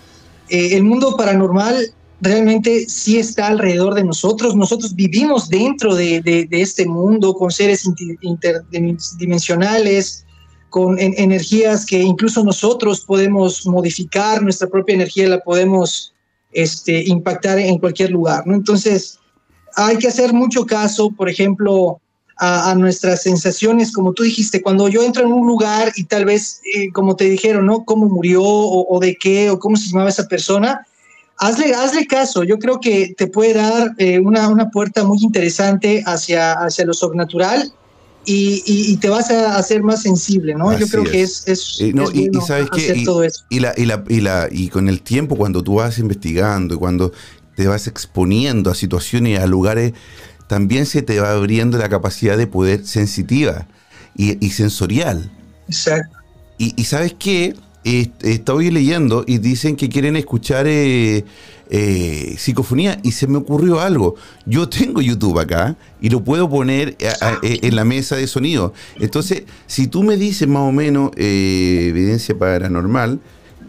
el 0.50 0.82
mundo 0.82 1.16
paranormal 1.16 1.90
realmente 2.24 2.88
sí 2.88 3.18
está 3.18 3.48
alrededor 3.48 3.94
de 3.94 4.04
nosotros. 4.04 4.56
Nosotros 4.56 4.94
vivimos 4.94 5.48
dentro 5.48 5.94
de, 5.94 6.48
este 6.50 6.86
mundo 6.86 7.34
con 7.34 7.50
seres 7.50 7.88
interdimensionales, 8.20 10.24
con 10.70 10.98
energías 10.98 11.84
que 11.86 12.00
incluso 12.00 12.42
nosotros 12.42 13.02
podemos 13.02 13.64
modificar, 13.66 14.42
nuestra 14.42 14.68
propia 14.68 14.96
energía 14.96 15.28
la 15.28 15.40
podemos 15.40 16.13
este, 16.54 17.04
impactar 17.04 17.58
en 17.58 17.78
cualquier 17.78 18.10
lugar. 18.10 18.46
¿no? 18.46 18.54
Entonces, 18.54 19.18
hay 19.76 19.98
que 19.98 20.08
hacer 20.08 20.32
mucho 20.32 20.64
caso, 20.64 21.10
por 21.10 21.28
ejemplo, 21.28 22.00
a, 22.36 22.74
nuestras 22.74 23.22
sensaciones, 23.22 23.92
como 23.92 24.12
tú 24.12 24.24
dijiste, 24.24 24.60
cuando 24.60 24.88
yo 24.88 25.02
entro 25.02 25.24
en 25.24 25.32
un 25.32 25.46
lugar 25.46 25.92
y 25.96 26.04
tal 26.04 26.24
vez, 26.24 26.60
eh, 26.74 26.90
como 26.92 27.14
te 27.14 27.24
dijeron, 27.26 27.66
¿no? 27.66 27.84
¿Cómo 27.84 28.06
murió 28.06 28.42
o, 28.42 28.98
de 29.00 29.14
qué 29.14 29.50
o 29.50 29.58
cómo 29.58 29.76
se 29.76 29.88
llamaba 29.88 30.10
esa 30.10 30.26
persona? 30.26 30.86
hazle, 31.38 31.74
hazle 31.74 32.06
caso, 32.06 32.44
yo 32.44 32.58
creo 32.58 32.80
que 32.80 33.12
te 33.16 33.26
puede 33.26 33.54
dar 33.54 33.92
eh, 33.98 34.20
una, 34.20 34.48
una, 34.48 34.70
puerta 34.70 35.02
muy 35.04 35.18
interesante 35.20 36.02
hacia, 36.06 36.52
hacia 36.52 36.84
lo 36.84 36.94
sobrenatural. 36.94 37.72
Y, 38.26 38.62
y, 38.66 38.96
te 38.96 39.08
vas 39.08 39.30
a 39.30 39.56
hacer 39.56 39.82
más 39.82 40.02
sensible, 40.02 40.54
¿no? 40.54 40.76
yo 40.78 40.86
creo 40.88 41.04
que 41.04 41.22
es, 41.22 41.46
es, 41.46 41.80
y, 41.80 41.92
sabes 42.46 42.68
y, 42.96 43.04
todo 43.04 43.22
eso. 43.22 43.44
Y, 43.50 43.60
la, 43.60 43.74
y, 43.76 43.84
la, 43.84 44.02
y, 44.08 44.20
la, 44.20 44.48
y 44.50 44.68
con 44.68 44.88
el 44.88 45.02
tiempo, 45.02 45.36
cuando 45.36 45.62
tú 45.62 45.74
vas 45.74 45.98
investigando 45.98 46.74
y 46.74 46.78
cuando 46.78 47.12
te 47.54 47.66
vas 47.66 47.86
exponiendo 47.86 48.70
a 48.70 48.74
situaciones 48.74 49.32
y 49.32 49.36
a 49.36 49.46
lugares, 49.46 49.92
también 50.46 50.86
se 50.86 51.02
te 51.02 51.20
va 51.20 51.32
abriendo 51.32 51.78
la 51.78 51.88
capacidad 51.88 52.36
de 52.36 52.46
poder 52.46 52.86
sensitiva 52.86 53.66
y, 54.16 54.50
sensorial. 54.50 55.30
Exacto. 55.68 56.16
Y, 56.58 56.84
sabes 56.84 57.14
qué, 57.18 57.54
estoy 57.84 58.70
leyendo 58.70 59.24
y 59.26 59.38
dicen 59.38 59.76
que 59.76 59.88
quieren 59.88 60.16
escuchar 60.16 60.66
eh, 60.66 61.24
eh, 61.68 62.34
psicofonía 62.38 62.98
y 63.02 63.12
se 63.12 63.26
me 63.26 63.38
ocurrió 63.38 63.80
algo. 63.80 64.16
Yo 64.46 64.68
tengo 64.68 65.00
YouTube 65.00 65.38
acá 65.38 65.76
y 66.00 66.08
lo 66.08 66.24
puedo 66.24 66.48
poner 66.48 66.96
en 67.42 67.76
la 67.76 67.84
mesa 67.84 68.16
de 68.16 68.26
sonido. 68.26 68.72
Entonces, 68.98 69.44
si 69.66 69.86
tú 69.86 70.02
me 70.02 70.16
dices 70.16 70.48
más 70.48 70.62
o 70.62 70.72
menos 70.72 71.10
eh, 71.16 71.86
evidencia 71.90 72.36
paranormal, 72.36 73.20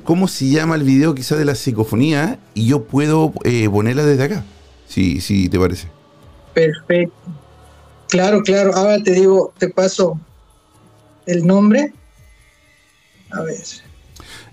¿cómo 0.03 0.28
se 0.28 0.49
llama 0.49 0.76
el 0.76 0.84
video 0.84 1.13
quizás 1.13 1.38
de 1.38 1.45
la 1.45 1.55
psicofonía? 1.55 2.39
Y 2.53 2.68
yo 2.68 2.84
puedo 2.86 3.34
ponerla 3.72 4.05
desde 4.05 4.24
acá, 4.24 4.45
si, 4.88 5.20
si 5.20 5.49
te 5.49 5.59
parece. 5.59 5.89
Perfecto. 6.53 7.13
Claro, 8.07 8.41
claro. 8.43 8.74
Ahora 8.76 9.01
te 9.03 9.11
digo, 9.11 9.53
te 9.57 9.70
paso 9.70 10.18
el 11.26 11.45
nombre. 11.45 11.91
A 13.32 13.41
ver. 13.41 13.57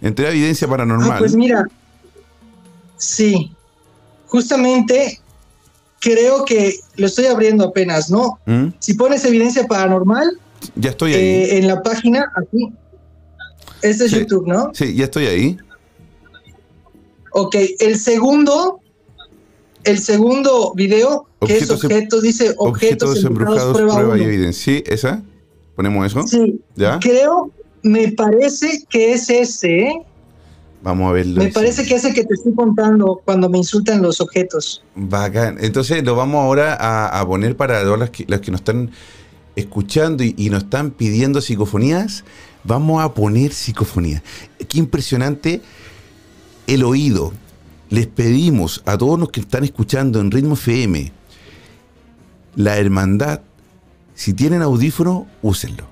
Entre 0.03 0.29
evidencia 0.29 0.69
paranormal. 0.69 1.13
Ah, 1.13 1.19
pues 1.19 1.35
mira, 1.37 1.65
sí, 2.97 3.53
justamente 4.27 5.21
creo 6.01 6.45
que 6.45 6.81
lo 6.97 7.07
estoy 7.07 7.27
abriendo 7.27 7.65
apenas, 7.65 8.11
¿no? 8.11 8.41
¿Mm? 8.45 8.69
Si 8.81 8.95
pones 8.95 9.25
evidencia 9.25 9.67
paranormal, 9.67 10.39
ya 10.75 10.91
estoy 10.91 11.15
ahí. 11.15 11.23
Eh, 11.23 11.59
en 11.59 11.69
la 11.69 11.83
página, 11.83 12.31
aquí. 12.37 12.73
Este 13.81 14.05
es 14.07 14.11
YouTube, 14.11 14.47
¿no? 14.47 14.71
Sí, 14.75 14.95
ya 14.95 15.05
estoy 15.05 15.27
ahí. 15.27 15.57
Ok, 17.33 17.57
el 17.81 17.99
segundo, 17.99 18.81
el 19.85 19.99
segundo 19.99 20.73
video, 20.75 21.27
que 21.45 21.59
es 21.59 21.71
objetos, 21.71 22.23
dice 22.23 22.55
objetos, 22.59 23.25
embrujados, 23.25 23.77
prueba, 23.77 24.19
y 24.19 24.23
evidencia. 24.23 24.75
Sí, 24.75 24.85
esa. 24.87 25.23
Ponemos 25.75 26.07
eso. 26.07 26.27
Sí. 26.27 26.61
¿Ya? 26.77 26.99
Creo 27.01 27.51
me 27.83 28.13
parece 28.13 28.85
que 28.89 29.13
es 29.13 29.29
ese, 29.29 29.81
¿eh? 29.81 30.03
Vamos 30.83 31.11
a 31.11 31.13
verlo. 31.13 31.43
Me 31.43 31.51
parece 31.51 31.85
que 31.85 31.95
es 31.95 32.05
el 32.05 32.13
que 32.13 32.25
te 32.25 32.35
estoy 32.35 32.55
contando 32.55 33.21
cuando 33.25 33.49
me 33.49 33.59
insultan 33.59 34.03
los 34.03 34.21
objetos. 34.21 34.83
Bacán. 34.97 35.57
Entonces 35.61 36.03
lo 36.03 36.17
vamos 36.17 36.43
ahora 36.43 36.75
a, 36.75 37.25
poner 37.25 37.57
para 37.57 37.85
los 37.85 38.11
que, 38.11 38.27
que 38.27 38.51
nos 38.51 38.61
están 38.61 38.91
escuchando 39.55 40.25
y, 40.25 40.51
nos 40.51 40.65
están 40.65 40.91
pidiendo 40.91 41.41
psicofonías. 41.41 42.25
Vamos 42.65 43.03
a 43.03 43.15
poner 43.15 43.53
psicofonía. 43.53 44.25
Qué 44.69 44.79
impresionante 44.79 45.63
el 46.67 46.83
oído. 46.83 47.33
Les 47.89 48.09
pedimos 48.09 48.83
a 48.85 48.99
todos 48.99 49.21
los 49.21 49.31
que 49.31 49.41
están 49.41 49.63
escuchando 49.63 50.19
en 50.21 50.31
Ritmo 50.31 50.55
FM, 50.55 51.13
la 52.57 52.79
hermandad, 52.79 53.43
si 54.15 54.33
tienen 54.33 54.63
audífono, 54.63 55.27
úsenlo 55.43 55.92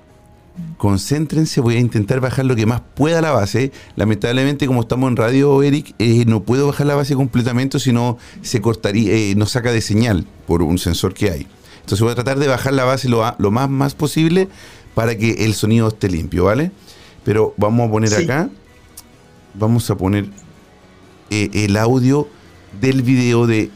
concéntrense, 0.77 1.61
voy 1.61 1.75
a 1.75 1.79
intentar 1.79 2.19
bajar 2.19 2.45
lo 2.45 2.55
que 2.55 2.65
más 2.65 2.81
pueda 2.95 3.21
la 3.21 3.31
base. 3.31 3.71
Lamentablemente, 3.95 4.67
como 4.67 4.81
estamos 4.81 5.09
en 5.09 5.15
radio, 5.15 5.61
Eric, 5.63 5.95
eh, 5.99 6.25
no 6.25 6.43
puedo 6.43 6.67
bajar 6.67 6.87
la 6.87 6.95
base 6.95 7.15
completamente, 7.15 7.79
sino 7.79 8.17
se 8.41 8.61
cortaría, 8.61 9.13
eh, 9.13 9.35
nos 9.35 9.51
saca 9.51 9.71
de 9.71 9.81
señal 9.81 10.25
por 10.47 10.61
un 10.61 10.77
sensor 10.77 11.13
que 11.13 11.29
hay. 11.29 11.47
Entonces 11.81 12.01
voy 12.01 12.11
a 12.11 12.15
tratar 12.15 12.39
de 12.39 12.47
bajar 12.47 12.73
la 12.73 12.83
base 12.83 13.09
lo, 13.09 13.23
lo 13.37 13.51
más, 13.51 13.69
más 13.69 13.95
posible 13.95 14.47
para 14.93 15.17
que 15.17 15.45
el 15.45 15.53
sonido 15.53 15.87
esté 15.87 16.09
limpio, 16.09 16.45
¿vale? 16.45 16.71
Pero 17.23 17.53
vamos 17.57 17.87
a 17.87 17.91
poner 17.91 18.13
acá, 18.13 18.49
vamos 19.53 19.89
a 19.89 19.95
poner 19.95 20.27
eh, 21.29 21.49
el 21.53 21.77
audio 21.77 22.27
del 22.79 23.01
video 23.03 23.47
de, 23.47 23.71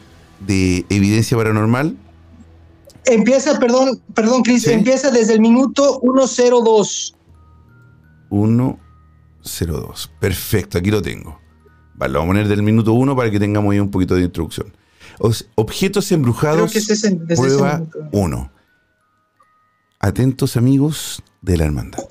de 0.45 0.86
evidencia 0.89 1.38
paranormal 1.38 1.95
Empieza, 3.08 3.60
perdón, 3.60 4.01
perdón, 4.14 4.41
Cris, 4.43 4.68
empieza 4.68 5.12
desde 5.12 5.34
el 5.34 5.39
minuto 5.41 6.01
102. 6.28 7.16
102. 9.41 10.12
Perfecto, 10.20 10.78
aquí 10.78 10.89
lo 10.91 11.01
tengo. 11.01 11.39
Vale, 11.93 12.14
lo 12.14 12.20
vamos 12.20 12.32
a 12.32 12.34
poner 12.36 12.47
del 12.47 12.64
minuto 12.64 12.93
1 12.93 13.16
para 13.16 13.30
que 13.32 13.39
tengamos 13.39 13.72
ahí 13.72 13.80
un 13.80 13.91
poquito 13.91 14.16
de 14.16 14.24
introducción. 14.24 14.74
Os- 15.20 15.47
objetos 15.56 16.12
embrujados, 16.12 16.72
Creo 16.72 16.72
que 16.72 16.80
es 16.80 16.89
ese- 16.89 17.12
desde 17.12 17.34
ese 17.34 17.41
prueba 17.41 17.78
minuto. 17.78 17.99
1. 18.12 18.51
Atentos 19.99 20.58
amigos 20.58 21.24
de 21.41 21.58
la 21.58 21.66
hermandad. 21.66 22.03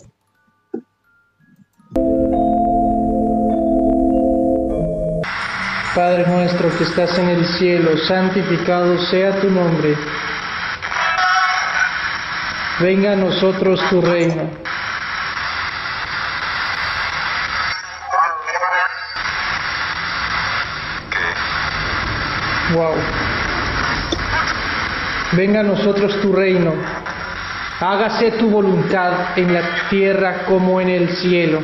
Padre 5.94 6.26
nuestro 6.26 6.76
que 6.76 6.84
estás 6.84 7.16
en 7.18 7.28
el 7.28 7.44
cielo, 7.58 7.96
santificado 8.08 8.98
sea 9.10 9.40
tu 9.40 9.48
nombre. 9.50 9.96
Venga 12.80 13.12
a 13.12 13.16
nosotros 13.16 13.80
tu 13.88 14.02
reino. 14.02 14.50
Wow. 22.74 22.94
Venga 25.32 25.60
a 25.60 25.62
nosotros 25.62 26.20
tu 26.20 26.32
reino. 26.32 26.72
Hágase 27.78 28.32
tu 28.32 28.50
voluntad 28.50 29.36
en 29.36 29.54
la 29.54 29.62
tierra 29.88 30.44
como 30.46 30.80
en 30.80 30.88
el 30.88 31.10
cielo. 31.10 31.60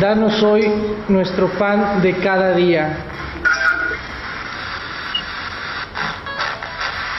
Danos 0.00 0.42
hoy 0.42 0.72
nuestro 1.08 1.48
pan 1.50 2.02
de 2.02 2.16
cada 2.16 2.52
día. 2.54 2.96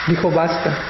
Dijo 0.06 0.30
basta. 0.30 0.89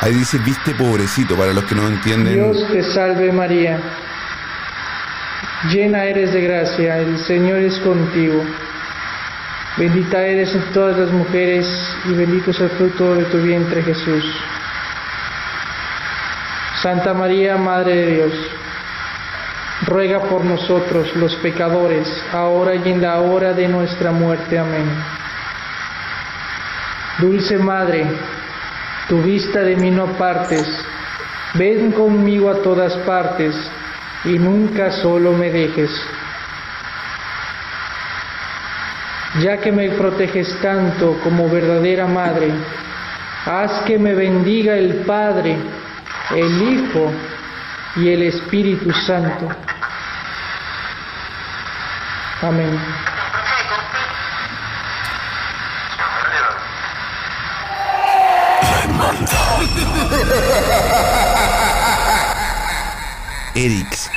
Ahí 0.00 0.14
dice, 0.14 0.38
viste 0.38 0.74
pobrecito, 0.74 1.36
para 1.36 1.52
los 1.52 1.64
que 1.64 1.74
no 1.74 1.86
entienden. 1.86 2.34
Dios 2.34 2.66
te 2.72 2.82
salve 2.82 3.30
María, 3.32 3.78
llena 5.70 6.04
eres 6.04 6.32
de 6.32 6.40
gracia, 6.40 6.98
el 6.98 7.18
Señor 7.18 7.60
es 7.60 7.78
contigo. 7.80 8.42
Bendita 9.76 10.26
eres 10.26 10.54
en 10.54 10.62
todas 10.72 10.96
las 10.98 11.10
mujeres 11.10 11.66
y 12.06 12.12
bendito 12.14 12.50
es 12.50 12.60
el 12.60 12.70
fruto 12.70 13.14
de 13.14 13.24
tu 13.26 13.38
vientre 13.38 13.82
Jesús. 13.82 14.24
Santa 16.82 17.12
María, 17.12 17.58
Madre 17.58 17.94
de 17.94 18.06
Dios, 18.14 18.32
ruega 19.86 20.20
por 20.20 20.44
nosotros 20.46 21.14
los 21.16 21.34
pecadores, 21.36 22.08
ahora 22.32 22.74
y 22.74 22.90
en 22.90 23.02
la 23.02 23.20
hora 23.20 23.52
de 23.52 23.68
nuestra 23.68 24.12
muerte. 24.12 24.58
Amén. 24.58 24.88
Dulce 27.18 27.58
Madre, 27.58 28.06
tu 29.10 29.20
vista 29.20 29.62
de 29.62 29.74
mí 29.74 29.90
no 29.90 30.06
partes, 30.16 30.68
ven 31.54 31.90
conmigo 31.90 32.48
a 32.48 32.62
todas 32.62 32.94
partes 32.98 33.56
y 34.24 34.38
nunca 34.38 34.92
solo 34.92 35.32
me 35.32 35.50
dejes. 35.50 35.90
Ya 39.42 39.56
que 39.56 39.72
me 39.72 39.90
proteges 39.90 40.56
tanto 40.62 41.18
como 41.24 41.48
verdadera 41.48 42.06
madre, 42.06 42.52
haz 43.46 43.80
que 43.80 43.98
me 43.98 44.14
bendiga 44.14 44.76
el 44.76 45.02
Padre, 45.04 45.56
el 46.30 46.62
Hijo 46.62 47.10
y 47.96 48.10
el 48.10 48.22
Espíritu 48.22 48.92
Santo. 48.92 49.48
Amén. 52.42 53.09
Erix. 63.54 64.10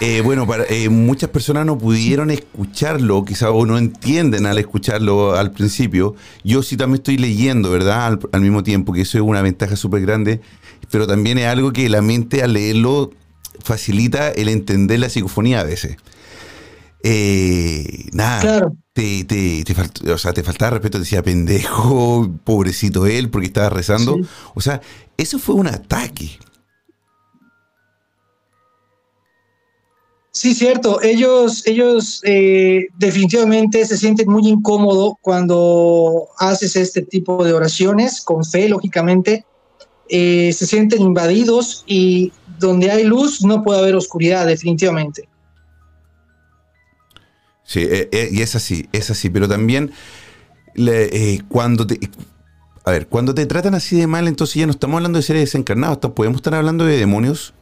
Eh, 0.00 0.20
bueno, 0.20 0.46
para, 0.46 0.64
eh, 0.68 0.88
muchas 0.88 1.28
personas 1.30 1.66
no 1.66 1.76
pudieron 1.76 2.30
escucharlo, 2.30 3.24
quizás 3.24 3.50
o 3.52 3.66
no 3.66 3.76
entienden 3.78 4.46
al 4.46 4.58
escucharlo 4.58 5.34
al 5.34 5.50
principio. 5.50 6.14
Yo 6.44 6.62
sí 6.62 6.76
también 6.76 6.98
estoy 7.00 7.16
leyendo, 7.18 7.70
¿verdad? 7.70 8.06
Al, 8.06 8.20
al 8.32 8.40
mismo 8.40 8.62
tiempo, 8.62 8.92
que 8.92 9.00
eso 9.00 9.18
es 9.18 9.24
una 9.24 9.42
ventaja 9.42 9.74
súper 9.74 10.02
grande, 10.02 10.40
pero 10.92 11.06
también 11.08 11.38
es 11.38 11.46
algo 11.46 11.72
que 11.72 11.88
la 11.88 12.00
mente 12.00 12.42
al 12.44 12.52
leerlo 12.52 13.10
facilita 13.64 14.30
el 14.30 14.48
entender 14.48 15.00
la 15.00 15.08
psicofonía 15.08 15.60
a 15.60 15.64
veces. 15.64 15.96
Eh, 17.02 18.06
nada, 18.12 18.40
Claro. 18.40 18.76
te, 18.92 19.24
te, 19.24 19.64
te 19.64 19.74
falt- 19.76 20.08
o 20.12 20.18
sea, 20.18 20.32
te 20.32 20.42
faltaba 20.42 20.72
respeto, 20.72 20.98
te 20.98 21.04
decía 21.04 21.22
pendejo, 21.22 22.30
pobrecito 22.44 23.06
él, 23.06 23.30
porque 23.30 23.46
estaba 23.48 23.70
rezando. 23.70 24.14
Sí. 24.14 24.22
O 24.54 24.60
sea, 24.60 24.80
eso 25.16 25.38
fue 25.38 25.54
un 25.56 25.66
ataque. 25.68 26.38
Sí, 30.38 30.54
cierto. 30.54 31.02
Ellos, 31.02 31.66
ellos 31.66 32.22
eh, 32.24 32.86
definitivamente 32.96 33.84
se 33.84 33.96
sienten 33.96 34.30
muy 34.30 34.46
incómodos 34.46 35.14
cuando 35.20 36.28
haces 36.38 36.76
este 36.76 37.02
tipo 37.02 37.44
de 37.44 37.52
oraciones, 37.52 38.20
con 38.20 38.44
fe, 38.44 38.68
lógicamente. 38.68 39.44
Eh, 40.08 40.52
se 40.52 40.64
sienten 40.64 41.02
invadidos 41.02 41.82
y 41.88 42.32
donde 42.60 42.88
hay 42.88 43.02
luz 43.02 43.42
no 43.42 43.64
puede 43.64 43.80
haber 43.80 43.96
oscuridad, 43.96 44.46
definitivamente. 44.46 45.28
Sí, 47.64 47.80
eh, 47.90 48.28
y 48.30 48.40
es 48.40 48.54
así, 48.54 48.88
es 48.92 49.10
así, 49.10 49.30
pero 49.30 49.48
también 49.48 49.90
le- 50.74 51.42
cuando 51.48 51.84
te... 51.84 51.98
A 52.84 52.92
ver, 52.92 53.08
cuando 53.08 53.34
te 53.34 53.44
tratan 53.46 53.74
así 53.74 53.96
de 53.96 54.06
mal, 54.06 54.28
entonces 54.28 54.54
ya 54.54 54.66
no 54.66 54.70
estamos 54.70 54.98
hablando 54.98 55.18
de 55.18 55.24
seres 55.24 55.42
desencarnados, 55.42 55.98
podemos 56.12 56.36
estar 56.36 56.54
hablando 56.54 56.84
de 56.84 56.96
demonios. 56.96 57.54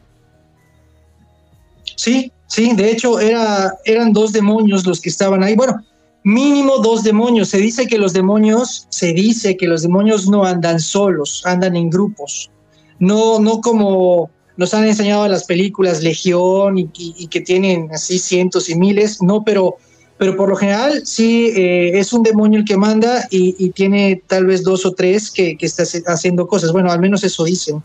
Sí, 1.96 2.30
sí, 2.46 2.74
de 2.74 2.90
hecho 2.90 3.20
era, 3.20 3.74
eran 3.84 4.12
dos 4.12 4.32
demonios 4.32 4.86
los 4.86 5.00
que 5.00 5.08
estaban 5.08 5.42
ahí. 5.42 5.54
Bueno, 5.54 5.82
mínimo 6.26 6.78
dos 6.78 7.04
demonios. 7.04 7.50
Se 7.50 7.58
dice 7.58 7.86
que 7.86 7.98
los 7.98 8.12
demonios, 8.12 8.86
se 8.90 9.12
dice 9.12 9.56
que 9.56 9.68
los 9.68 9.82
demonios 9.82 10.28
no 10.28 10.44
andan 10.44 10.80
solos, 10.80 11.42
andan 11.44 11.76
en 11.76 11.88
grupos. 11.88 12.50
No, 12.98 13.38
no 13.38 13.60
como 13.60 14.30
nos 14.56 14.74
han 14.74 14.84
enseñado 14.84 15.26
en 15.26 15.32
las 15.32 15.44
películas 15.44 16.02
Legión 16.02 16.78
y, 16.78 17.26
que 17.28 17.40
tienen 17.40 17.90
así 17.92 18.18
cientos 18.18 18.68
y 18.68 18.74
miles, 18.74 19.22
no, 19.22 19.44
pero, 19.44 19.76
pero 20.18 20.34
por 20.34 20.48
lo 20.48 20.56
general 20.56 21.06
sí 21.06 21.52
eh, 21.54 21.98
es 21.98 22.12
un 22.12 22.22
demonio 22.24 22.58
el 22.58 22.64
que 22.64 22.76
manda 22.76 23.28
y, 23.30 23.70
tiene 23.70 24.22
tal 24.26 24.46
vez 24.46 24.64
dos 24.64 24.84
o 24.84 24.92
tres 24.92 25.30
que, 25.30 25.56
que 25.56 25.66
está 25.66 25.84
haciendo 26.06 26.48
cosas. 26.48 26.72
Bueno, 26.72 26.90
al 26.90 27.00
menos 27.00 27.22
eso 27.22 27.44
dicen. 27.44 27.82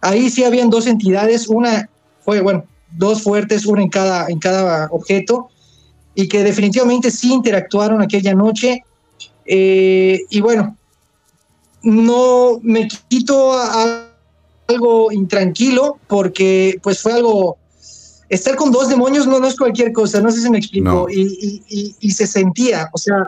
Ahí 0.00 0.30
sí 0.30 0.44
habían 0.44 0.70
dos 0.70 0.86
entidades, 0.86 1.48
una 1.48 1.88
fue, 2.24 2.40
bueno, 2.40 2.64
dos 2.96 3.22
fuertes, 3.22 3.66
una 3.66 3.82
en 3.82 3.88
cada, 3.88 4.28
en 4.28 4.38
cada 4.38 4.88
objeto, 4.90 5.48
y 6.14 6.28
que 6.28 6.42
definitivamente 6.44 7.10
sí 7.10 7.32
interactuaron 7.32 8.02
aquella 8.02 8.34
noche. 8.34 8.82
Eh, 9.46 10.20
y 10.28 10.40
bueno, 10.40 10.76
no 11.82 12.60
me 12.62 12.88
quito 13.08 13.52
a, 13.52 13.84
a 13.84 14.06
algo 14.68 15.10
intranquilo 15.12 15.98
porque 16.06 16.78
pues 16.82 17.00
fue 17.00 17.12
algo... 17.14 17.56
Estar 18.28 18.54
con 18.54 18.70
dos 18.70 18.88
demonios 18.88 19.26
no, 19.26 19.40
no 19.40 19.48
es 19.48 19.56
cualquier 19.56 19.92
cosa, 19.92 20.20
no 20.20 20.30
sé 20.30 20.40
si 20.40 20.48
me 20.50 20.58
explico, 20.58 20.84
No. 20.84 21.06
y, 21.10 21.20
y- 21.22 21.62
y- 21.68 21.96
y 21.98 22.10
se 22.12 22.26
sentía, 22.28 22.88
o 22.92 22.98
sea, 22.98 23.24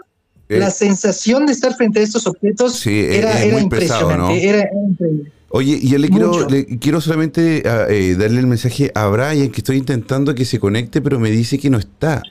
Eh, 0.48 0.58
la 0.60 0.70
sensación 0.70 1.46
de 1.46 1.52
estar 1.54 1.74
frente 1.74 1.98
a 1.98 2.02
estos 2.04 2.26
objetos 2.26 2.74
Sí, 2.78 3.00
es- 3.00 3.16
era, 3.16 3.42
era 3.42 3.58
muy 3.58 3.68
pesado, 3.68 4.10
impresionante, 4.10 4.16
¿no? 4.18 4.30
era, 4.50 4.58
era 4.60 4.70
increíble. 4.88 5.32
Oye, 5.54 5.80
yo 5.86 5.98
le 5.98 6.08
quiero, 6.08 6.48
le 6.48 6.64
quiero 6.78 7.00
solamente 7.02 7.62
ah, 7.66 7.84
eh, 7.90 8.16
darle 8.18 8.40
el 8.40 8.46
mensaje 8.46 8.90
a 8.94 9.06
Brian, 9.08 9.50
que 9.50 9.58
estoy 9.60 9.76
intentando 9.76 10.34
que 10.34 10.46
se 10.46 10.58
conecte, 10.58 11.02
pero 11.02 11.20
me 11.20 11.30
dice 11.30 11.58
que 11.58 11.68
no 11.68 11.78
está. 11.78 12.22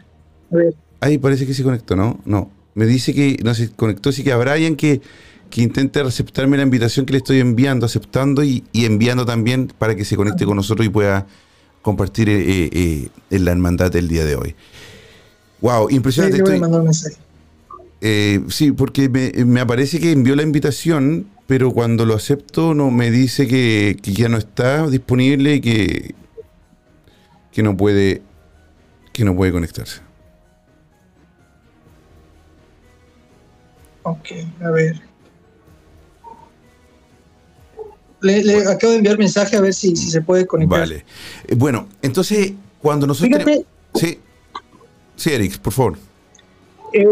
A 0.52 0.56
ver. 0.56 0.74
Ahí 1.00 1.18
parece 1.20 1.46
que 1.46 1.54
se 1.54 1.62
conectó, 1.64 1.96
¿no? 1.96 2.20
No. 2.26 2.52
Me 2.74 2.86
dice 2.86 3.14
que 3.14 3.38
no 3.44 3.54
se 3.54 3.70
conectó, 3.70 4.10
así 4.10 4.24
que 4.24 4.32
a 4.32 4.38
Brian 4.38 4.76
que, 4.76 5.02
que 5.52 5.62
intente 5.62 6.00
aceptarme 6.00 6.58
la 6.58 6.64
invitación 6.64 7.06
que 7.06 7.12
le 7.14 7.18
estoy 7.20 7.40
enviando, 7.40 7.86
aceptando 7.86 8.44
y, 8.44 8.64
y 8.72 8.86
enviando 8.86 9.26
también 9.26 9.72
para 9.78 9.96
que 9.96 10.04
se 10.06 10.16
conecte 10.16 10.46
con 10.46 10.56
nosotros 10.56 10.86
y 10.86 10.90
pueda 10.90 11.28
compartir 11.84 12.28
eh, 12.30 12.40
eh, 12.42 12.70
eh, 12.74 13.10
en 13.30 13.46
la 13.46 13.52
hermandad 13.52 13.92
del 13.92 14.08
día 14.08 14.26
de 14.26 14.36
hoy. 14.36 14.56
Wow, 15.62 15.90
Sí, 15.90 15.96
impresionante. 15.96 16.38
estoy- 16.38 16.60
mensaje. 16.60 17.18
eh, 18.02 18.42
sí, 18.50 18.72
porque 18.72 19.10
me, 19.10 19.32
me 19.46 19.60
aparece 19.60 20.00
que 20.00 20.12
envió 20.12 20.36
la 20.36 20.44
invitación, 20.44 21.28
pero 21.52 21.74
cuando 21.74 22.06
lo 22.06 22.14
acepto 22.14 22.74
no 22.74 22.92
me 22.92 23.12
dice 23.12 23.46
que, 23.46 23.98
que 24.02 24.14
ya 24.14 24.30
no 24.30 24.38
está 24.38 24.88
disponible 24.88 25.56
y 25.56 25.60
que, 25.60 26.16
que 27.52 27.62
no 27.62 27.76
puede 27.76 28.22
que 29.12 29.26
no 29.26 29.36
puede 29.36 29.52
conectarse. 29.52 30.00
Ok, 34.04 34.28
a 34.64 34.70
ver. 34.72 35.02
Le, 38.22 38.46
le 38.46 38.66
acabo 38.70 38.92
de 38.94 39.00
enviar 39.00 39.18
mensaje 39.18 39.58
a 39.58 39.60
ver 39.60 39.74
si, 39.74 39.98
si 39.98 40.10
se 40.10 40.22
puede 40.22 40.48
conectar. 40.48 40.80
Vale. 40.80 41.04
Eh, 41.50 41.56
bueno, 41.56 41.90
entonces, 42.02 42.54
cuando 42.82 43.06
nosotros... 43.06 43.44
Fíjate, 43.44 43.66
Sí. 43.96 44.22
Sí, 45.18 45.32
Eric, 45.32 45.60
por 45.60 45.74
favor. 45.74 45.98
eh, 46.94 47.06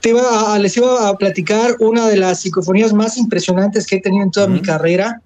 te 0.00 0.10
iba 0.10 0.54
a- 0.54 0.58
les 0.58 0.76
iba 0.76 1.08
a 1.08 1.16
platicar 1.16 1.76
una 1.80 2.08
de 2.08 2.16
las 2.16 2.40
psicofonías 2.40 2.92
más 2.92 3.16
impresionantes 3.16 3.86
que 3.86 3.96
he 3.96 4.00
tenido 4.00 4.24
en 4.24 4.30
toda 4.30 4.46
mi 4.48 4.58
Ujú. 4.58 4.66
carrera, 4.66 5.20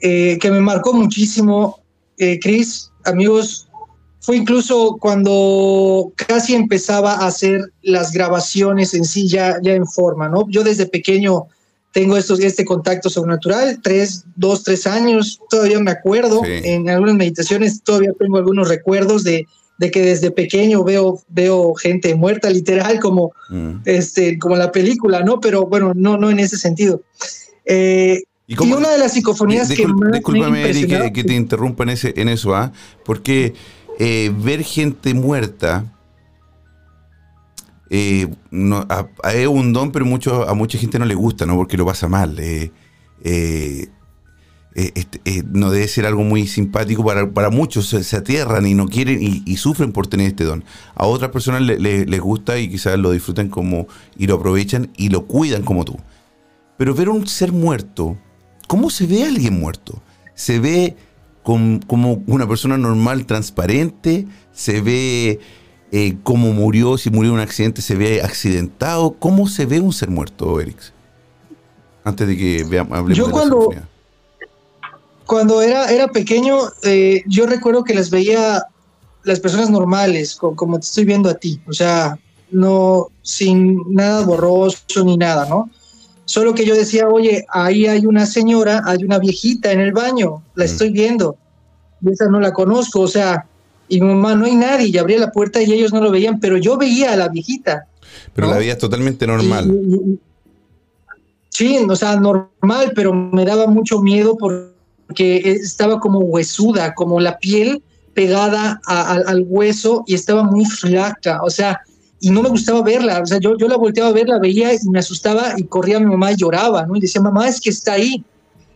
eh, 0.00 0.38
que 0.40 0.50
me 0.50 0.60
marcó 0.60 0.92
muchísimo, 0.92 1.80
eh, 2.18 2.38
Chris, 2.40 2.90
amigos. 3.04 3.66
Fue 4.20 4.36
incluso 4.36 4.98
cuando 5.00 6.12
casi 6.14 6.54
empezaba 6.54 7.14
a 7.14 7.26
hacer 7.26 7.72
las 7.82 8.12
grabaciones 8.12 8.92
en 8.92 9.04
sí 9.04 9.28
ya, 9.28 9.56
ya 9.62 9.72
en 9.72 9.86
forma, 9.86 10.28
¿no? 10.28 10.46
Yo 10.50 10.62
desde 10.62 10.86
pequeño 10.86 11.46
tengo 11.92 12.16
estos, 12.16 12.38
este 12.40 12.64
contacto 12.64 13.08
sobrenatural, 13.08 13.80
tres, 13.82 14.24
dos, 14.36 14.62
tres 14.62 14.86
años, 14.86 15.40
todavía 15.48 15.80
me 15.80 15.90
acuerdo, 15.90 16.42
Sí. 16.44 16.60
en 16.64 16.88
algunas 16.90 17.16
meditaciones 17.16 17.82
todavía 17.82 18.12
tengo 18.18 18.36
algunos 18.36 18.68
recuerdos 18.68 19.24
de, 19.24 19.46
de 19.80 19.90
que 19.90 20.02
desde 20.02 20.30
pequeño 20.30 20.84
veo, 20.84 21.22
veo 21.28 21.74
gente 21.74 22.14
muerta, 22.14 22.50
literal, 22.50 23.00
como, 23.00 23.32
Mm. 23.48 23.76
este, 23.86 24.38
como 24.38 24.54
la 24.56 24.70
película, 24.70 25.22
¿no? 25.22 25.40
Pero 25.40 25.64
bueno, 25.66 25.92
no, 25.96 26.18
no 26.18 26.28
en 26.30 26.38
ese 26.38 26.58
sentido. 26.58 27.00
Eh, 27.64 28.22
¿Y 28.46 28.54
y 28.62 28.72
una 28.72 28.90
de 28.90 28.98
las 28.98 29.14
psicofonías 29.14 29.70
que 29.72 29.86
más 29.86 30.12
discúlpame, 30.12 30.60
impresionado- 30.60 31.04
que, 31.06 31.12
que 31.14 31.24
te 31.24 31.34
interrumpa 31.34 31.84
en, 31.84 31.88
ese, 31.90 32.12
en 32.14 32.28
eso, 32.28 32.54
¿ah? 32.54 32.72
Porque 33.06 33.54
eh, 33.98 34.30
ver 34.36 34.62
gente 34.62 35.14
muerta 35.14 35.84
eh, 37.88 38.28
no, 38.50 38.86
es 39.34 39.46
un 39.48 39.72
don, 39.72 39.90
pero 39.92 40.04
mucho, 40.04 40.46
a 40.48 40.54
mucha 40.54 40.78
gente 40.78 40.98
no 40.98 41.06
le 41.06 41.14
gusta, 41.14 41.46
¿no? 41.46 41.56
Porque 41.56 41.76
lo 41.78 41.86
pasa 41.86 42.06
mal. 42.06 42.36
eh, 42.38 42.70
eh, 44.74 44.82
eh, 44.86 44.92
este, 44.94 45.20
eh, 45.24 45.42
no 45.50 45.70
debe 45.70 45.88
ser 45.88 46.06
algo 46.06 46.22
muy 46.22 46.46
simpático 46.46 47.04
para, 47.04 47.30
para 47.30 47.50
muchos, 47.50 47.88
se, 47.88 48.04
se 48.04 48.16
atierran 48.16 48.66
y 48.66 48.74
no 48.74 48.86
quieren 48.88 49.22
y, 49.22 49.42
y 49.44 49.56
sufren 49.56 49.92
por 49.92 50.06
tener 50.06 50.28
este 50.28 50.44
don. 50.44 50.64
A 50.94 51.06
otras 51.06 51.30
personas 51.30 51.62
le- 51.62 51.78
le- 51.78 52.06
les 52.06 52.20
gusta 52.20 52.58
y 52.58 52.68
quizás 52.68 52.98
lo 52.98 53.10
disfrutan 53.10 53.48
como 53.48 53.86
y 54.16 54.26
lo 54.26 54.36
aprovechan 54.36 54.90
y 54.96 55.08
lo 55.08 55.26
cuidan 55.26 55.62
como 55.62 55.84
tú. 55.84 55.96
Pero 56.76 56.94
ver 56.94 57.08
un 57.08 57.26
ser 57.26 57.52
muerto, 57.52 58.16
¿cómo 58.68 58.90
se 58.90 59.06
ve 59.06 59.24
a 59.24 59.28
alguien 59.28 59.58
muerto? 59.58 60.00
¿Se 60.34 60.58
ve 60.60 60.96
com- 61.42 61.80
como 61.80 62.22
una 62.26 62.48
persona 62.48 62.78
normal, 62.78 63.26
transparente? 63.26 64.26
¿Se 64.52 64.80
ve 64.80 65.40
eh, 65.92 66.16
cómo 66.22 66.52
murió? 66.52 66.96
Si 66.96 67.10
murió 67.10 67.30
en 67.32 67.34
un 67.34 67.40
accidente, 67.42 67.82
¿se 67.82 67.96
ve 67.96 68.22
accidentado? 68.22 69.16
¿Cómo 69.18 69.48
se 69.48 69.66
ve 69.66 69.80
un 69.80 69.92
ser 69.92 70.08
muerto, 70.10 70.60
Erix? 70.60 70.92
Antes 72.04 72.28
de 72.28 72.36
que 72.36 72.64
veamos, 72.64 72.96
hablemos 72.96 73.18
Yo 73.18 73.24
de 73.26 73.30
la 73.30 73.36
cuando-. 73.36 73.68
Cuando 75.30 75.62
era, 75.62 75.88
era 75.92 76.08
pequeño, 76.08 76.56
eh, 76.82 77.22
yo 77.28 77.46
recuerdo 77.46 77.84
que 77.84 77.94
las 77.94 78.10
veía 78.10 78.64
las 79.22 79.38
personas 79.38 79.70
normales, 79.70 80.34
co- 80.34 80.56
como 80.56 80.80
te 80.80 80.86
estoy 80.86 81.04
viendo 81.04 81.28
a 81.30 81.34
ti, 81.34 81.60
o 81.68 81.72
sea, 81.72 82.18
no 82.50 83.06
sin 83.22 83.78
nada 83.94 84.24
borroso 84.24 85.04
ni 85.04 85.16
nada, 85.16 85.46
¿no? 85.48 85.70
Solo 86.24 86.52
que 86.52 86.64
yo 86.64 86.74
decía, 86.74 87.06
oye, 87.08 87.44
ahí 87.52 87.86
hay 87.86 88.06
una 88.06 88.26
señora, 88.26 88.82
hay 88.86 89.04
una 89.04 89.20
viejita 89.20 89.70
en 89.70 89.78
el 89.78 89.92
baño, 89.92 90.42
la 90.56 90.64
Mm. 90.64 90.66
estoy 90.66 90.90
viendo, 90.90 91.36
y 92.04 92.10
esa 92.10 92.26
no 92.26 92.40
la 92.40 92.52
conozco, 92.52 93.00
o 93.02 93.08
sea, 93.08 93.46
y 93.88 94.00
mi 94.00 94.08
mamá, 94.08 94.34
no 94.34 94.46
hay 94.46 94.56
nadie, 94.56 94.88
y 94.88 94.98
abría 94.98 95.20
la 95.20 95.30
puerta 95.30 95.62
y 95.62 95.72
ellos 95.72 95.92
no 95.92 96.00
lo 96.00 96.10
veían, 96.10 96.40
pero 96.40 96.56
yo 96.56 96.76
veía 96.76 97.12
a 97.12 97.16
la 97.16 97.28
viejita. 97.28 97.86
Pero 98.34 98.48
¿no? 98.48 98.54
la 98.54 98.64
es 98.64 98.78
totalmente 98.78 99.28
normal. 99.28 99.70
Y- 99.70 99.94
y- 99.94 100.12
y- 100.14 100.18
sí, 101.50 101.78
o 101.88 101.94
sea, 101.94 102.16
normal, 102.16 102.92
pero 102.96 103.12
me 103.14 103.44
daba 103.44 103.68
mucho 103.68 104.00
miedo 104.00 104.36
porque 104.36 104.69
estaba 105.14 106.00
como 106.00 106.20
huesuda, 106.20 106.94
como 106.94 107.20
la 107.20 107.38
piel 107.38 107.82
pegada 108.14 108.80
a- 108.86 109.12
al- 109.12 109.24
al 109.26 109.44
hueso 109.46 110.04
y 110.06 110.14
estaba 110.14 110.42
muy 110.42 110.64
flaca, 110.64 111.40
o 111.42 111.50
sea, 111.50 111.80
y 112.20 112.30
no 112.30 112.42
me 112.42 112.48
gustaba 112.50 112.82
verla, 112.82 113.20
o 113.22 113.26
sea, 113.26 113.38
yo, 113.38 113.56
yo 113.56 113.66
la 113.68 113.76
volteaba 113.76 114.10
a 114.10 114.12
ver, 114.12 114.28
la 114.28 114.38
veía 114.38 114.74
y 114.74 114.78
me 114.90 114.98
asustaba 114.98 115.54
y 115.56 115.64
corría 115.64 115.96
a 115.96 116.00
mi 116.00 116.06
mamá 116.06 116.32
y 116.32 116.36
lloraba, 116.36 116.84
¿no? 116.86 116.96
Y 116.96 117.00
decía, 117.00 117.22
mamá, 117.22 117.48
es 117.48 117.60
que 117.60 117.70
está 117.70 117.94
ahí. 117.94 118.22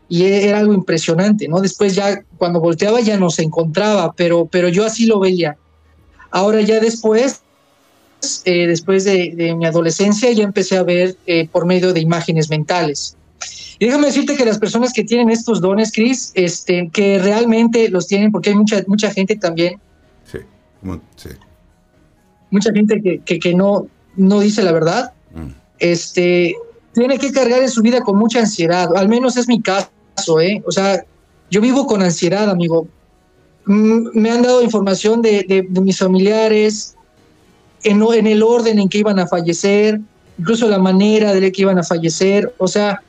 Y 0.09 0.22
e- 0.24 0.49
era 0.49 0.59
algo 0.61 0.72
impresionante, 0.72 1.47
¿no? 1.49 1.61
Después 1.61 1.95
ya, 1.95 2.22
cuando 2.39 2.61
volteaba 2.61 3.01
ya 3.01 3.18
no 3.18 3.28
se 3.30 3.43
encontraba, 3.43 4.12
pero, 4.16 4.47
pero 4.51 4.68
yo 4.68 4.85
así 4.85 5.05
lo 5.07 5.18
veía. 5.20 5.57
Ahora 6.30 6.62
ya 6.62 6.80
después, 6.80 7.41
eh, 8.45 8.66
después 8.66 9.05
de, 9.05 9.32
de 9.35 9.55
mi 9.55 9.66
adolescencia, 9.66 10.32
ya 10.32 10.45
empecé 10.45 10.76
a 10.78 10.82
ver 10.82 11.16
eh, 11.26 11.49
por 11.51 11.66
medio 11.66 11.93
de 11.93 12.01
imágenes 12.01 12.49
mentales. 12.49 13.16
Y 13.78 13.87
déjame 13.87 14.07
decirte 14.07 14.37
que 14.37 14.45
las 14.45 14.59
personas 14.59 14.93
que 14.93 15.05
tienen 15.05 15.30
estos 15.30 15.61
dones, 15.61 15.91
Chris, 15.93 16.30
este, 16.35 16.89
que 16.93 17.18
realmente 17.18 17.89
los 17.89 18.07
tienen, 18.07 18.30
porque 18.30 18.51
hay 18.51 18.57
mucha, 18.57 18.82
mucha 18.87 19.11
gente 19.11 19.37
también, 19.37 19.80
Sí, 20.30 20.39
sí. 21.16 21.28
mucha 22.51 22.72
gente 22.72 23.03
que, 23.03 23.18
que, 23.20 23.39
que 23.39 23.55
no, 23.55 23.87
no 24.16 24.41
dice 24.41 24.62
la 24.62 24.72
verdad, 24.72 25.12
Mm. 25.35 25.49
este, 25.80 26.55
tiene 26.93 27.18
que 27.18 27.32
cargar 27.32 27.61
en 27.62 27.68
su 27.68 27.82
vida 27.82 28.01
con 28.03 28.16
mucha 28.16 28.39
ansiedad, 28.39 28.97
al 28.97 29.09
menos 29.09 29.37
es 29.37 29.49
mi 29.49 29.61
caso, 29.61 30.41
¿eh? 30.41 30.62
O 30.64 30.70
sea, 30.70 31.05
yo 31.51 31.61
vivo 31.61 31.87
con 31.89 32.01
ansiedad, 32.03 32.49
amigo. 32.49 32.87
Mm, 33.66 34.11
Me 34.14 34.30
han 34.30 34.43
dado 34.43 34.62
información 34.62 35.20
de, 35.20 35.45
de- 35.49 35.66
de 35.68 35.80
mis 35.80 35.99
familiares, 35.99 36.95
en, 37.82 38.01
en 38.03 38.26
el 38.28 38.43
orden 38.45 38.78
en 38.78 38.89
que 38.89 38.99
iban 38.99 39.18
a 39.18 39.26
fallecer, 39.26 40.01
incluso 40.39 40.68
la 40.68 40.78
manera 40.78 41.32
de 41.35 41.41
la 41.41 41.51
que 41.51 41.62
iban 41.62 41.78
a 41.78 41.82
fallecer, 41.82 42.55
o 42.59 42.68
sea, 42.68 43.03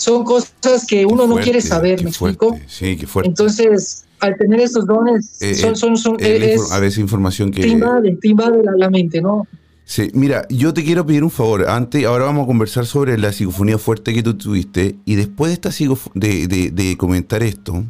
son 0.00 0.24
cosas 0.24 0.86
que 0.88 1.04
uno 1.04 1.26
no 1.26 1.36
quiere 1.36 1.60
saber, 1.60 2.02
¿me 2.02 2.10
fuerte. 2.10 2.46
explico? 2.46 2.64
Sí, 2.66 2.96
qué 2.96 3.06
fuerte. 3.06 3.28
Entonces, 3.28 4.06
al 4.20 4.34
tener 4.36 4.60
estos 4.60 4.86
dones, 4.86 5.36
Eh, 5.42 5.54
son, 5.54 5.76
son, 5.76 5.96
son- 5.96 6.16
Eh, 6.20 6.54
es- 6.54 6.72
a 6.72 6.78
veces 6.80 6.98
información 7.00 7.50
que... 7.50 7.60
te 7.60 7.68
invade, 7.68 8.16
te 8.16 8.28
invade 8.28 8.62
la, 8.64 8.72
la 8.76 8.88
mente, 8.90 9.20
¿no? 9.20 9.46
Sí, 9.84 10.08
mira, 10.14 10.46
yo 10.48 10.72
te 10.72 10.84
quiero 10.84 11.04
pedir 11.04 11.22
un 11.22 11.30
favor. 11.30 11.68
Antes, 11.68 12.04
ahora 12.06 12.24
vamos 12.24 12.44
a 12.44 12.46
conversar 12.46 12.86
sobre 12.86 13.18
la 13.18 13.32
psicofonía 13.32 13.76
fuerte 13.76 14.14
que 14.14 14.22
tú 14.22 14.34
tuviste. 14.38 14.96
Y 15.04 15.16
después 15.16 15.50
de, 15.50 15.54
esta 15.54 15.70
de, 16.14 16.46
de- 16.46 16.70
de 16.70 16.96
comentar 16.96 17.42
esto, 17.42 17.84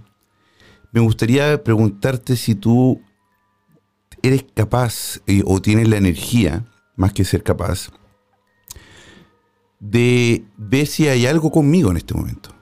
me 0.93 1.01
gustaría 1.01 1.63
preguntarte 1.63 2.37
si 2.37 2.55
tú 2.57 3.01
eres 4.23 4.45
capaz 4.55 5.21
eh, 5.29 5.43
o 5.45 5.61
tienes 5.63 5.89
la 5.89 5.97
energía, 5.99 6.65
más 6.97 7.13
que 7.13 7.25
ser 7.25 7.43
capaz, 7.45 7.91
de 9.81 10.45
ver 10.59 10.87
si 10.87 11.09
hay 11.09 11.27
algo 11.27 11.51
conmigo 11.51 11.91
en 11.91 11.97
este 11.97 12.15
momento. 12.15 12.55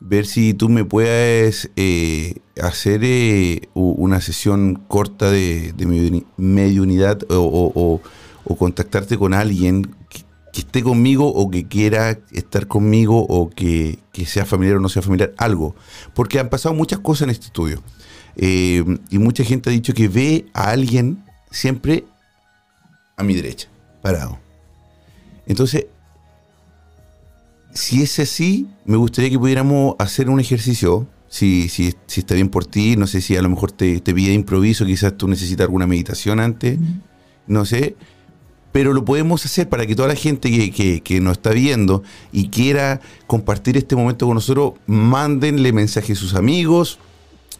Ver 0.00 0.26
si 0.26 0.52
tú 0.52 0.68
me 0.68 0.84
puedes 0.84 1.70
eh, 1.76 2.34
hacer 2.60 3.00
eh, 3.04 3.68
una 3.74 4.20
sesión 4.20 4.82
corta 4.88 5.30
de, 5.30 5.74
mediuni- 5.76 6.26
mediunidad 6.36 7.20
o, 7.28 8.00
contactarte 8.58 9.16
con 9.16 9.32
alguien 9.32 9.94
que, 10.08 10.22
esté 10.52 10.82
conmigo 10.82 11.28
o 11.28 11.50
que 11.50 11.66
quiera 11.66 12.18
estar 12.30 12.66
conmigo 12.66 13.24
o 13.26 13.48
que, 13.48 13.98
que 14.12 14.26
sea 14.26 14.44
familiar 14.44 14.76
o 14.76 14.80
no 14.80 14.90
sea 14.90 15.00
familiar, 15.00 15.32
algo. 15.38 15.74
Porque 16.14 16.38
han 16.38 16.50
pasado 16.50 16.74
muchas 16.74 16.98
cosas 16.98 17.22
en 17.22 17.30
este 17.30 17.46
estudio. 17.46 17.82
Eh, 18.36 18.84
y 19.08 19.18
mucha 19.18 19.44
gente 19.44 19.70
ha 19.70 19.72
dicho 19.72 19.94
que 19.94 20.08
ve 20.08 20.46
a 20.52 20.70
alguien 20.70 21.24
siempre 21.50 22.04
a 23.16 23.22
mi 23.22 23.34
derecha, 23.34 23.68
parado. 24.02 24.38
Entonces, 25.46 25.86
si 27.74 28.02
es 28.02 28.18
así, 28.18 28.66
me 28.84 28.96
gustaría 28.96 29.30
que 29.30 29.38
pudiéramos 29.38 29.94
hacer 29.98 30.28
un 30.30 30.40
ejercicio. 30.40 31.06
Si, 31.28 31.70
si, 31.70 31.94
si 32.06 32.20
está 32.20 32.34
bien 32.34 32.50
por 32.50 32.66
ti, 32.66 32.94
no 32.96 33.06
sé 33.06 33.22
si 33.22 33.36
a 33.36 33.42
lo 33.42 33.48
mejor 33.48 33.72
te, 33.72 34.00
te 34.00 34.12
pide 34.12 34.34
improviso, 34.34 34.84
quizás 34.84 35.16
tú 35.16 35.28
necesitas 35.28 35.64
alguna 35.64 35.86
meditación 35.86 36.40
antes, 36.40 36.78
no 37.46 37.64
sé. 37.64 37.96
Pero 38.70 38.92
lo 38.92 39.02
podemos 39.04 39.42
hacer 39.46 39.68
para 39.68 39.86
que 39.86 39.94
toda 39.96 40.08
la 40.08 40.14
gente 40.14 40.50
que, 40.50 40.70
que- 40.70 41.00
que 41.02 41.20
nos 41.20 41.32
está 41.38 41.50
viendo 41.50 42.02
y 42.32 42.48
quiera 42.48 43.00
compartir 43.26 43.78
este 43.78 43.96
momento 43.96 44.26
con 44.26 44.34
nosotros, 44.34 44.74
mándenle 44.86 45.72
mensaje 45.72 46.12
a 46.12 46.16
sus 46.16 46.34
amigos, 46.34 46.98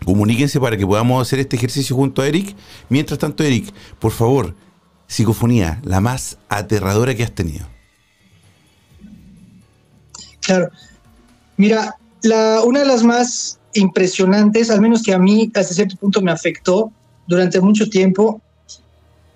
comuníquense 0.05 0.61
para 0.61 0.77
que 0.77 0.87
podamos 0.87 1.21
hacer 1.27 1.39
este 1.39 1.57
ejercicio 1.57 1.97
junto 1.97 2.21
a 2.21 2.27
Eric. 2.29 2.55
Mientras 2.91 3.19
tanto, 3.19 3.43
Eric, 3.43 3.73
por 3.99 4.13
favor, 4.13 4.55
psicofonía, 5.07 5.81
la 5.85 6.01
más 6.03 6.37
aterradora 6.51 7.15
que 7.15 7.25
has 7.25 7.33
tenido. 7.35 7.72
Claro. 10.43 10.71
Mira, 11.57 11.97
la, 12.23 12.63
una 12.65 12.81
de 12.81 12.87
las 12.87 13.03
más 13.03 13.59
impresionantes, 13.75 14.71
al 14.71 14.81
menos 14.81 15.03
que 15.03 15.15
a 15.15 15.19
mí 15.19 15.51
hasta 15.55 15.75
cierto 15.75 15.97
punto 15.97 16.21
me 16.21 16.31
afectó 16.31 16.93
durante 17.27 17.61
mucho 17.61 17.89
tiempo, 17.89 18.41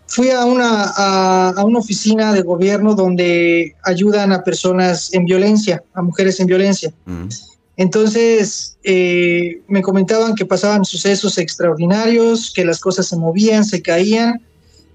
fui 0.07 0.31
a 0.31 0.45
una, 0.45 0.93
a, 0.97 1.65
una 1.65 1.79
oficina 1.79 2.33
de 2.33 2.43
gobierno 2.43 2.95
donde 2.95 3.75
ayudan 3.85 4.33
a 4.33 4.45
personas 4.45 5.13
en 5.13 5.25
violencia, 5.25 5.83
a 5.95 6.03
mujeres 6.03 6.39
en 6.41 6.47
violencia. 6.47 6.93
Mm. 7.07 7.29
Entonces, 7.77 8.79
eh, 8.85 9.61
me 9.69 9.83
comentaban 9.83 10.35
que 10.35 10.47
pasaban 10.47 10.85
sucesos 10.85 11.37
extraordinarios, 11.37 12.51
que 12.55 12.65
las 12.65 12.81
cosas 12.81 13.07
se 13.07 13.17
movían, 13.17 13.65
se 13.65 13.83
caían. 13.83 14.41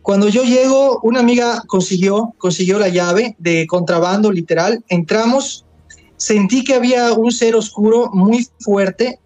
Cuando 0.01 0.29
yo 0.29 0.43
llego, 0.43 0.99
una 1.03 1.19
amiga 1.19 1.61
consiguió, 1.67 2.33
consiguió 2.39 2.79
la 2.79 2.89
llave 2.89 3.35
de 3.37 3.67
contrabando, 3.67 4.31
literal. 4.31 4.83
Entramos, 4.87 5.63
sentí 6.21 6.63
que 6.63 6.75
había 6.75 7.13
un 7.13 7.31
ser 7.31 7.55
oscuro 7.55 8.11
muy 8.13 8.47
fuerte. 8.59 9.17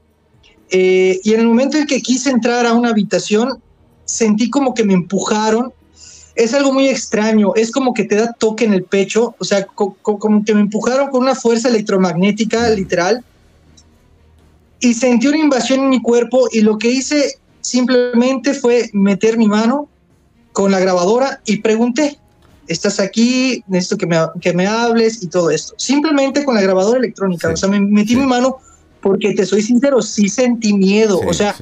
Eh, 0.69 1.19
y 1.25 1.33
en 1.33 1.41
el 1.41 1.47
momento 1.47 1.77
en 1.77 1.87
que 1.87 2.01
quise 2.01 2.29
entrar 2.29 2.65
a 2.65 2.71
una 2.71 2.89
habitación, 2.89 3.61
sentí 4.05 4.49
como 4.49 4.73
que 4.73 4.85
me 4.85 4.93
empujaron. 4.93 5.73
Es 6.35 6.53
algo 6.53 6.71
muy 6.71 6.87
extraño, 6.87 7.53
es 7.55 7.71
como 7.71 7.93
que 7.93 8.05
te 8.05 8.15
da 8.15 8.31
toque 8.31 8.63
en 8.63 8.73
el 8.73 8.83
pecho, 8.83 9.35
o 9.39 9.43
sea, 9.43 9.65
como 9.65 10.43
que 10.45 10.53
me 10.53 10.61
empujaron 10.61 11.09
con 11.09 11.23
una 11.23 11.35
fuerza 11.35 11.67
electromagnética, 11.67 12.69
literal, 12.69 13.23
y 14.79 14.93
sentí 14.93 15.27
una 15.27 15.37
invasión 15.37 15.81
en 15.81 15.89
mi 15.89 16.01
cuerpo 16.01 16.47
y 16.51 16.61
lo 16.61 16.77
que 16.77 16.91
hice 16.91 17.39
simplemente 17.59 18.53
fue 18.53 18.89
meter 18.93 19.37
mi 19.37 19.47
mano 19.47 19.89
con 20.51 20.71
la 20.71 20.79
grabadora 20.79 21.41
y 21.45 21.57
pregunté, 21.57 22.19
¿estás 22.67 22.99
aquí? 22.99 23.63
Necesito 23.67 23.97
que 23.97 24.07
me, 24.07 24.17
que 24.41 24.53
me 24.53 24.67
hables 24.67 25.21
y 25.23 25.27
todo 25.27 25.49
esto. 25.49 25.73
Simplemente 25.77 26.43
con 26.43 26.55
la 26.55 26.61
grabadora 26.61 26.99
electrónica, 26.99 27.49
o 27.49 27.57
sea, 27.57 27.69
me 27.69 27.79
metí 27.79 28.15
mi 28.15 28.25
mano 28.25 28.57
porque 29.01 29.33
te 29.35 29.45
soy 29.45 29.61
sincero, 29.61 30.01
sí 30.01 30.29
sentí 30.29 30.73
miedo, 30.73 31.19
o 31.27 31.31
sea, 31.31 31.55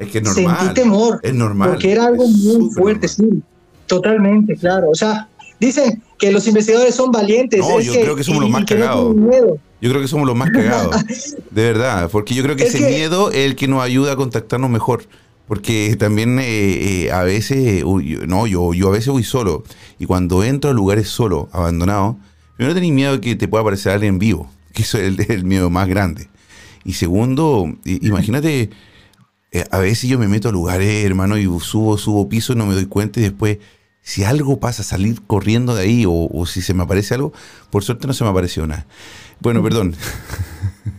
es 0.00 0.08
que 0.10 0.20
normal, 0.20 0.56
sentí 0.58 0.74
temor. 0.74 1.20
Es 1.22 1.32
normal. 1.32 1.70
Porque 1.70 1.92
era 1.92 2.06
algo 2.06 2.26
muy 2.26 2.70
fuerte, 2.72 3.06
sí, 3.06 3.40
totalmente, 3.86 4.56
claro. 4.56 4.90
O 4.90 4.94
sea, 4.96 5.28
dicen 5.60 6.02
que 6.18 6.32
los 6.32 6.48
investigadores 6.48 6.96
son 6.96 7.12
valientes. 7.12 7.60
No, 7.60 7.80
yo 7.80 7.92
creo 7.92 8.16
que 8.16 8.24
somos 8.24 8.42
los 8.42 8.50
más 8.50 8.64
cagados. 8.64 9.14
yo 9.80 9.90
creo 9.90 10.00
que 10.00 10.08
somos 10.08 10.26
los 10.26 10.34
más 10.34 10.50
cagados, 10.50 10.96
de 11.50 11.62
verdad, 11.62 12.08
porque 12.10 12.34
yo 12.34 12.42
creo 12.42 12.56
que 12.56 12.64
ese 12.64 12.80
miedo 12.80 13.30
es 13.30 13.46
el 13.46 13.54
que 13.54 13.68
nos 13.68 13.80
ayuda 13.80 14.14
a 14.14 14.16
contactarnos 14.16 14.68
mejor. 14.68 15.04
Porque 15.48 15.96
también 15.98 16.38
eh, 16.38 17.06
eh, 17.06 17.10
a 17.10 17.22
veces, 17.22 17.82
no, 18.26 18.46
yo, 18.46 18.74
yo 18.74 18.88
a 18.88 18.92
veces 18.92 19.08
voy 19.08 19.24
solo. 19.24 19.64
Y 19.98 20.06
cuando 20.06 20.44
entro 20.44 20.70
a 20.70 20.74
lugares 20.74 21.08
solo, 21.08 21.48
abandonados, 21.52 22.16
primero 22.56 22.74
tenés 22.74 22.92
miedo 22.92 23.12
de 23.14 23.20
que 23.20 23.34
te 23.34 23.48
pueda 23.48 23.62
aparecer 23.62 23.92
alguien 23.92 24.18
vivo. 24.18 24.50
Que 24.74 24.82
eso 24.82 24.98
es 24.98 25.30
el 25.30 25.44
miedo 25.44 25.70
más 25.70 25.88
grande. 25.88 26.28
Y 26.84 26.92
segundo, 26.92 27.66
imagínate, 27.84 28.70
eh, 29.50 29.64
a 29.70 29.78
veces 29.78 30.10
yo 30.10 30.18
me 30.18 30.28
meto 30.28 30.50
a 30.50 30.52
lugares, 30.52 31.04
hermano, 31.04 31.38
y 31.38 31.44
subo, 31.60 31.96
subo 31.96 32.28
piso 32.28 32.54
no 32.54 32.66
me 32.66 32.74
doy 32.74 32.86
cuenta 32.86 33.18
y 33.18 33.22
después, 33.22 33.58
si 34.02 34.24
algo 34.24 34.60
pasa, 34.60 34.82
salir 34.82 35.22
corriendo 35.26 35.74
de 35.74 35.82
ahí 35.82 36.04
o, 36.06 36.44
si 36.46 36.60
se 36.62 36.74
me 36.74 36.82
aparece 36.82 37.14
algo, 37.14 37.32
por 37.70 37.82
suerte 37.82 38.06
no 38.06 38.12
se 38.12 38.24
me 38.24 38.30
apareció 38.30 38.66
nada. 38.66 38.86
Bueno, 39.40 39.62
perdón. 39.62 39.96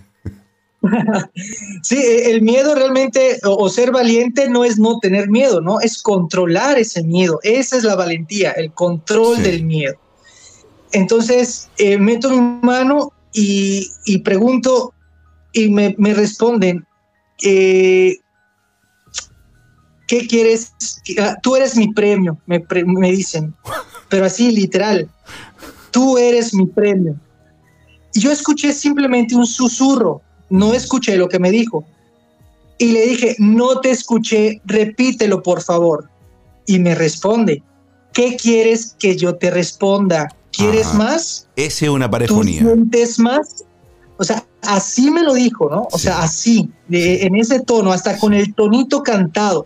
Sí, 1.83 1.97
e, 1.97 2.31
el 2.31 2.41
miedo 2.41 2.75
realmente, 2.75 3.39
o, 3.43 3.69
ser 3.69 3.91
valiente 3.91 4.49
no 4.49 4.63
es 4.63 4.77
no 4.79 4.99
tener 4.99 5.29
miedo, 5.29 5.61
¿no? 5.61 5.79
Es 5.79 6.01
controlar 6.01 6.77
ese 6.77 7.03
miedo. 7.03 7.39
Esa 7.43 7.77
es 7.77 7.83
la 7.83 7.95
valentía, 7.95 8.51
el 8.51 8.71
control 8.73 9.43
del 9.43 9.63
miedo. 9.63 9.95
Entonces, 10.91 11.69
eh, 11.77 11.97
meto 11.97 12.29
mi 12.29 12.39
mano 12.61 13.11
y, 13.33 13.91
y 14.05 14.19
pregunto, 14.19 14.93
y 15.53 15.69
me, 15.69 16.13
responden, 16.13 16.85
eh, 17.43 18.17
¿qué 20.07 20.27
quieres? 20.27 20.73
Ah, 21.19 21.35
tú 21.41 21.55
eres 21.55 21.75
mi 21.75 21.93
premio, 21.93 22.37
me, 22.45 22.63
me 22.85 23.11
dicen, 23.11 23.53
pero 24.09 24.25
así 24.25 24.51
literal, 24.51 25.09
tú 25.91 26.17
eres 26.17 26.53
mi 26.53 26.65
premio. 26.65 27.15
Y 28.13 28.21
yo 28.21 28.31
escuché 28.31 28.73
simplemente 28.73 29.35
un 29.35 29.45
susurro, 29.45 30.21
no 30.49 30.73
escuché 30.73 31.17
lo 31.17 31.29
que 31.29 31.39
me 31.39 31.51
dijo. 31.51 31.85
Y 32.77 32.91
le 32.91 33.05
dije, 33.07 33.35
no 33.39 33.81
te 33.81 33.91
escuché, 33.91 34.61
repítelo 34.65 35.43
por 35.43 35.61
favor. 35.61 36.09
Y 36.65 36.79
me 36.79 36.95
responde, 36.95 37.61
¿qué 38.13 38.37
quieres 38.37 38.95
que 38.97 39.17
yo 39.17 39.35
te 39.35 39.51
responda? 39.51 40.33
¿Quieres 40.51 40.93
más? 40.93 41.47
Ese 41.55 41.85
es 41.85 41.91
una 41.91 42.09
parefonía. 42.09 42.61
¿Tú 42.61 42.65
sientes 42.67 43.19
más? 43.19 43.63
O 44.17 44.23
sea, 44.23 44.45
así 44.63 45.09
me 45.09 45.23
lo 45.23 45.33
dijo, 45.33 45.69
¿no? 45.69 45.87
O 45.91 45.97
sea, 45.97 46.21
así, 46.21 46.69
en 46.89 47.35
ese 47.35 47.61
tono, 47.61 47.93
hasta 47.93 48.17
con 48.17 48.33
el 48.33 48.53
tonito 48.53 49.01
cantado. 49.03 49.65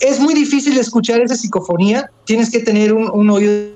Es 0.00 0.20
muy 0.20 0.34
difícil 0.34 0.76
escuchar 0.78 1.20
esa 1.20 1.36
psicofonía, 1.36 2.10
tienes 2.24 2.50
que 2.50 2.60
tener 2.60 2.92
un, 2.92 3.30
oído 3.30 3.72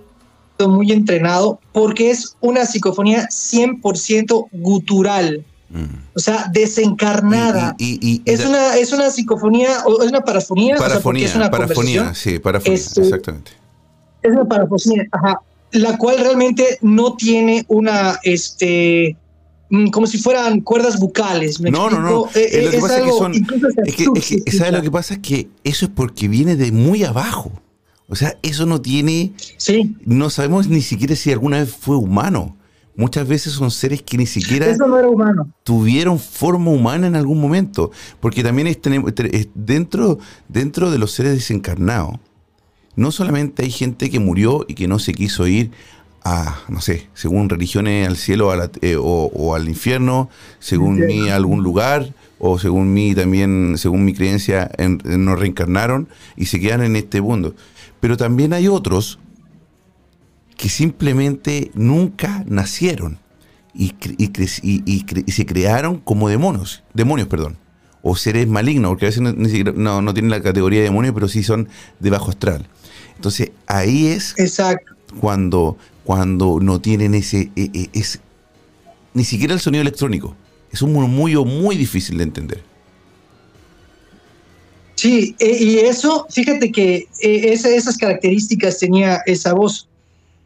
muy 0.66 0.92
entrenado 0.92 1.60
porque 1.72 2.10
es 2.10 2.36
una 2.40 2.66
psicofonía 2.66 3.28
100% 3.28 4.48
gutural. 4.52 5.44
O 6.14 6.18
sea, 6.18 6.50
desencarnada. 6.52 7.74
Y, 7.78 8.22
es, 8.24 8.44
una, 8.44 8.76
es 8.76 8.92
una 8.92 9.10
psicofonía, 9.10 9.84
o 9.86 10.02
es 10.02 10.10
una 10.10 10.20
parafonía. 10.20 10.76
Parafonía, 10.76 11.26
es 11.26 11.34
una 11.34 11.50
parafonía, 11.50 12.14
sí, 12.14 12.38
parafonía, 12.38 12.78
este, 12.78 13.02
exactamente. 13.02 13.52
Es 14.22 14.32
una 14.32 14.44
parafonía, 14.44 15.06
ajá, 15.12 15.40
la 15.72 15.96
cual 15.96 16.18
realmente 16.18 16.78
no 16.82 17.16
tiene 17.16 17.64
una, 17.68 18.18
este, 18.22 19.16
Mm, 19.72 19.88
como 19.88 20.06
si 20.06 20.18
fueran 20.18 20.60
cuerdas 20.60 21.00
bucales. 21.00 21.58
no, 21.58 21.88
no, 21.88 21.98
no, 21.98 22.28
es 22.34 22.68
que 22.68 23.10
son. 23.10 23.32
Es 23.86 23.96
que, 23.96 24.50
¿sabes 24.52 24.74
lo 24.74 24.82
que 24.82 24.90
pasa? 24.90 25.14
Es 25.14 25.20
que 25.20 25.48
eso 25.64 25.86
es 25.86 25.92
porque 25.94 26.28
viene 26.28 26.56
de 26.56 26.70
muy 26.72 27.04
abajo. 27.04 27.50
O 28.06 28.14
sea, 28.14 28.38
eso 28.42 28.66
no 28.66 28.82
tiene. 28.82 29.32
Sí. 29.56 29.96
No 30.04 30.28
sabemos 30.28 30.68
ni 30.68 30.82
siquiera 30.82 31.16
si 31.16 31.32
alguna 31.32 31.60
vez 31.60 31.70
fue 31.70 31.96
humano. 31.96 32.54
Muchas 32.94 33.26
veces 33.26 33.54
son 33.54 33.70
seres 33.70 34.02
que 34.02 34.18
ni 34.18 34.26
siquiera 34.26 34.66
eso 34.66 34.86
no 34.86 34.98
era 34.98 35.08
humano. 35.08 35.48
tuvieron 35.64 36.18
forma 36.18 36.70
humana 36.70 37.06
en 37.06 37.16
algún 37.16 37.40
momento. 37.40 37.90
Porque 38.20 38.42
también 38.42 38.66
es, 38.66 38.78
dentro, 39.54 40.18
dentro 40.48 40.90
de 40.90 40.98
los 40.98 41.12
seres 41.12 41.32
desencarnados, 41.32 42.18
no 42.94 43.10
solamente 43.10 43.62
hay 43.62 43.70
gente 43.70 44.10
que 44.10 44.20
murió 44.20 44.66
y 44.68 44.74
que 44.74 44.88
no 44.88 44.98
se 44.98 45.14
quiso 45.14 45.46
ir 45.46 45.70
a, 46.24 46.60
no 46.68 46.80
sé, 46.80 47.08
según 47.14 47.48
religiones 47.48 48.06
al 48.06 48.16
cielo 48.16 48.52
eh, 48.82 48.96
o, 49.00 49.54
al 49.54 49.68
infierno, 49.68 50.28
según 50.58 51.00
mí 51.06 51.30
a 51.30 51.36
algún 51.36 51.62
lugar, 51.62 52.12
o 52.38 52.58
según 52.58 52.92
mí 52.92 53.14
también, 53.14 53.74
según 53.76 54.04
mi 54.04 54.14
creencia, 54.14 54.70
en, 54.76 55.00
nos 55.04 55.38
reencarnaron 55.38 56.08
y 56.36 56.46
se 56.46 56.60
quedan 56.60 56.82
en 56.82 56.96
este 56.96 57.20
mundo. 57.20 57.54
Pero 58.00 58.16
también 58.16 58.52
hay 58.52 58.68
otros 58.68 59.18
que 60.56 60.68
simplemente 60.68 61.70
nunca 61.74 62.44
nacieron 62.46 63.18
y, 63.74 63.94
y, 64.18 65.32
se 65.32 65.46
crearon 65.46 65.98
como 65.98 66.28
demonios, 66.28 66.82
demonios, 66.94 67.28
perdón, 67.28 67.56
o 68.02 68.16
seres 68.16 68.46
malignos, 68.46 68.90
porque 68.90 69.06
a 69.06 69.08
veces 69.08 69.22
no, 69.22 70.02
no 70.02 70.14
tienen 70.14 70.30
la 70.30 70.42
categoría 70.42 70.80
de 70.80 70.84
demonios, 70.84 71.14
pero 71.14 71.28
sí 71.28 71.42
son 71.42 71.68
de 72.00 72.10
bajo 72.10 72.30
astral. 72.30 72.68
Entonces 73.16 73.52
ahí 73.66 74.08
es 74.08 74.34
Exacto. 74.38 74.94
cuando 75.20 75.78
cuando 76.04 76.58
no 76.60 76.80
tienen 76.80 77.14
ese, 77.14 77.50
e, 77.56 77.70
e, 77.72 77.90
es, 77.92 78.20
ni 79.14 79.24
siquiera 79.24 79.54
el 79.54 79.60
sonido 79.60 79.82
electrónico. 79.82 80.34
Es 80.72 80.82
un 80.82 80.92
murmullo 80.92 81.44
muy 81.44 81.76
difícil 81.76 82.18
de 82.18 82.24
entender. 82.24 82.62
Sí, 84.94 85.34
e, 85.38 85.62
y 85.62 85.78
eso, 85.78 86.26
fíjate 86.30 86.72
que 86.72 87.06
esas 87.20 87.96
características 87.96 88.78
tenía 88.78 89.20
esa 89.26 89.52
voz. 89.52 89.88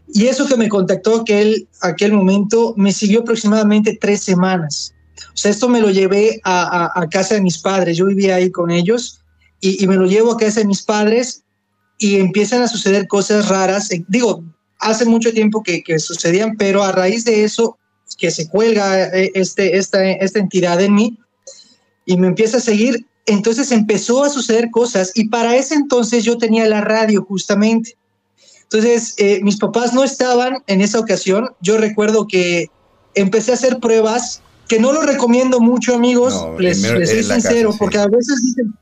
Y 0.09 0.27
eso 0.27 0.47
que 0.47 0.57
me 0.57 0.69
contactó 0.69 1.21
aquel, 1.21 1.69
aquel 1.83 2.13
momento 2.13 2.75
me 2.77 2.93
siguió 2.93 3.21
aproximadamente 3.21 3.99
tres 4.01 4.23
semanas. 4.23 4.95
O 5.35 5.37
sea, 5.37 5.51
esto 5.51 5.69
me 5.69 5.81
lo 5.81 5.91
llevé 5.91 6.41
a, 6.45 7.07
casa 7.11 7.35
de 7.35 7.41
mis 7.41 7.59
padres. 7.59 7.97
Yo 7.97 8.07
vivía 8.07 8.37
ahí 8.37 8.51
con 8.51 8.71
ellos 8.71 9.21
y, 9.61 9.83
y, 9.83 9.87
me 9.87 9.97
lo 9.97 10.07
llevo 10.07 10.33
a 10.33 10.37
casa 10.37 10.61
de 10.61 10.67
mis 10.67 10.83
padres 10.83 11.43
y 11.99 12.17
empiezan 12.17 12.63
a 12.63 12.69
suceder 12.69 13.07
cosas 13.09 13.49
raras. 13.49 13.89
Digo, 14.09 14.45
hace 14.79 15.05
mucho 15.05 15.33
tiempo 15.33 15.63
que, 15.63 15.99
sucedían, 15.99 16.57
pero 16.57 16.83
a 16.83 16.93
raíz 16.93 17.25
de 17.25 17.45
eso, 17.45 17.79
que 18.19 18.31
se 18.31 18.49
cuelga 18.49 19.09
eh, 19.09 19.33
este, 19.35 19.77
esta, 19.77 20.09
esta 20.11 20.39
entidad 20.39 20.81
en 20.81 20.95
mí 20.95 21.19
y 22.05 22.17
me 22.17 22.29
empieza 22.29 22.59
a 22.59 22.61
seguir, 22.61 23.07
entonces 23.27 23.73
empezó 23.73 24.23
a 24.23 24.31
suceder 24.31 24.71
cosas 24.71 25.11
y 25.15 25.29
para 25.29 25.57
ese 25.57 25.75
entonces 25.75 26.25
yo 26.25 26.39
tenía 26.39 26.67
la 26.69 26.81
radio 26.81 27.25
justamente. 27.25 27.97
Entonces, 28.71 29.15
eh, 29.19 29.41
mis 29.43 29.59
papás 29.59 29.95
no 29.95 30.03
estaban 30.03 30.59
en 30.67 30.81
esa 30.81 30.99
ocasión. 30.99 31.51
Yo 31.61 31.79
recuerdo 31.79 32.27
que 32.27 32.67
empecé 33.15 33.53
a 33.53 33.55
hacer 33.55 33.79
pruebas, 33.79 34.43
que 34.69 34.81
no 34.81 34.93
lo 34.93 35.03
recomiendo 35.03 35.61
mucho, 35.61 35.95
amigos, 35.95 36.47
les, 36.59 36.83
soy 36.83 37.07
sincero, 37.23 37.73
porque 37.79 37.99
a 37.99 38.09
veces 38.09 38.43
dicen, 38.43 38.75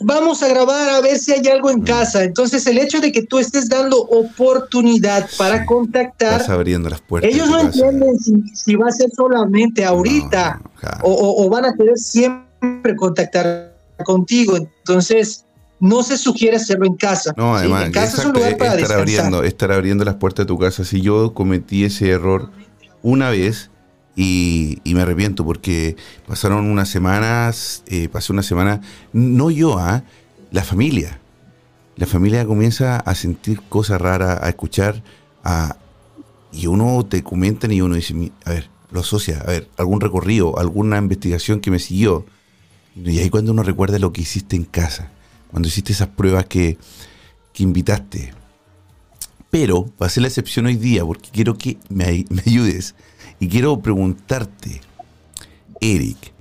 vamos 0.00 0.42
a 0.42 0.48
grabar 0.48 0.88
a 0.90 1.00
ver 1.00 1.18
si 1.18 1.32
hay 1.32 1.46
algo 1.48 1.70
en 1.70 1.80
mm. 1.80 1.84
casa. 1.84 2.24
Entonces, 2.24 2.66
el 2.66 2.78
hecho 2.78 3.00
de 3.00 3.12
que 3.12 3.22
tú 3.22 3.38
estés 3.38 3.68
dando 3.68 4.00
oportunidad 4.00 5.28
para 5.36 5.66
contactar. 5.66 6.40
Estás 6.40 6.48
abriendo 6.50 6.88
las 6.88 7.00
puertas. 7.00 7.32
Ellos 7.32 7.48
no 7.48 7.60
entienden 7.60 8.16
si, 8.18 8.74
va 8.76 8.88
a 8.88 8.92
ser 8.92 9.10
solamente 9.10 9.84
ahorita 9.84 10.60
o, 11.02 11.48
van 11.50 11.66
a 11.66 11.74
querer 11.74 11.98
siempre 11.98 12.96
contactar 12.96 13.76
contigo. 14.04 14.56
Entonces, 14.56 15.44
no 15.80 16.02
se 16.02 16.16
sugiere 16.18 16.56
hacerlo 16.56 16.86
en 16.86 16.94
casa. 16.94 17.32
No, 17.36 17.56
además, 17.56 17.86
en 17.86 17.92
casa 17.92 18.20
es 18.20 18.26
un 18.26 18.32
lugar 18.34 18.56
para 18.58 18.74
estar 18.74 18.78
descansar. 18.88 18.98
abriendo, 19.00 19.42
estar 19.44 19.72
abriendo 19.72 20.04
las 20.04 20.14
puertas 20.16 20.44
de 20.44 20.48
tu 20.48 20.58
casa. 20.58 20.84
Si 20.84 21.00
yo 21.00 21.32
cometí 21.34 21.84
ese 21.84 22.10
error 22.10 22.50
una 23.02 23.30
vez 23.30 23.70
y, 24.14 24.78
y 24.84 24.94
me 24.94 25.02
arrepiento 25.02 25.44
porque 25.44 25.96
pasaron 26.26 26.66
unas 26.66 26.88
semanas, 26.88 27.82
eh, 27.86 28.08
pasé 28.08 28.32
una 28.32 28.42
semana, 28.42 28.80
no 29.12 29.50
yo, 29.50 29.78
¿ah? 29.78 30.02
la 30.50 30.62
familia. 30.64 31.18
La 31.96 32.06
familia 32.06 32.44
comienza 32.46 32.96
a 32.96 33.14
sentir 33.14 33.60
cosas 33.68 34.00
raras, 34.00 34.38
a 34.42 34.48
escuchar, 34.48 35.02
a, 35.44 35.76
y 36.52 36.66
uno 36.66 37.04
te 37.08 37.22
comentan 37.22 37.72
y 37.72 37.80
uno 37.82 37.94
dice, 37.94 38.14
"Mi- 38.14 38.32
a 38.44 38.50
ver, 38.50 38.68
lo 38.90 39.00
asocia, 39.00 39.38
a 39.40 39.46
ver, 39.50 39.68
algún 39.78 40.00
recorrido, 40.00 40.58
alguna 40.58 40.98
investigación 40.98 41.60
que 41.60 41.70
me 41.70 41.78
siguió. 41.78 42.26
Y 42.96 43.18
ahí 43.20 43.30
cuando 43.30 43.52
uno 43.52 43.62
recuerda 43.62 43.98
lo 43.98 44.12
que 44.12 44.22
hiciste 44.22 44.56
en 44.56 44.64
casa, 44.64 45.12
cuando 45.50 45.68
hiciste 45.68 45.92
esas 45.92 46.08
pruebas 46.08 46.46
que, 46.46 46.78
que 47.52 47.62
invitaste. 47.62 48.32
Pero 49.50 49.90
va 50.00 50.06
a 50.06 50.10
ser 50.10 50.22
la 50.22 50.28
excepción 50.28 50.66
hoy 50.66 50.76
día 50.76 51.04
porque 51.04 51.28
quiero 51.32 51.56
que 51.58 51.78
me, 51.88 52.04
ay- 52.04 52.26
me 52.30 52.42
ayudes 52.46 52.94
y 53.40 53.48
quiero 53.48 53.80
preguntarte, 53.80 54.80
Eric, 55.80 56.32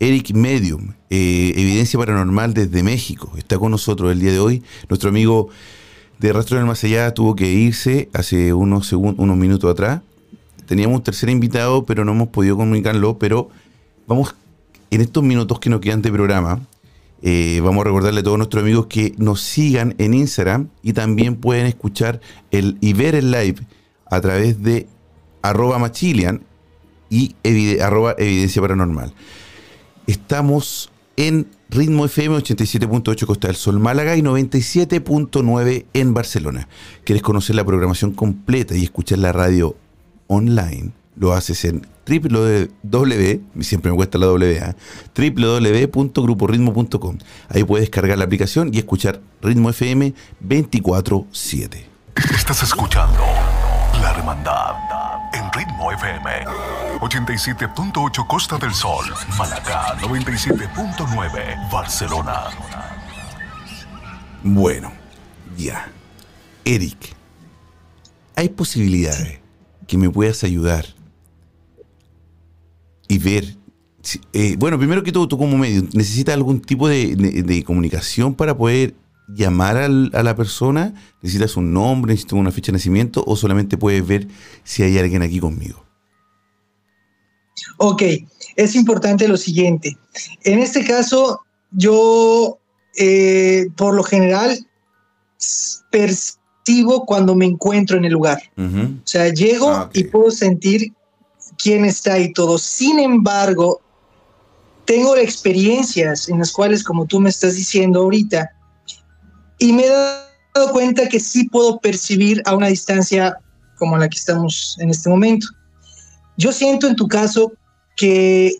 Eric 0.00 0.32
Medium, 0.34 0.92
eh, 1.10 1.52
Evidencia 1.56 1.98
Paranormal 1.98 2.52
desde 2.54 2.82
México, 2.82 3.32
está 3.36 3.58
con 3.58 3.70
nosotros 3.70 4.12
el 4.12 4.20
día 4.20 4.32
de 4.32 4.40
hoy. 4.40 4.62
Nuestro 4.88 5.08
amigo 5.10 5.48
de 6.18 6.32
Rastro 6.32 6.56
del 6.58 6.66
Más 6.66 6.82
Allá 6.84 7.14
tuvo 7.14 7.36
que 7.36 7.50
irse 7.50 8.08
hace 8.12 8.52
unos, 8.52 8.92
unos 8.92 9.36
minutos 9.36 9.70
atrás. 9.70 10.00
Teníamos 10.66 10.96
un 10.98 11.02
tercer 11.04 11.30
invitado, 11.30 11.84
pero 11.86 12.04
no 12.04 12.12
hemos 12.12 12.28
podido 12.28 12.56
comunicarlo, 12.56 13.18
pero 13.18 13.48
vamos, 14.06 14.34
en 14.90 15.00
estos 15.00 15.22
minutos 15.22 15.60
que 15.60 15.70
nos 15.70 15.80
quedan 15.80 16.02
de 16.02 16.10
programa, 16.12 16.60
eh, 17.22 17.60
vamos 17.62 17.82
a 17.82 17.84
recordarle 17.84 18.20
a 18.20 18.22
todos 18.22 18.38
nuestros 18.38 18.62
amigos 18.62 18.86
que 18.86 19.14
nos 19.18 19.40
sigan 19.40 19.94
en 19.98 20.14
Instagram 20.14 20.68
y 20.82 20.92
también 20.92 21.36
pueden 21.36 21.66
escuchar 21.66 22.20
el, 22.50 22.78
y 22.80 22.92
ver 22.92 23.14
el 23.14 23.30
live 23.30 23.56
a 24.06 24.20
través 24.20 24.62
de 24.62 24.86
arroba 25.42 25.78
machilian 25.78 26.42
y 27.10 27.34
arroba 27.80 28.14
evidencia 28.18 28.60
paranormal. 28.60 29.12
Estamos 30.06 30.90
en 31.16 31.48
Ritmo 31.68 32.04
FM 32.04 32.36
87.8 32.36 33.26
Costa 33.26 33.48
del 33.48 33.56
Sol 33.56 33.80
Málaga 33.80 34.16
y 34.16 34.22
97.9 34.22 35.86
en 35.92 36.14
Barcelona. 36.14 36.68
¿Quieres 37.04 37.22
conocer 37.22 37.56
la 37.56 37.64
programación 37.64 38.12
completa 38.12 38.76
y 38.76 38.84
escuchar 38.84 39.18
la 39.18 39.32
radio 39.32 39.76
online? 40.28 40.92
Lo 41.18 41.32
haces 41.32 41.64
en 41.64 41.84
www, 42.06 43.40
siempre 43.60 43.90
me 43.90 43.96
cuesta 43.96 44.18
la 44.18 44.26
W, 44.26 44.60
¿ah? 44.60 44.76
www.gruporitmo.com. 45.16 47.18
Ahí 47.48 47.64
puedes 47.64 47.90
cargar 47.90 48.18
la 48.18 48.24
aplicación 48.24 48.72
y 48.72 48.78
escuchar 48.78 49.20
Ritmo 49.42 49.70
FM 49.70 50.14
24-7. 50.46 51.84
Estás 52.34 52.62
escuchando 52.62 53.24
La 54.00 54.12
Hermandad 54.12 54.76
en 55.32 55.52
Ritmo 55.52 55.90
FM 55.92 56.44
87.8 57.00 58.26
Costa 58.26 58.56
del 58.58 58.72
Sol, 58.72 59.04
Málaga 59.36 59.98
97.9 59.98 61.70
Barcelona. 61.70 62.44
Bueno, 64.42 64.90
ya. 65.56 65.90
Eric, 66.64 67.14
¿hay 68.36 68.48
posibilidades 68.50 69.40
que 69.86 69.98
me 69.98 70.10
puedas 70.10 70.44
ayudar 70.44 70.97
y 73.08 73.18
ver? 73.18 73.56
eh, 74.32 74.56
bueno, 74.58 74.78
primero 74.78 75.02
que 75.02 75.12
todo, 75.12 75.28
tú 75.28 75.36
como 75.36 75.58
medio, 75.58 75.82
¿necesitas 75.92 76.34
algún 76.34 76.60
tipo 76.60 76.88
de, 76.88 77.14
de- 77.16 77.42
de 77.42 77.64
comunicación 77.64 78.34
para 78.34 78.56
poder 78.56 78.94
llamar 79.28 79.76
al- 79.76 80.10
a 80.14 80.22
la 80.22 80.34
persona? 80.36 80.94
¿Necesitas 81.20 81.56
un 81.56 81.72
nombre, 81.74 82.12
necesitas 82.12 82.38
una 82.38 82.50
fecha 82.52 82.66
de 82.72 82.78
nacimiento 82.78 83.22
o 83.26 83.36
solamente 83.36 83.76
puedes 83.76 84.06
ver 84.06 84.28
si 84.64 84.82
hay 84.82 84.96
alguien 84.98 85.22
aquí 85.22 85.40
conmigo? 85.40 85.84
Ok, 87.78 88.02
es 88.56 88.74
importante 88.76 89.28
lo 89.28 89.36
siguiente. 89.36 89.96
En 90.44 90.60
este 90.60 90.84
caso, 90.84 91.40
yo 91.72 92.58
eh, 92.96 93.66
por 93.76 93.94
lo 93.94 94.02
general 94.04 94.58
percibo 95.90 97.04
cuando 97.06 97.34
me 97.34 97.46
encuentro 97.46 97.96
en 97.96 98.04
el 98.04 98.12
lugar. 98.12 98.38
O 98.56 99.06
sea, 99.06 99.28
llego 99.32 99.70
Ah, 99.70 99.90
y 99.92 100.04
puedo 100.04 100.30
sentir 100.30 100.92
quién 101.62 101.84
está 101.84 102.18
y 102.18 102.32
todo. 102.32 102.58
Sin 102.58 102.98
embargo, 102.98 103.80
tengo 104.84 105.16
experiencias 105.16 106.28
en 106.28 106.38
las 106.38 106.52
cuales, 106.52 106.82
como 106.82 107.06
tú 107.06 107.20
me 107.20 107.28
estás 107.30 107.56
diciendo 107.56 108.00
ahorita, 108.00 108.50
y 109.58 109.72
me 109.72 109.84
he 109.84 109.88
dado 109.88 110.72
cuenta 110.72 111.08
que 111.08 111.20
sí 111.20 111.48
puedo 111.48 111.78
percibir 111.78 112.42
a 112.46 112.54
una 112.54 112.68
distancia 112.68 113.36
como 113.76 113.98
la 113.98 114.08
que 114.08 114.16
estamos 114.16 114.76
en 114.80 114.90
este 114.90 115.10
momento. 115.10 115.46
Yo 116.36 116.52
siento 116.52 116.86
en 116.86 116.96
tu 116.96 117.06
caso 117.08 117.52
que 117.96 118.54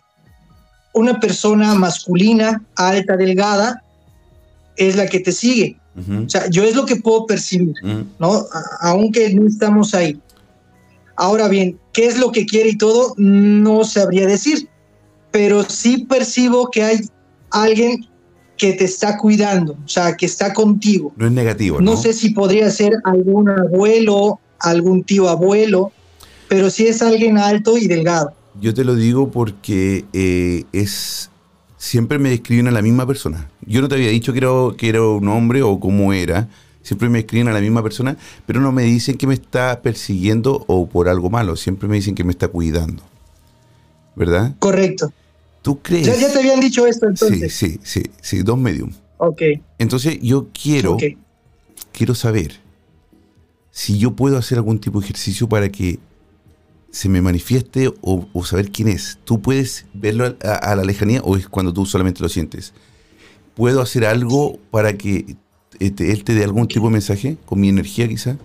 una 0.92 1.18
persona 1.20 1.74
masculina, 1.74 2.62
alta, 2.74 3.16
delgada, 3.16 3.82
es 4.76 4.96
la 4.96 5.07
que 5.07 5.20
te 5.20 5.32
sigue. 5.32 5.78
Ujú. 5.96 6.24
O 6.26 6.28
sea, 6.28 6.49
yo 6.51 6.64
es 6.64 6.74
lo 6.74 6.84
que 6.86 6.96
puedo 6.96 7.26
percibir. 7.26 7.74
Ujú. 7.82 8.05
¿no? 8.18 8.32
A- 8.53 8.88
aunque 8.90 9.32
no 9.34 9.46
estamos 9.46 9.94
ahí. 9.94 10.20
Ahora 11.19 11.49
bien, 11.49 11.81
¿qué 11.93 12.07
es 12.07 12.16
lo 12.16 12.31
que 12.31 12.47
quiere 12.47 12.71
y 12.71 12.79
todo? 12.79 13.12
No 13.16 13.85
sabría 13.85 14.25
decir, 14.25 14.69
pero 15.33 15.64
sí 15.64 16.07
percibo 16.09 16.71
que 16.71 16.85
hay 16.85 17.01
alguien 17.51 18.07
que 18.57 18.73
te 18.75 18.85
está 18.85 19.19
cuidando, 19.19 19.73
o 19.73 19.89
sea, 19.89 20.16
que 20.16 20.27
está 20.27 20.55
contigo. 20.55 21.12
No 21.16 21.27
es 21.27 21.33
negativo, 21.33 21.81
¿no? 21.81 21.91
No 21.91 21.97
sé 21.97 22.12
si 22.12 22.31
podría 22.31 22.71
ser 22.71 22.93
algún 23.05 23.49
abuelo, 23.49 24.39
algún 24.61 25.03
tío 25.03 25.29
abuelo, 25.29 25.91
pero 26.49 26.71
sí 26.71 26.87
es 26.87 27.03
alguien 27.03 27.37
alto 27.37 27.77
y 27.77 27.89
delgado. 27.89 28.33
Yo 28.61 28.73
te 28.73 28.85
lo 28.85 28.95
digo 28.95 29.33
porque 29.33 30.05
eh, 30.12 30.64
es. 30.73 31.31
Siempre 31.79 32.19
me 32.19 32.31
describen 32.31 32.69
a 32.69 32.71
la 32.71 32.83
misma 32.83 33.07
persona. 33.07 33.51
Yo 33.66 33.81
no 33.81 33.89
te 33.89 33.97
había 33.97 34.11
dicho 34.11 34.33
que 34.33 34.39
era, 34.39 34.51
que 34.77 34.89
era 34.89 35.03
un 35.03 35.27
hombre 35.27 35.62
o 35.62 35.81
cómo 35.81 36.12
era. 36.12 36.49
Siempre 36.83 37.09
me 37.09 37.18
describen 37.18 37.49
a 37.49 37.53
la 37.53 37.61
misma 37.61 37.83
persona, 37.83 38.16
pero 38.47 38.61
no 38.61 38.72
me 38.72 38.83
dicen 38.83 39.16
que 39.16 39.26
me 39.26 39.35
está 39.35 39.83
persiguiendo 39.83 40.64
o 40.68 40.89
por 40.89 41.09
algo 41.09 41.29
malo. 41.29 41.57
Siempre 41.57 41.89
me 41.89 41.97
dicen 41.97 42.14
que 42.14 42.24
me 42.24 42.33
está 42.33 42.49
cuidando. 42.49 43.03
¿Verdad? 44.16 44.55
Correcto. 44.59 45.12
¿Tú 45.62 45.81
crees? 45.81 46.07
Ya, 46.07 46.16
ya 46.16 46.33
te 46.33 46.39
habían 46.39 46.61
dicho 46.61 46.87
esto 46.87 47.07
sí, 47.07 47.24
entonces. 47.24 47.55
sí, 47.55 47.81
sí, 47.83 48.03
sí, 48.20 48.43
dos 48.43 48.59
medium. 48.59 48.91
Ok. 49.18 49.43
Entonces 49.79 50.18
yo 50.22 50.49
quiero, 50.53 50.97
quiero 51.93 52.14
saber 52.14 52.61
si 53.70 53.99
yo 53.99 54.12
puedo 54.12 54.39
hacer 54.39 54.59
algún 54.59 54.79
tipo 54.79 55.01
de 55.01 55.07
ejercicio 55.07 55.49
para 55.49 55.68
que 55.68 55.99
se 56.91 57.09
me 57.09 57.20
manifieste 57.20 57.93
o, 58.01 58.26
o 58.33 58.45
saber 58.45 58.70
quién 58.70 58.89
es. 58.89 59.18
¿Tú 59.24 59.43
puedes 59.43 59.87
verlo 59.93 60.37
a, 60.43 60.55
a 60.55 60.76
la 60.76 60.85
lejanía 60.85 61.20
o 61.22 61.37
es 61.37 61.49
cuando 61.49 61.72
tú 61.72 61.85
solamente 61.85 62.22
lo 62.22 62.29
sientes? 62.29 62.72
¿Puedo 63.55 63.83
hacer 63.83 64.07
algo 64.07 64.59
para 64.70 64.97
que 64.97 65.37
eh, 65.81 65.91
te- 65.91 66.11
él 66.12 66.24
te 66.24 66.35
dé 66.35 66.45
algún 66.45 66.66
tipo 66.68 66.87
de 66.87 66.93
mensaje 66.93 67.37
con 67.47 67.61
mi 67.61 67.68
energía 67.68 68.09
quizá? 68.09 68.37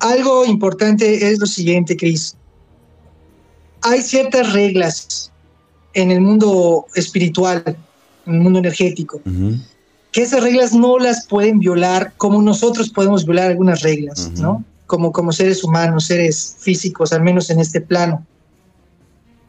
Algo 0.00 0.44
importante 0.46 1.30
es 1.30 1.38
lo 1.38 1.46
siguiente, 1.46 1.96
Cris. 1.96 2.36
Hay 3.82 4.02
ciertas 4.02 4.52
reglas 4.52 5.30
en 5.94 6.10
el 6.10 6.20
mundo 6.20 6.86
espiritual, 6.94 7.62
en 8.26 8.34
el 8.34 8.40
mundo 8.40 8.58
energético, 8.58 9.20
Ujú, 9.24 9.56
que 10.10 10.22
esas 10.22 10.42
reglas 10.42 10.72
no 10.72 10.98
las 10.98 11.26
pueden 11.26 11.58
violar 11.58 12.12
como 12.16 12.40
nosotros 12.42 12.90
podemos 12.90 13.24
violar 13.24 13.50
algunas 13.50 13.82
reglas. 13.82 14.30
¿no? 14.38 14.64
Como, 14.86 15.10
como 15.12 15.32
seres 15.32 15.64
humanos, 15.64 16.04
seres 16.06 16.56
físicos, 16.58 17.12
al 17.12 17.22
menos 17.22 17.48
en 17.50 17.60
este 17.60 17.80
plano. 17.80 18.26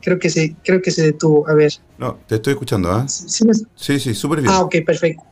Creo 0.03 0.19
que 0.19 0.29
se, 0.29 0.55
creo 0.63 0.81
que 0.81 0.91
se 0.91 1.01
detuvo. 1.03 1.47
A 1.49 1.53
ver. 1.53 1.71
No, 1.97 2.17
te 2.27 2.35
estoy 2.35 2.53
escuchando, 2.53 2.91
¿ah? 2.91 3.07
¿sí 3.07 3.45
me- 3.45 3.53
Sí, 3.75 3.99
sí, 3.99 4.13
súper 4.13 4.41
bien. 4.41 4.53
Ah, 4.53 4.61
ok, 4.61 4.75
perfecto. 4.85 5.23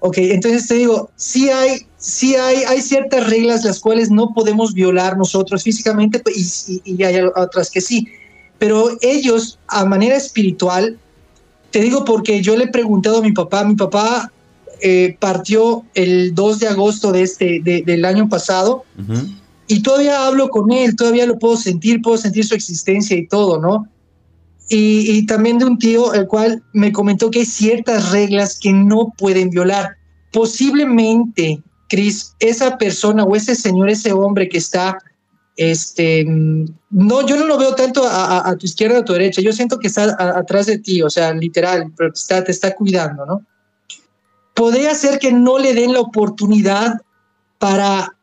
Ok, 0.00 0.18
entonces 0.18 0.66
te 0.66 0.74
digo, 0.74 1.10
sí 1.16 1.48
hay, 1.50 1.86
sí 1.96 2.34
hay, 2.34 2.64
hay 2.64 2.80
ciertas 2.80 3.28
reglas 3.30 3.64
las 3.64 3.78
cuales 3.78 4.10
no 4.10 4.32
podemos 4.34 4.74
violar 4.74 5.16
nosotros 5.16 5.62
físicamente 5.62 6.18
pues, 6.18 6.68
y, 6.68 6.82
y- 6.84 6.96
y 6.96 7.04
hay 7.04 7.20
otras 7.36 7.70
que 7.70 7.80
sí. 7.80 8.08
Pero 8.58 8.90
ellos, 9.00 9.58
a 9.68 9.84
manera 9.84 10.16
espiritual, 10.16 10.98
te 11.70 11.80
digo 11.80 12.04
porque 12.04 12.42
yo 12.42 12.56
le 12.56 12.64
he 12.64 12.68
preguntado 12.68 13.18
a 13.18 13.22
mi 13.22 13.32
papá, 13.32 13.64
mi 13.64 13.76
papá 13.76 14.32
eh, 14.80 15.16
partió 15.20 15.84
el 15.94 16.34
2 16.34 16.58
de 16.58 16.66
agosto 16.68 17.12
de 17.12 17.22
este, 17.22 17.60
de- 17.62 17.82
del 17.82 18.04
año 18.04 18.28
pasado 18.28 18.84
Ujú. 18.98 19.20
Y 19.72 19.80
todavía 19.80 20.26
hablo 20.26 20.50
con 20.50 20.70
él, 20.70 20.94
todavía 20.94 21.24
lo 21.24 21.38
puedo 21.38 21.56
sentir, 21.56 22.02
puedo 22.02 22.18
sentir 22.18 22.44
su 22.44 22.54
existencia 22.54 23.16
y 23.16 23.26
todo, 23.26 23.58
¿no? 23.58 23.88
Y, 24.68 25.10
y 25.10 25.24
también 25.24 25.58
de 25.58 25.64
un 25.64 25.78
tío, 25.78 26.12
el 26.12 26.26
cual 26.26 26.62
me 26.74 26.92
comentó 26.92 27.30
que 27.30 27.40
hay 27.40 27.46
ciertas 27.46 28.10
reglas 28.10 28.58
que 28.60 28.72
no 28.72 29.14
pueden 29.16 29.48
violar. 29.48 29.96
Posiblemente, 30.30 31.62
Cris, 31.88 32.34
esa 32.38 32.76
persona 32.76 33.24
o 33.24 33.34
ese 33.34 33.54
señor, 33.54 33.88
ese 33.88 34.12
hombre 34.12 34.46
que 34.46 34.58
está 34.58 34.98
este, 35.56 36.24
no, 36.26 37.26
yo 37.26 37.36
no 37.36 37.46
lo 37.46 37.58
veo 37.58 37.74
tanto 37.74 38.04
a, 38.06 38.54
tu 38.58 38.66
izquierda 38.66 38.98
o 38.98 39.00
a 39.00 39.04
tu 39.04 39.14
derecha, 39.14 39.40
yo 39.40 39.52
siento 39.52 39.78
que 39.78 39.88
está 39.88 40.16
atrás 40.36 40.66
de 40.66 40.78
ti, 40.78 41.00
o 41.00 41.08
sea, 41.08 41.32
literal, 41.32 41.92
pero 41.96 42.10
está, 42.12 42.44
te 42.44 42.52
está 42.52 42.74
cuidando, 42.74 43.24
¿no? 43.24 43.42
Podría 44.54 44.94
ser 44.94 45.18
que 45.18 45.32
no 45.32 45.58
le 45.58 45.72
den 45.72 45.94
la 45.94 46.00
oportunidad 46.00 47.00
para 47.58 48.14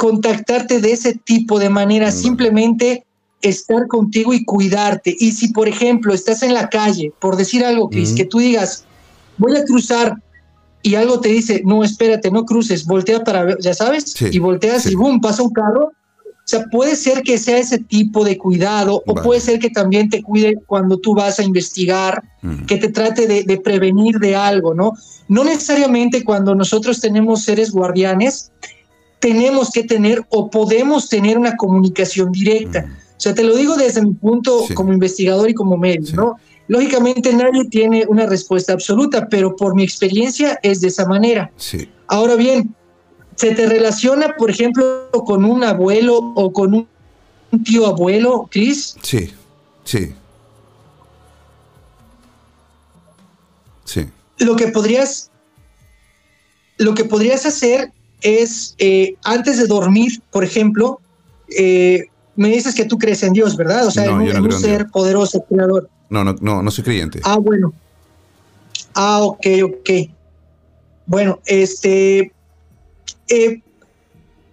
contactarte 0.00 0.80
de 0.80 0.92
ese 0.92 1.12
tipo 1.12 1.58
de 1.58 1.68
manera, 1.68 2.10
simplemente 2.10 3.04
estar 3.42 3.86
contigo 3.86 4.32
y 4.32 4.46
cuidarte. 4.46 5.14
Y 5.20 5.32
si, 5.32 5.48
por 5.48 5.68
ejemplo, 5.68 6.14
estás 6.14 6.42
en 6.42 6.54
la 6.54 6.70
calle, 6.70 7.12
por 7.20 7.36
decir 7.36 7.62
algo, 7.62 7.90
Cris, 7.90 8.14
que 8.14 8.24
tú 8.24 8.38
digas, 8.38 8.86
voy 9.36 9.54
a 9.58 9.64
cruzar 9.66 10.16
y 10.80 10.94
algo 10.94 11.20
te 11.20 11.28
dice, 11.28 11.60
no, 11.66 11.84
espérate, 11.84 12.30
no 12.30 12.46
cruces, 12.46 12.86
voltea 12.86 13.22
para 13.24 13.44
ver, 13.44 13.58
ya 13.60 13.74
sabes, 13.74 14.14
y 14.22 14.38
volteas 14.38 14.86
y 14.86 14.94
boom, 14.94 15.20
pasa 15.20 15.42
un 15.42 15.52
carro. 15.52 15.88
O 15.88 16.48
sea, 16.50 16.64
puede 16.72 16.96
ser 16.96 17.20
que 17.22 17.36
sea 17.36 17.58
ese 17.58 17.76
tipo 17.76 18.24
de 18.24 18.38
cuidado 18.38 19.02
o 19.06 19.14
puede 19.14 19.40
ser 19.40 19.58
que 19.58 19.68
también 19.68 20.08
te 20.08 20.22
cuide 20.22 20.56
cuando 20.66 20.96
tú 20.96 21.14
vas 21.14 21.38
a 21.38 21.42
investigar, 21.42 22.24
que 22.66 22.78
te 22.78 22.88
trate 22.88 23.26
de, 23.26 23.42
de, 23.42 23.58
prevenir 23.58 24.18
de 24.18 24.34
algo, 24.34 24.72
¿no? 24.74 24.94
No 25.28 25.44
necesariamente 25.44 26.24
cuando 26.24 26.54
nosotros 26.54 27.02
tenemos 27.02 27.42
seres 27.42 27.70
guardianes, 27.70 28.50
tenemos 29.20 29.70
que 29.70 29.84
tener 29.84 30.24
o 30.30 30.50
podemos 30.50 31.08
tener 31.08 31.38
una 31.38 31.56
comunicación 31.56 32.32
directa. 32.32 32.86
O 33.16 33.20
sea, 33.20 33.34
te 33.34 33.44
lo 33.44 33.54
digo 33.54 33.76
desde 33.76 34.02
mi 34.02 34.14
punto 34.14 34.64
como 34.74 34.92
investigador 34.92 35.48
y 35.50 35.54
como 35.54 35.76
médico, 35.76 36.16
¿no? 36.16 36.36
Lógicamente 36.68 37.32
nadie 37.34 37.66
tiene 37.66 38.06
una 38.08 38.26
respuesta 38.26 38.72
absoluta, 38.72 39.28
pero 39.28 39.56
por 39.56 39.74
mi 39.74 39.82
experiencia 39.82 40.58
es 40.62 40.80
de 40.80 40.88
esa 40.88 41.04
manera. 41.04 41.50
Sí. 41.56 41.90
Ahora 42.06 42.36
bien, 42.36 42.74
¿se 43.36 43.54
te 43.54 43.66
relaciona, 43.66 44.36
por 44.36 44.50
ejemplo, 44.50 45.10
con 45.26 45.44
un 45.44 45.64
abuelo 45.64 46.16
o 46.16 46.52
con 46.52 46.74
un 46.74 47.64
tío 47.64 47.86
abuelo, 47.86 48.48
Cris? 48.50 48.96
Sí, 49.02 49.30
sí. 49.84 50.14
Sí. 53.84 54.06
Lo 54.38 54.56
que 54.56 54.68
podrías, 54.68 55.30
lo 56.78 56.94
que 56.94 57.04
podrías 57.04 57.44
hacer 57.44 57.92
es, 58.20 58.74
eh, 58.78 59.14
antes 59.24 59.58
de 59.58 59.66
dormir, 59.66 60.20
por 60.30 60.44
ejemplo, 60.44 61.00
eh, 61.56 62.06
me 62.36 62.48
dices 62.48 62.74
que 62.74 62.84
tú 62.84 62.98
crees 62.98 63.22
en 63.22 63.32
Dios, 63.32 63.56
¿verdad? 63.56 63.86
O 63.86 63.90
sea, 63.90 64.04
en, 64.06 64.12
un, 64.12 64.52
ser 64.52 64.88
poderoso, 64.88 65.44
creador. 65.48 65.88
No, 66.08 66.24
no, 66.24 66.34
no, 66.40 66.62
no 66.62 66.70
soy 66.70 66.84
creyente. 66.84 67.20
Ah, 67.24 67.36
bueno. 67.36 67.72
Ah, 68.94 69.22
ok, 69.22 69.46
ok. 69.64 69.90
Bueno, 71.06 71.40
este, 71.44 72.32
eh, 73.28 73.62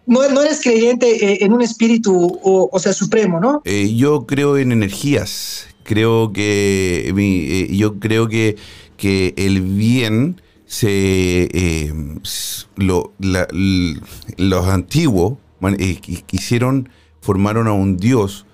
no, 0.05 0.24
eres 0.41 0.61
creyente 0.61 1.43
en 1.43 1.53
un 1.53 1.61
espíritu, 1.61 2.39
o, 2.43 2.80
sea, 2.80 2.93
supremo, 2.93 3.39
¿no? 3.39 3.61
Yo 3.63 4.26
creo 4.26 4.57
en 4.57 4.72
energías. 4.72 5.68
Creo 5.84 6.34
que 6.34 7.70
yo 7.72 7.99
creo 7.99 8.28
que, 8.28 8.57
que 8.97 9.34
el 9.38 9.61
bien 9.61 10.41
se 10.68 11.91
lo, 12.76 13.13
los 14.38 14.68
antiguos 14.68 15.38
quisieron 16.28 16.89
formaron 17.22 17.68
a 17.68 17.74
un 17.74 17.97
dios 17.97 18.45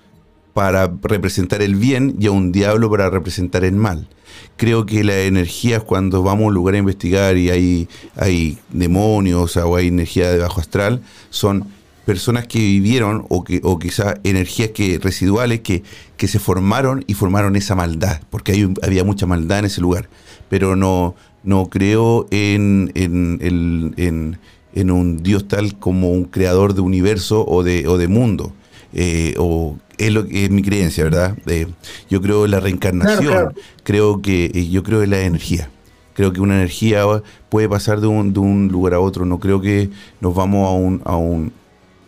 para 0.54 0.92
representar 1.02 1.60
el 1.62 1.74
bien 1.74 2.16
y 2.18 2.26
a 2.26 2.30
un 2.30 2.52
diablo 2.52 2.90
para 2.90 3.10
representar 3.10 3.64
el 3.64 3.74
mal. 3.74 4.08
Creo 4.56 4.86
que 4.86 5.04
las 5.04 5.16
energías 5.16 5.82
cuando 5.82 6.22
vamos 6.22 6.44
a 6.44 6.46
un 6.48 6.54
lugar 6.54 6.76
a 6.76 6.78
investigar 6.78 7.36
y 7.36 7.50
hay, 7.50 7.88
hay 8.16 8.58
demonios 8.70 9.56
o 9.56 9.76
hay 9.76 9.88
energía 9.88 10.30
de 10.30 10.38
bajo 10.38 10.60
astral, 10.60 11.02
son 11.30 11.66
personas 12.06 12.46
que 12.46 12.58
vivieron 12.58 13.26
o, 13.28 13.44
que, 13.44 13.60
o 13.64 13.78
quizás 13.78 14.16
energías 14.24 14.70
que, 14.70 14.98
residuales 14.98 15.60
que, 15.60 15.82
que 16.16 16.28
se 16.28 16.38
formaron 16.38 17.04
y 17.06 17.14
formaron 17.14 17.56
esa 17.56 17.74
maldad, 17.74 18.20
porque 18.30 18.52
hay, 18.52 18.72
había 18.82 19.04
mucha 19.04 19.26
maldad 19.26 19.60
en 19.60 19.64
ese 19.66 19.80
lugar. 19.80 20.08
Pero 20.48 20.76
no, 20.76 21.14
no 21.44 21.66
creo 21.70 22.26
en, 22.30 22.90
en, 22.94 24.38
en 24.74 24.90
un 24.90 25.22
Dios 25.22 25.48
tal 25.48 25.78
como 25.78 26.10
un 26.10 26.24
creador 26.24 26.74
de 26.74 26.80
universo 26.80 27.44
o 27.46 27.62
de, 27.62 27.86
o 27.86 27.96
de 27.96 28.08
mundo. 28.08 28.52
Eh, 28.92 29.34
o 29.38 29.76
es, 29.98 30.12
lo, 30.12 30.24
es 30.30 30.50
mi 30.50 30.62
creencia, 30.62 31.04
¿verdad? 31.04 31.36
Eh, 31.46 31.66
yo 32.10 32.20
creo 32.20 32.44
en 32.44 32.50
la 32.50 32.60
reencarnación, 32.60 33.54
creo 33.82 34.20
que 34.20 34.46
eh, 34.54 34.68
yo 34.68 34.82
creo 34.82 35.02
en 35.02 35.10
la 35.10 35.20
energía. 35.20 35.70
Creo 36.14 36.32
que 36.32 36.40
una 36.40 36.54
energía 36.54 37.04
puede 37.48 37.68
pasar 37.68 38.00
de 38.00 38.06
un, 38.06 38.32
de 38.32 38.38
un 38.38 38.68
lugar 38.68 38.94
a 38.94 39.00
otro. 39.00 39.24
No 39.24 39.40
creo 39.40 39.60
que 39.60 39.90
nos 40.20 40.34
vamos 40.34 40.68
a 40.68 40.72
un, 40.72 41.02
a 41.04 41.16
un 41.16 41.52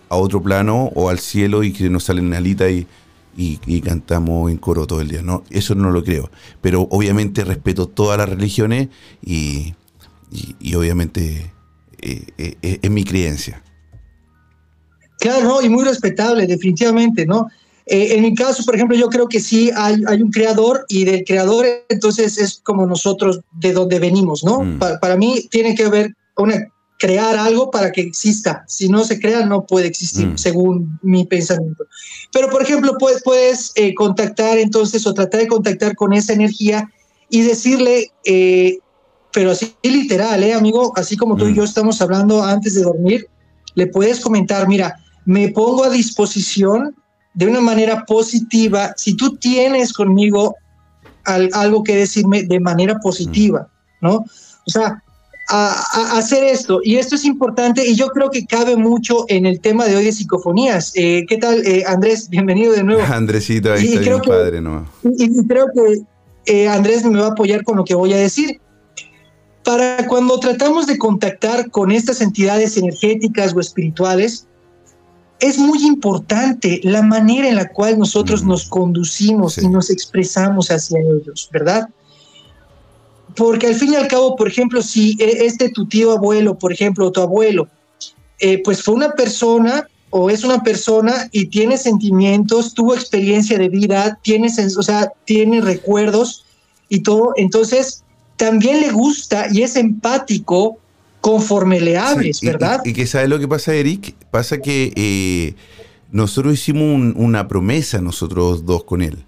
a 0.09 0.15
otro 0.15 0.41
plano 0.41 0.93
o 0.95 1.09
al 1.09 1.19
cielo 1.19 1.65
y 1.65 1.73
que 1.73 1.91
nos 1.91 2.05
salen 2.05 2.33
alitas 2.33 2.71
y, 2.71 2.87
y, 3.37 3.81
cantamos 3.81 4.51
en 4.51 4.59
coro 4.59 4.87
todo 4.87 5.01
el 5.01 5.09
día. 5.09 5.23
No, 5.23 5.45
eso 5.51 5.75
no 5.75 5.91
lo 5.91 6.03
creo. 6.03 6.31
Pero 6.61 6.83
obviamente 6.91 7.45
respeto 7.45 7.87
todas 7.87 8.19
las 8.19 8.29
religiones 8.29 8.89
y, 9.23 9.75
y, 10.61 10.75
obviamente 10.75 11.53
es 12.01 12.91
mi 12.91 13.05
creencia. 13.05 13.63
Claro, 15.19 15.63
y 15.63 15.69
muy 15.69 15.85
respetable, 15.85 16.47
definitivamente, 16.47 17.27
¿no? 17.27 17.49
Eh, 17.87 18.17
en 18.17 18.23
mi 18.23 18.35
caso, 18.35 18.65
por 18.65 18.75
ejemplo, 18.75 18.97
yo 18.97 19.09
creo 19.09 19.29
que 19.29 19.39
sí 19.39 19.71
hay, 19.75 20.03
hay, 20.09 20.21
un 20.21 20.31
creador 20.31 20.85
y 20.89 21.05
del 21.05 21.25
creador 21.25 21.67
entonces 21.89 22.37
es 22.37 22.61
como 22.65 22.85
nosotros 22.85 23.41
de 23.53 23.73
donde 23.73 24.01
venimos, 24.01 24.43
¿no? 24.43 24.63
Mm. 24.63 24.79
para 25.01 25.17
mí 25.17 25.47
tiene 25.51 25.75
que 25.77 25.85
haber 25.85 26.13
una 26.37 26.67
crear 26.99 27.37
algo 27.37 27.71
para 27.71 27.93
que 27.93 28.01
exista. 28.01 28.65
Si 28.67 28.89
no 28.89 29.05
se 29.05 29.21
crea, 29.21 29.45
no 29.45 29.67
puede 29.67 29.87
existir, 29.87 30.27
mm. 30.29 30.39
según 30.39 30.99
mi 31.03 31.25
pensamiento. 31.27 31.85
Pero, 32.33 32.49
por 32.51 32.63
ejemplo, 32.63 32.97
puedes, 32.99 33.23
puedes 33.23 33.73
eh, 33.75 33.95
contactar 33.95 34.59
entonces 34.59 35.07
o 35.07 35.15
tratar 35.15 35.41
de 35.41 35.49
contactar 35.49 35.95
con 35.95 36.13
esa 36.13 36.33
energía 36.33 36.91
y 37.29 37.43
decirle, 37.43 38.13
eh, 38.25 38.79
pero 39.33 39.51
así 39.51 39.75
literal, 39.83 40.43
¿eh, 40.43 40.55
amigo? 40.55 40.93
Así 40.97 41.17
como 41.17 41.37
tú 41.37 41.47
y 41.47 41.53
mm. 41.53 41.57
yo 41.57 41.65
estamos 41.65 42.01
hablando 42.01 42.43
antes 42.43 42.75
de 42.75 42.83
dormir, 42.83 43.29
le 43.75 43.87
puedes 43.87 44.21
comentar, 44.21 44.67
mira, 44.69 44.97
me 45.27 45.49
pongo 45.49 45.85
a 45.85 45.91
disposición 45.91 46.95
de 47.35 47.47
una 47.47 47.61
manera 47.61 48.07
positiva. 48.07 48.95
Si 48.97 49.15
tú 49.15 49.37
tienes 49.37 49.93
conmigo 49.93 50.55
algo 51.25 51.83
que 51.83 51.97
decirme 51.97 52.45
de 52.45 52.61
manera 52.61 52.99
positiva, 53.01 53.69
¿no? 54.01 54.25
O 54.67 54.71
sea, 54.71 55.03
a, 55.49 56.19
hacer 56.19 56.45
esto. 56.45 56.81
Y 56.83 56.97
esto 56.97 57.15
es 57.15 57.25
importante 57.25 57.87
y 57.87 57.95
yo 57.95 58.09
creo 58.09 58.31
que 58.31 58.47
cabe 58.47 58.77
mucho 58.77 59.25
en 59.29 59.47
el 59.47 59.61
tema 59.61 59.87
de 59.87 59.97
hoy 59.97 60.05
de 60.05 60.13
psicofonías. 60.13 60.93
Eh, 60.95 61.25
¿Qué 61.29 61.39
tal, 61.39 61.65
eh, 61.67 61.85
Andrés? 61.87 62.29
Bienvenido 62.29 62.73
de 62.73 62.83
nuevo. 62.83 63.03
Andresito, 63.13 63.73
ahí 63.73 63.87
está 63.87 64.01
creo 64.01 64.23
padre, 64.23 64.61
¿no? 64.61 64.87
Y, 65.05 65.47
creo 65.47 65.67
que 65.75 66.03
eh, 66.47 66.69
Andrés 66.69 67.05
me 67.05 67.19
va 67.19 67.27
a 67.27 67.31
apoyar 67.31 67.63
con 67.65 67.77
lo 67.77 67.85
que 67.85 67.95
voy 67.95 68.13
a 68.13 68.19
decir. 68.19 68.61
Para 69.65 70.07
cuando 70.07 70.39
tratamos 70.39 70.87
de 70.87 70.97
contactar 70.97 71.71
con 71.71 71.91
estas 71.91 72.21
entidades 72.21 72.77
energéticas 72.77 73.53
o 73.55 73.59
espirituales, 73.61 74.47
es 75.41 75.59
muy 75.59 75.85
importante 75.85 76.81
la 76.85 77.03
manera 77.03 77.49
en 77.49 77.57
la 77.57 77.69
cual 77.69 77.99
nosotros 77.99 78.45
nos 78.45 78.69
conducimos 78.69 79.59
y 79.59 79.69
nos 79.69 79.91
expresamos 79.91 80.71
hacia 80.71 81.01
ellos, 81.01 81.49
¿verdad? 81.53 81.89
Porque 83.37 83.69
al 83.69 83.75
fin 83.75 83.93
y 83.93 83.97
al 83.97 84.09
cabo, 84.09 84.37
por 84.37 84.49
ejemplo, 84.49 84.83
si 84.83 85.17
e, 85.21 85.47
este 85.47 85.69
tu 85.69 85.87
tío 85.87 86.13
abuelo, 86.13 86.59
por 86.59 86.73
ejemplo, 86.73 87.07
o 87.07 87.13
tu 87.13 87.21
abuelo, 87.21 87.69
eh, 88.39 88.63
pues 88.63 88.83
fue 88.83 88.95
una 88.95 89.13
persona 89.13 89.87
o 90.11 90.31
es 90.31 90.45
una 90.45 90.63
persona 90.63 91.29
y 91.33 91.47
tiene 91.47 91.77
sentimientos, 91.77 92.75
tuvo 92.75 92.95
experiencia 92.95 93.59
de 93.59 93.69
vida, 93.69 94.19
tiene, 94.23 94.49
o 94.79 94.83
sea, 94.83 95.13
tiene 95.25 95.61
recuerdos 95.61 96.45
y 96.89 97.01
todo, 97.01 97.33
entonces 97.37 98.03
también 98.37 98.81
le 98.81 98.91
gusta 98.91 99.49
y 99.51 99.63
es 99.63 99.77
empático 99.77 100.79
conforme 101.21 101.81
le 101.81 101.99
hables, 101.99 102.41
¿verdad? 102.41 102.81
Y, 102.85 102.93
que 102.93 103.07
sabe 103.07 103.29
lo 103.29 103.39
que 103.39 103.49
pasa, 103.49 103.75
Eric, 103.75 104.15
pasa 104.31 104.59
que 104.59 104.93
eh, 104.95 105.55
nosotros 106.13 106.55
hicimos 106.55 107.15
una 107.17 107.49
promesa 107.49 108.01
nosotros 108.01 108.65
dos 108.65 108.85
con 108.85 109.03
él. 109.03 109.26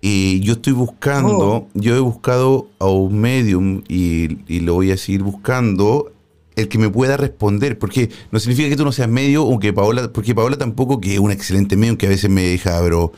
Y 0.00 0.40
yo 0.40 0.54
estoy 0.54 0.72
buscando, 0.72 1.38
oh. 1.38 1.68
yo 1.74 1.94
he 1.94 2.00
buscado 2.00 2.68
a 2.78 2.86
un 2.86 3.20
medium 3.20 3.82
y, 3.86 4.60
lo 4.60 4.74
voy 4.74 4.92
a 4.92 4.96
seguir 4.96 5.22
buscando 5.22 6.10
el 6.56 6.68
que 6.68 6.78
me 6.78 6.88
pueda 6.88 7.16
responder, 7.16 7.78
porque 7.78 8.10
no 8.30 8.38
significa 8.38 8.68
que 8.68 8.76
tú 8.76 8.84
no 8.84 8.92
seas 8.92 9.08
medio 9.08 9.44
o 9.44 9.58
que 9.58 9.72
Paola, 9.72 10.10
porque 10.12 10.34
Paola 10.34 10.56
tampoco 10.56 11.00
que 11.00 11.14
es 11.14 11.20
un 11.20 11.30
excelente 11.30 11.76
medio 11.76 11.98
que 11.98 12.06
a 12.06 12.10
veces 12.10 12.30
me 12.30 12.42
deja, 12.42 12.80
pero 12.82 13.12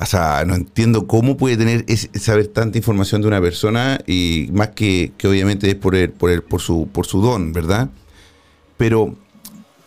o 0.00 0.06
sea, 0.06 0.44
no 0.44 0.54
entiendo 0.56 1.06
cómo 1.06 1.36
puede 1.36 1.56
tener 1.56 1.84
saber 2.18 2.48
tanta 2.48 2.78
información 2.78 3.22
de 3.22 3.28
una 3.28 3.40
persona 3.40 4.00
y 4.06 4.48
más 4.52 4.70
que, 4.70 5.12
que 5.16 5.28
obviamente 5.28 5.68
es 5.70 5.76
por 5.76 5.94
el, 5.94 6.10
por 6.10 6.30
el, 6.30 6.42
por 6.42 6.60
su, 6.60 6.88
por 6.92 7.06
su 7.06 7.20
don, 7.20 7.52
¿verdad? 7.52 7.90
Pero 8.76 9.14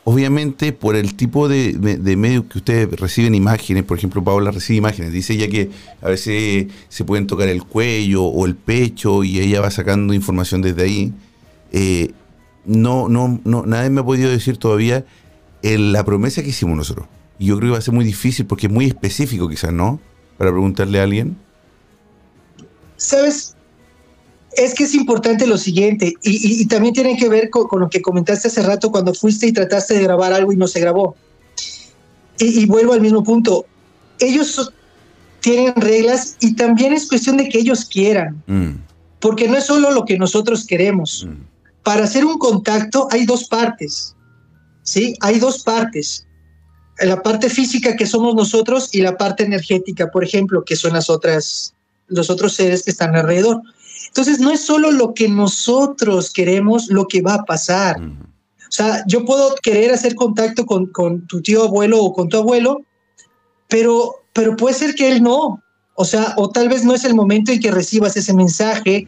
obviamente 0.09 0.71
por 0.71 0.95
el 0.95 1.15
tipo 1.15 1.49
de, 1.49 1.73
de 1.73 2.15
medios 2.15 2.45
que 2.45 2.59
ustedes 2.59 2.89
reciben 2.97 3.35
imágenes, 3.35 3.83
por 3.83 3.97
ejemplo, 3.97 4.23
Paola 4.23 4.51
recibe 4.51 4.77
imágenes, 4.77 5.11
dice 5.11 5.33
ella 5.33 5.49
que 5.49 5.69
a 6.01 6.07
veces 6.07 6.67
se 6.87 7.03
pueden 7.03 7.27
tocar 7.27 7.49
el 7.49 7.65
cuello 7.65 8.23
o 8.23 8.45
el 8.45 8.55
pecho 8.55 9.25
y 9.25 9.41
ella 9.41 9.59
va 9.59 9.69
sacando 9.69 10.13
información 10.13 10.61
desde 10.61 10.81
ahí. 10.81 11.13
Eh, 11.73 12.13
no, 12.63 13.09
no, 13.09 13.41
no, 13.43 13.65
nadie 13.65 13.89
me 13.89 13.99
ha 13.99 14.05
podido 14.05 14.29
decir 14.29 14.55
todavía 14.55 15.03
la 15.61 16.05
promesa 16.05 16.41
que 16.41 16.49
hicimos 16.49 16.77
nosotros 16.77 17.07
Y 17.37 17.47
yo 17.47 17.57
creo 17.57 17.71
que 17.71 17.73
va 17.73 17.79
a 17.79 17.81
ser 17.81 17.93
muy 17.93 18.05
difícil 18.05 18.45
porque 18.45 18.67
es 18.67 18.71
muy 18.71 18.85
específico 18.85 19.49
quizás, 19.49 19.73
¿no? 19.73 19.99
Para 20.37 20.51
preguntarle 20.51 21.01
a 21.01 21.03
alguien. 21.03 21.35
¿Sabes? 22.95 23.56
Es 24.57 24.73
que 24.73 24.85
es 24.85 24.95
importante 24.95 25.45
lo 25.45 25.57
siguiente, 25.57 26.15
y, 26.23 26.65
también 26.65 26.93
tiene 26.93 27.15
que 27.15 27.29
ver 27.29 27.51
con, 27.51 27.79
lo 27.79 27.89
que 27.89 28.01
comentaste 28.01 28.47
hace 28.47 28.63
rato 28.63 28.91
cuando 28.91 29.13
fuiste 29.13 29.45
y 29.45 29.53
trataste 29.53 29.93
de 29.93 30.03
grabar 30.03 30.33
algo 30.33 30.51
y 30.51 30.55
no 30.55 30.67
se 30.67 30.79
grabó. 30.79 31.15
Y, 32.39 32.65
vuelvo 32.65 32.93
al 32.93 33.01
mismo 33.01 33.23
punto. 33.23 33.67
Ellos 34.19 34.73
tienen 35.41 35.75
reglas 35.75 36.37
y 36.39 36.55
también 36.55 36.91
es 36.91 37.07
cuestión 37.07 37.37
de 37.37 37.49
que 37.49 37.59
ellos 37.59 37.85
quieran. 37.85 38.43
Mm. 38.47 38.71
Porque 39.19 39.47
no 39.47 39.57
es 39.57 39.65
solo 39.65 39.91
lo 39.91 40.05
que 40.05 40.17
nosotros 40.17 40.65
queremos. 40.65 41.27
Mm. 41.27 41.43
Para 41.83 42.05
hacer 42.05 42.25
un 42.25 42.39
contacto 42.39 43.07
hay 43.11 43.25
dos 43.25 43.47
partes. 43.47 44.15
¿Sí? 44.81 45.13
Hay 45.21 45.37
dos 45.37 45.61
partes. 45.63 46.25
La 46.99 47.21
parte 47.21 47.51
física 47.51 47.95
que 47.95 48.07
somos 48.07 48.33
nosotros 48.33 48.89
y 48.91 49.01
la 49.01 49.17
parte 49.17 49.43
energética, 49.43 50.07
por 50.09 50.23
ejemplo, 50.23 50.63
que 50.65 50.75
son 50.75 50.93
las 50.93 51.11
otras, 51.11 51.75
los 52.07 52.31
otros 52.31 52.53
seres 52.55 52.81
que 52.81 52.89
están 52.89 53.15
alrededor. 53.15 53.61
Entonces, 54.17 54.39
no 54.39 54.49
es 54.49 54.61
solo 54.61 54.91
lo 54.91 55.13
que 55.13 55.29
nosotros 55.29 56.33
queremos 56.33 56.87
lo 56.87 57.07
que 57.07 57.21
va 57.21 57.35
a 57.35 57.43
pasar. 57.43 58.01
O 58.01 58.71
sea, 58.71 59.03
yo 59.05 59.23
puedo 59.25 59.53
querer 59.61 59.93
hacer 59.93 60.15
contacto 60.15 60.65
con, 60.65 60.87
con, 60.87 61.27
tu 61.27 61.39
tío 61.43 61.65
abuelo 61.65 62.03
o 62.03 62.13
con 62.13 62.27
tu 62.27 62.37
abuelo, 62.37 62.81
pero, 63.69 64.15
pero 64.33 64.55
puede 64.55 64.73
ser 64.73 64.95
que 64.95 65.11
él 65.11 65.21
no. 65.21 65.61
O 65.93 66.03
sea, 66.03 66.33
o 66.37 66.49
tal 66.49 66.67
vez 66.67 66.83
no 66.83 66.95
es 66.95 67.03
el 67.03 67.13
momento 67.13 67.51
en 67.51 67.59
que 67.59 67.69
recibas 67.69 68.17
ese 68.17 68.33
mensaje 68.33 69.05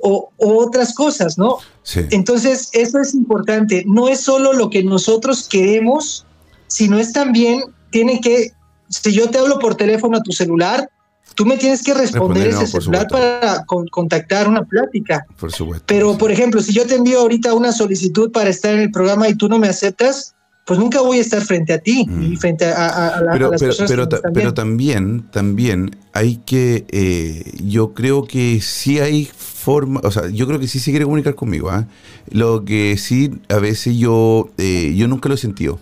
o, 0.00 0.30
otras 0.36 0.92
cosas, 0.92 1.38
¿no? 1.38 1.56
Sí. 1.82 2.00
Entonces, 2.10 2.68
eso 2.74 3.00
es 3.00 3.14
importante. 3.14 3.84
No 3.86 4.06
es 4.06 4.20
solo 4.20 4.52
lo 4.52 4.68
que 4.68 4.82
nosotros 4.82 5.48
queremos, 5.48 6.26
sino 6.66 6.98
es 6.98 7.10
también, 7.10 7.62
tiene 7.90 8.20
que, 8.20 8.52
si 8.90 9.12
yo 9.14 9.30
te 9.30 9.38
hablo 9.38 9.58
por 9.58 9.76
teléfono 9.76 10.18
a 10.18 10.22
tu 10.22 10.32
celular, 10.32 10.90
tú 11.34 11.44
me 11.44 11.56
tienes 11.56 11.82
que 11.82 11.94
responder, 11.94 12.48
ese 12.48 12.66
celular 12.66 13.06
para 13.08 13.64
contactar 13.64 14.48
una 14.48 14.64
plática. 14.64 15.24
Por 15.38 15.52
supuesto. 15.52 15.84
Pero, 15.86 16.16
por 16.16 16.30
ejemplo, 16.30 16.60
si 16.62 16.72
yo 16.72 16.86
te 16.86 16.94
envío 16.94 17.20
ahorita 17.20 17.54
una 17.54 17.72
solicitud 17.72 18.30
para 18.32 18.50
estar 18.50 18.74
en 18.74 18.80
el 18.80 18.90
programa 18.90 19.28
y 19.28 19.34
tú 19.34 19.48
no 19.48 19.58
me 19.58 19.68
aceptas, 19.68 20.34
pues 20.66 20.80
nunca 20.80 21.00
voy 21.00 21.18
a 21.18 21.20
estar 21.20 21.40
frente 21.42 21.72
a 21.72 21.78
ti 21.78 22.00
y 22.00 22.06
mm. 22.06 22.36
frente 22.38 22.64
a, 22.64 23.20
la, 23.24 23.32
pero, 23.32 23.50
las 23.52 23.60
pero, 23.60 23.76
personas 23.76 23.90
pero, 23.90 24.32
pero, 24.34 24.52
también, 24.52 25.24
también 25.30 25.96
hay 26.12 26.38
que, 26.38 26.84
eh, 26.88 27.52
yo 27.62 27.94
creo 27.94 28.24
que 28.24 28.60
sí 28.60 28.98
hay 28.98 29.26
forma, 29.26 30.00
o 30.02 30.10
sea, 30.10 30.28
yo 30.28 30.46
creo 30.48 30.58
que 30.58 30.66
sí 30.66 30.80
se 30.80 30.90
quiere 30.90 31.04
comunicar 31.04 31.36
conmigo. 31.36 31.70
¿ah? 31.70 31.86
Lo 32.30 32.64
que 32.64 32.96
sí, 32.98 33.30
a 33.48 33.58
veces 33.58 33.96
yo, 33.96 34.50
eh, 34.58 34.94
yo 34.96 35.06
nunca 35.06 35.28
lo 35.28 35.36
he 35.36 35.38
sentido. 35.38 35.78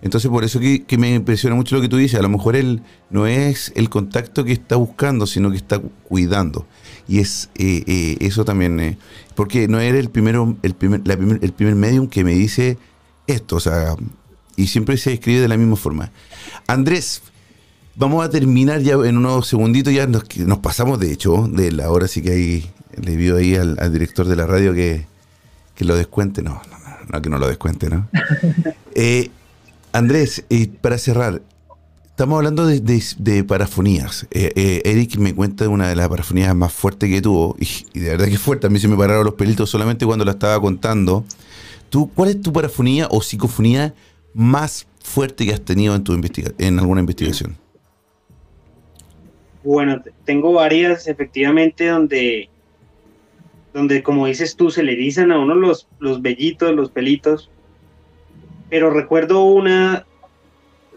Entonces, 0.00 0.30
por 0.30 0.44
eso 0.44 0.60
que, 0.60 0.84
me 0.98 1.14
impresiona 1.14 1.56
mucho 1.56 1.74
lo 1.74 1.82
que 1.82 1.88
tú 1.88 1.96
dices. 1.96 2.18
A 2.18 2.22
lo 2.22 2.28
mejor 2.28 2.54
él 2.56 2.82
no 3.10 3.26
es 3.26 3.72
el 3.74 3.90
contacto 3.90 4.44
que 4.44 4.52
está 4.52 4.76
buscando, 4.76 5.26
sino 5.26 5.50
que 5.50 5.56
está 5.56 5.80
cuidando. 6.04 6.66
Y 7.08 7.18
es 7.18 7.50
eh, 7.56 7.82
eh, 7.86 8.16
eso 8.20 8.44
también. 8.44 8.78
Eh, 8.80 8.98
porque 9.34 9.66
no 9.66 9.80
era 9.80 9.98
el 9.98 10.10
primero, 10.10 10.56
el 10.62 10.74
primer, 10.74 11.02
el 11.06 11.52
primer 11.52 11.74
medium 11.74 12.06
que 12.06 12.22
me 12.22 12.32
dice 12.32 12.78
esto. 13.26 13.56
O 13.56 13.60
sea, 13.60 13.96
y 14.56 14.68
siempre 14.68 14.96
se 14.98 15.14
escribe 15.14 15.40
de 15.40 15.48
la 15.48 15.56
misma 15.56 15.76
forma. 15.76 16.10
Andrés, 16.66 17.22
vamos 17.96 18.24
a 18.24 18.30
terminar 18.30 18.80
ya 18.80 18.94
en 18.94 19.16
unos 19.16 19.48
segunditos. 19.48 19.92
Ya 19.92 20.06
nos, 20.06 20.58
pasamos, 20.58 21.00
de 21.00 21.12
hecho, 21.12 21.48
de 21.48 21.72
la 21.72 21.90
hora. 21.90 22.06
Sí 22.06 22.22
que 22.22 22.64
le 23.00 23.16
pido 23.16 23.36
ahí 23.36 23.56
al, 23.56 23.92
director 23.92 24.26
de 24.28 24.36
la 24.36 24.46
radio 24.46 24.74
que, 24.74 25.06
que 25.74 25.84
lo 25.84 25.96
descuente. 25.96 26.42
No, 26.42 26.62
no, 26.70 26.78
no, 26.78 26.96
no, 27.12 27.22
que 27.22 27.30
no 27.30 27.38
lo 27.38 27.48
descuente, 27.48 27.88
¿no? 27.88 28.08
eh, 28.94 29.30
Andrés, 29.92 30.44
para 30.80 30.98
cerrar, 30.98 31.40
estamos 32.10 32.36
hablando 32.36 32.66
de, 32.66 33.44
parafonías. 33.44 34.26
Eh, 34.30 34.52
eh, 34.54 34.82
Eric 34.84 35.16
me 35.16 35.34
cuenta 35.34 35.64
de 35.64 35.68
una 35.68 35.88
de 35.88 35.96
las 35.96 36.08
parafonías 36.08 36.54
más 36.54 36.72
fuertes 36.72 37.08
que 37.10 37.22
tuvo, 37.22 37.56
y, 37.58 37.98
de 37.98 38.10
verdad 38.10 38.26
que 38.26 38.38
fuerte, 38.38 38.66
a 38.66 38.70
mí 38.70 38.78
se 38.78 38.88
me 38.88 38.96
pararon 38.96 39.24
los 39.24 39.34
pelitos 39.34 39.70
solamente 39.70 40.04
cuando 40.04 40.24
la 40.24 40.32
estaba 40.32 40.60
contando. 40.60 41.24
¿Tú, 41.90 42.10
¿Cuál 42.14 42.30
es 42.30 42.40
tu 42.42 42.52
parafonía 42.52 43.08
o 43.10 43.22
psicofonía 43.22 43.94
más 44.34 44.86
fuerte 45.02 45.46
que 45.46 45.54
has 45.54 45.62
tenido 45.62 45.94
en, 45.94 46.04
tu 46.04 46.12
en 46.58 46.78
alguna 46.78 47.00
investigación? 47.00 47.56
Bueno, 49.64 50.02
tengo 50.24 50.52
varias, 50.52 51.08
efectivamente, 51.08 51.86
donde, 51.86 52.50
donde 53.72 54.02
como 54.02 54.26
dices 54.26 54.54
tú, 54.54 54.70
se 54.70 54.82
le 54.82 54.92
erizan 54.92 55.32
a 55.32 55.38
uno 55.38 55.54
los, 55.54 55.88
los 55.98 56.20
vellitos, 56.20 56.74
los 56.74 56.90
pelitos 56.90 57.50
pero 58.70 58.90
recuerdo 58.90 59.44
una 59.44 60.04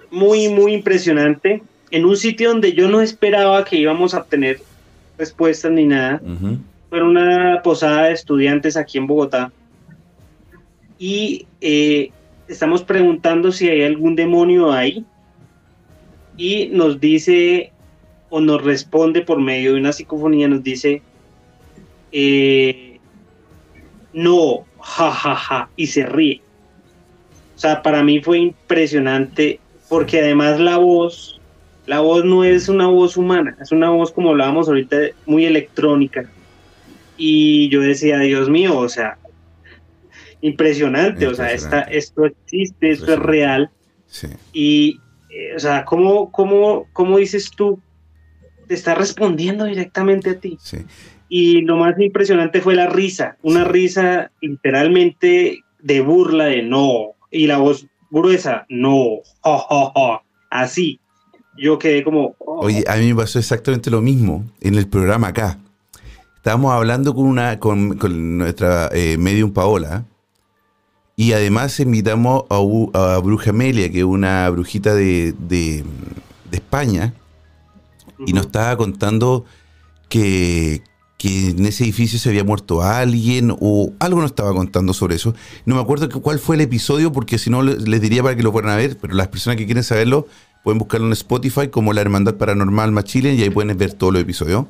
muy, 0.09 0.49
muy 0.49 0.73
impresionante 0.73 1.63
en 1.89 2.05
un 2.05 2.17
sitio 2.17 2.49
donde 2.49 2.73
yo 2.73 2.89
no 2.89 3.01
esperaba 3.01 3.63
que 3.65 3.77
íbamos 3.77 4.13
a 4.13 4.19
obtener 4.19 4.61
respuestas 5.17 5.71
ni 5.71 5.85
nada. 5.85 6.21
Fue 6.89 7.03
una 7.03 7.61
posada 7.63 8.03
de 8.03 8.13
estudiantes 8.13 8.75
aquí 8.75 8.97
en 8.97 9.07
Bogotá. 9.07 9.51
Y 10.99 11.47
eh, 11.61 12.11
estamos 12.47 12.83
preguntando 12.83 13.51
si 13.51 13.69
hay 13.69 13.83
algún 13.83 14.15
demonio 14.15 14.71
ahí. 14.71 15.05
Y 16.37 16.69
nos 16.73 16.99
dice, 16.99 17.71
o 18.29 18.39
nos 18.39 18.63
responde 18.63 19.21
por 19.21 19.39
medio 19.39 19.73
de 19.73 19.79
una 19.79 19.93
psicofonía, 19.93 20.47
nos 20.47 20.63
dice, 20.63 21.01
eh, 22.11 22.99
no, 24.13 24.65
jajaja, 24.79 25.35
ja, 25.35 25.35
ja, 25.35 25.69
y 25.75 25.87
se 25.87 26.05
ríe. 26.05 26.41
O 27.61 27.67
sea, 27.67 27.83
para 27.83 28.01
mí 28.01 28.19
fue 28.19 28.39
impresionante 28.39 29.59
porque 29.87 30.19
además 30.19 30.59
la 30.59 30.77
voz, 30.77 31.39
la 31.85 31.99
voz 31.99 32.25
no 32.25 32.43
es 32.43 32.67
una 32.69 32.87
voz 32.87 33.17
humana, 33.17 33.55
es 33.61 33.71
una 33.71 33.91
voz 33.91 34.11
como 34.11 34.31
hablábamos 34.31 34.67
ahorita, 34.67 34.97
muy 35.27 35.45
electrónica. 35.45 36.27
Y 37.17 37.69
yo 37.69 37.81
decía, 37.81 38.17
Dios 38.17 38.49
mío, 38.49 38.75
o 38.75 38.89
sea, 38.89 39.19
impresionante, 40.41 41.27
o 41.27 41.35
sea, 41.35 41.51
esta, 41.51 41.81
esto 41.81 42.25
existe, 42.25 42.89
esto 42.89 43.13
es 43.13 43.19
real. 43.19 43.69
Sí. 44.07 44.29
Y, 44.53 44.99
eh, 45.29 45.55
o 45.55 45.59
sea, 45.59 45.85
¿cómo, 45.85 46.31
cómo, 46.31 46.87
cómo 46.93 47.19
dices 47.19 47.51
tú? 47.51 47.79
Te 48.67 48.73
está 48.73 48.95
respondiendo 48.95 49.65
directamente 49.65 50.31
a 50.31 50.39
ti. 50.39 50.57
Sí. 50.59 50.79
Y 51.29 51.61
lo 51.61 51.77
más 51.77 51.93
impresionante 51.99 52.59
fue 52.59 52.73
la 52.73 52.87
risa, 52.87 53.37
una 53.43 53.65
risa 53.65 54.31
literalmente 54.41 55.63
de 55.79 56.01
burla 56.01 56.45
de 56.45 56.63
no, 56.63 57.13
y 57.31 57.47
la 57.47 57.57
voz 57.57 57.85
gruesa, 58.09 58.65
no, 58.69 59.21
así. 60.49 60.99
Yo 61.57 61.79
quedé 61.79 62.03
como... 62.03 62.35
Oh. 62.39 62.65
Oye, 62.65 62.83
a 62.87 62.95
mí 62.97 63.07
me 63.07 63.15
pasó 63.15 63.39
exactamente 63.39 63.89
lo 63.89 64.01
mismo 64.01 64.45
en 64.59 64.75
el 64.75 64.87
programa 64.87 65.29
acá. 65.29 65.59
Estábamos 66.35 66.73
hablando 66.73 67.13
con, 67.13 67.25
una, 67.25 67.59
con, 67.59 68.37
nuestra 68.37 68.89
eh, 68.93 69.17
medium 69.17 69.51
Paola 69.51 70.05
y 71.15 71.33
además 71.33 71.79
invitamos 71.79 72.45
a, 72.49 73.19
Bruja 73.19 73.51
Amelia, 73.51 73.91
que 73.91 73.99
es 73.99 74.03
una 74.03 74.49
brujita 74.49 74.95
de, 74.95 75.33
de, 75.33 75.83
España, 76.51 77.13
y 78.25 78.33
nos 78.33 78.47
estaba 78.47 78.75
contando 78.75 79.45
que, 80.09 80.81
que 81.21 81.49
en 81.49 81.63
ese 81.67 81.83
edificio 81.83 82.17
se 82.17 82.29
había 82.29 82.43
muerto 82.43 82.81
alguien 82.81 83.55
o 83.59 83.93
algo 83.99 84.21
nos 84.21 84.31
estaba 84.31 84.55
contando 84.55 84.91
sobre 84.91 85.17
eso. 85.17 85.35
No 85.67 85.75
me 85.75 85.81
acuerdo 85.81 86.09
cuál 86.19 86.39
fue 86.39 86.55
el 86.55 86.61
episodio 86.61 87.11
porque 87.11 87.37
si 87.37 87.51
no 87.51 87.61
les 87.61 88.01
diría 88.01 88.23
para 88.23 88.35
que 88.35 88.41
lo 88.41 88.51
fueran 88.51 88.71
a 88.71 88.75
ver, 88.75 88.97
pero 88.97 89.13
las 89.13 89.27
personas 89.27 89.57
que 89.57 89.67
quieren 89.67 89.83
saberlo 89.83 90.25
pueden 90.63 90.79
buscarlo 90.79 91.05
en 91.05 91.13
Spotify 91.13 91.67
como 91.67 91.93
La 91.93 92.01
Hermandad 92.01 92.37
Paranormal 92.37 92.91
Más 92.91 93.03
Chile 93.03 93.35
y 93.35 93.43
ahí 93.43 93.51
pueden 93.51 93.77
ver 93.77 93.93
todos 93.93 94.13
los 94.13 94.23
episodios. 94.23 94.65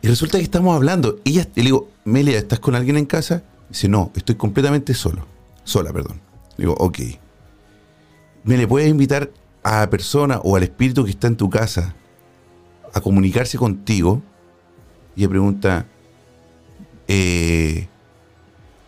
Y 0.00 0.08
resulta 0.08 0.38
que 0.38 0.44
estamos 0.44 0.74
hablando. 0.74 1.18
Y 1.22 1.34
le 1.34 1.44
digo, 1.56 1.90
Melia, 2.06 2.38
¿estás 2.38 2.60
con 2.60 2.74
alguien 2.74 2.96
en 2.96 3.04
casa? 3.04 3.42
Dice, 3.68 3.90
no, 3.90 4.10
estoy 4.16 4.36
completamente 4.36 4.94
solo. 4.94 5.26
Sola, 5.64 5.92
perdón. 5.92 6.18
Digo, 6.56 6.76
ok. 6.78 6.98
¿Me 8.44 8.56
le 8.56 8.66
puedes 8.66 8.88
invitar 8.88 9.30
a 9.62 9.80
la 9.80 9.90
persona 9.90 10.40
o 10.42 10.56
al 10.56 10.62
espíritu 10.62 11.04
que 11.04 11.10
está 11.10 11.26
en 11.26 11.36
tu 11.36 11.50
casa 11.50 11.94
a 12.94 13.02
comunicarse 13.02 13.58
contigo? 13.58 14.22
Y 15.24 15.26
pregunta, 15.26 15.86
eh, 17.08 17.88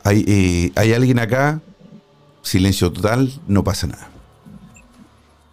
¿hay, 0.05 0.25
eh, 0.29 0.73
¿hay 0.77 0.93
alguien 0.93 1.19
acá? 1.19 1.61
Silencio 2.43 2.93
total, 2.93 3.33
no 3.49 3.65
pasa 3.65 3.89
nada. 3.89 4.09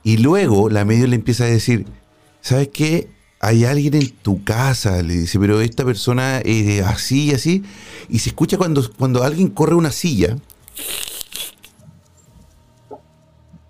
Y 0.03 0.17
luego 0.17 0.69
la 0.69 0.85
medio 0.85 1.07
le 1.07 1.15
empieza 1.15 1.45
a 1.45 1.47
decir, 1.47 1.87
¿sabes 2.41 2.69
qué? 2.71 3.09
Hay 3.39 3.65
alguien 3.65 3.95
en 3.95 4.09
tu 4.09 4.43
casa, 4.43 5.01
le 5.01 5.15
dice, 5.15 5.39
pero 5.39 5.61
esta 5.61 5.83
persona 5.83 6.39
es 6.39 6.85
así 6.85 7.25
y 7.25 7.33
así. 7.33 7.63
Y 8.07 8.19
se 8.19 8.29
escucha 8.29 8.57
cuando, 8.57 8.87
cuando 8.97 9.23
alguien 9.23 9.49
corre 9.49 9.75
una 9.75 9.91
silla 9.91 10.37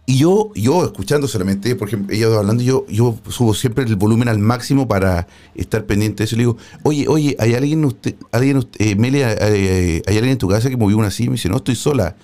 Y 0.10 0.20
yo, 0.20 0.54
yo 0.56 0.86
escuchando 0.86 1.28
solamente, 1.28 1.76
por 1.76 1.90
ejemplo, 1.90 2.16
ella 2.16 2.28
hablando, 2.28 2.64
yo, 2.64 2.86
yo 2.88 3.20
subo 3.28 3.54
siempre 3.54 3.84
el 3.84 3.98
volumen 3.98 4.30
al 4.30 4.40
máximo 4.40 4.88
para 4.88 5.28
estar 5.54 5.86
pendiente 5.86 6.20
de 6.20 6.24
eso. 6.24 6.38
Le 6.38 6.44
digo, 6.44 6.58
oye, 6.84 7.10
oye, 7.10 7.36
¿hay 7.40 7.56
alguien, 7.56 7.84
usted, 7.84 8.16
alguien, 8.32 8.66
eh, 8.80 8.96
Melia, 8.96 9.34
eh, 9.34 10.02
¿hay 10.08 10.16
alguien 10.16 10.32
en 10.32 10.38
tu 10.38 10.48
casa 10.48 10.70
que 10.70 10.78
movió 10.78 10.98
una 10.98 11.12
silla? 11.12 11.32
Me 11.32 11.34
dice, 11.34 11.50
no, 11.50 11.58
estoy 11.58 11.76
sola. 11.76 12.16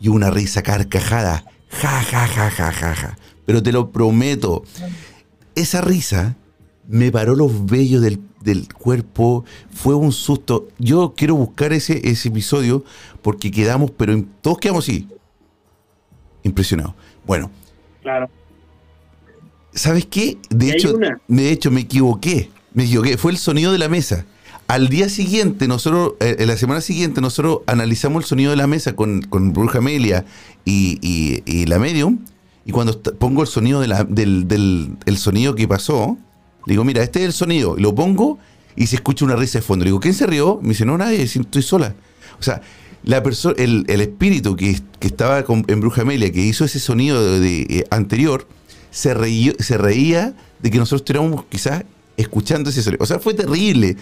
Y 0.00 0.08
una 0.08 0.28
risa 0.30 0.64
carcajada, 0.64 1.44
ja, 1.68 2.02
ja, 2.02 2.26
ja, 2.26 2.50
ja, 2.50 2.72
ja, 2.72 2.94
ja. 2.96 3.18
pero 3.46 3.62
te 3.62 3.70
lo 3.70 3.92
prometo. 3.92 4.64
Esa 5.54 5.82
risa 5.82 6.36
me 6.88 7.12
paró 7.12 7.36
los 7.36 7.64
vellos 7.66 8.02
del, 8.02 8.18
del 8.42 8.74
cuerpo, 8.74 9.44
fue 9.72 9.94
un 9.94 10.10
susto. 10.10 10.66
Yo 10.80 11.14
quiero 11.16 11.36
buscar 11.36 11.72
ese, 11.74 12.08
ese 12.08 12.26
episodio 12.26 12.84
porque 13.22 13.52
quedamos, 13.52 13.92
pero 13.92 14.20
todos 14.42 14.58
quedamos 14.58 14.84
así, 14.84 15.06
impresionados. 16.44 16.94
Bueno. 17.26 17.50
Claro. 18.02 18.30
¿Sabes 19.72 20.06
qué? 20.06 20.38
De 20.50 20.70
hecho, 20.70 20.96
de 21.26 21.50
hecho, 21.50 21.70
me 21.72 21.80
equivoqué. 21.80 22.50
Me 22.72 22.84
equivoqué. 22.84 23.18
Fue 23.18 23.32
el 23.32 23.38
sonido 23.38 23.72
de 23.72 23.78
la 23.78 23.88
mesa. 23.88 24.24
Al 24.68 24.88
día 24.88 25.08
siguiente, 25.08 25.68
nosotros, 25.68 26.12
eh, 26.20 26.36
en 26.38 26.46
la 26.46 26.56
semana 26.56 26.80
siguiente, 26.80 27.20
nosotros 27.20 27.60
analizamos 27.66 28.22
el 28.22 28.28
sonido 28.28 28.50
de 28.50 28.56
la 28.56 28.66
mesa 28.66 28.94
con, 28.94 29.22
con 29.22 29.52
Bruja 29.52 29.78
Amelia 29.78 30.24
y, 30.64 31.64
la 31.66 31.78
Medium. 31.78 32.20
Y 32.64 32.72
cuando 32.72 32.98
pongo 33.02 33.42
el 33.42 33.48
sonido 33.48 33.80
de 33.80 33.88
la, 33.88 34.04
del, 34.04 34.48
del 34.48 34.96
el 35.04 35.18
sonido 35.18 35.54
que 35.54 35.68
pasó, 35.68 36.16
digo, 36.66 36.84
mira, 36.84 37.02
este 37.02 37.20
es 37.20 37.26
el 37.26 37.32
sonido. 37.32 37.76
Y 37.76 37.82
lo 37.82 37.94
pongo 37.94 38.38
y 38.76 38.86
se 38.86 38.96
escucha 38.96 39.24
una 39.24 39.36
risa 39.36 39.58
de 39.58 39.62
fondo. 39.62 39.84
Le 39.84 39.90
digo, 39.90 40.00
¿quién 40.00 40.14
se 40.14 40.26
rió? 40.26 40.60
Me 40.62 40.70
dice, 40.70 40.84
no, 40.84 40.96
nadie, 40.96 41.22
estoy 41.22 41.62
sola. 41.62 41.94
O 42.38 42.42
sea, 42.42 42.62
la 43.04 43.22
persona, 43.22 43.54
el, 43.58 43.84
el, 43.88 44.00
espíritu 44.00 44.56
que, 44.56 44.80
que 44.98 45.06
estaba 45.06 45.44
en 45.48 45.80
Bruja 45.80 46.02
Amelia, 46.02 46.32
que 46.32 46.40
hizo 46.40 46.64
ese 46.64 46.80
sonido 46.80 47.38
de, 47.38 47.60
eh, 47.62 47.84
anterior, 47.90 48.48
se, 48.90 49.14
se 49.62 49.78
reía 49.78 50.34
de 50.60 50.70
que 50.70 50.78
nosotros 50.78 51.02
estuviéramos 51.02 51.44
quizás 51.46 51.84
escuchando 52.16 52.70
ese 52.70 52.82
sonido. 52.82 53.02
O 53.02 53.06
sea, 53.06 53.18
fue 53.18 53.34
terrible. 53.34 53.96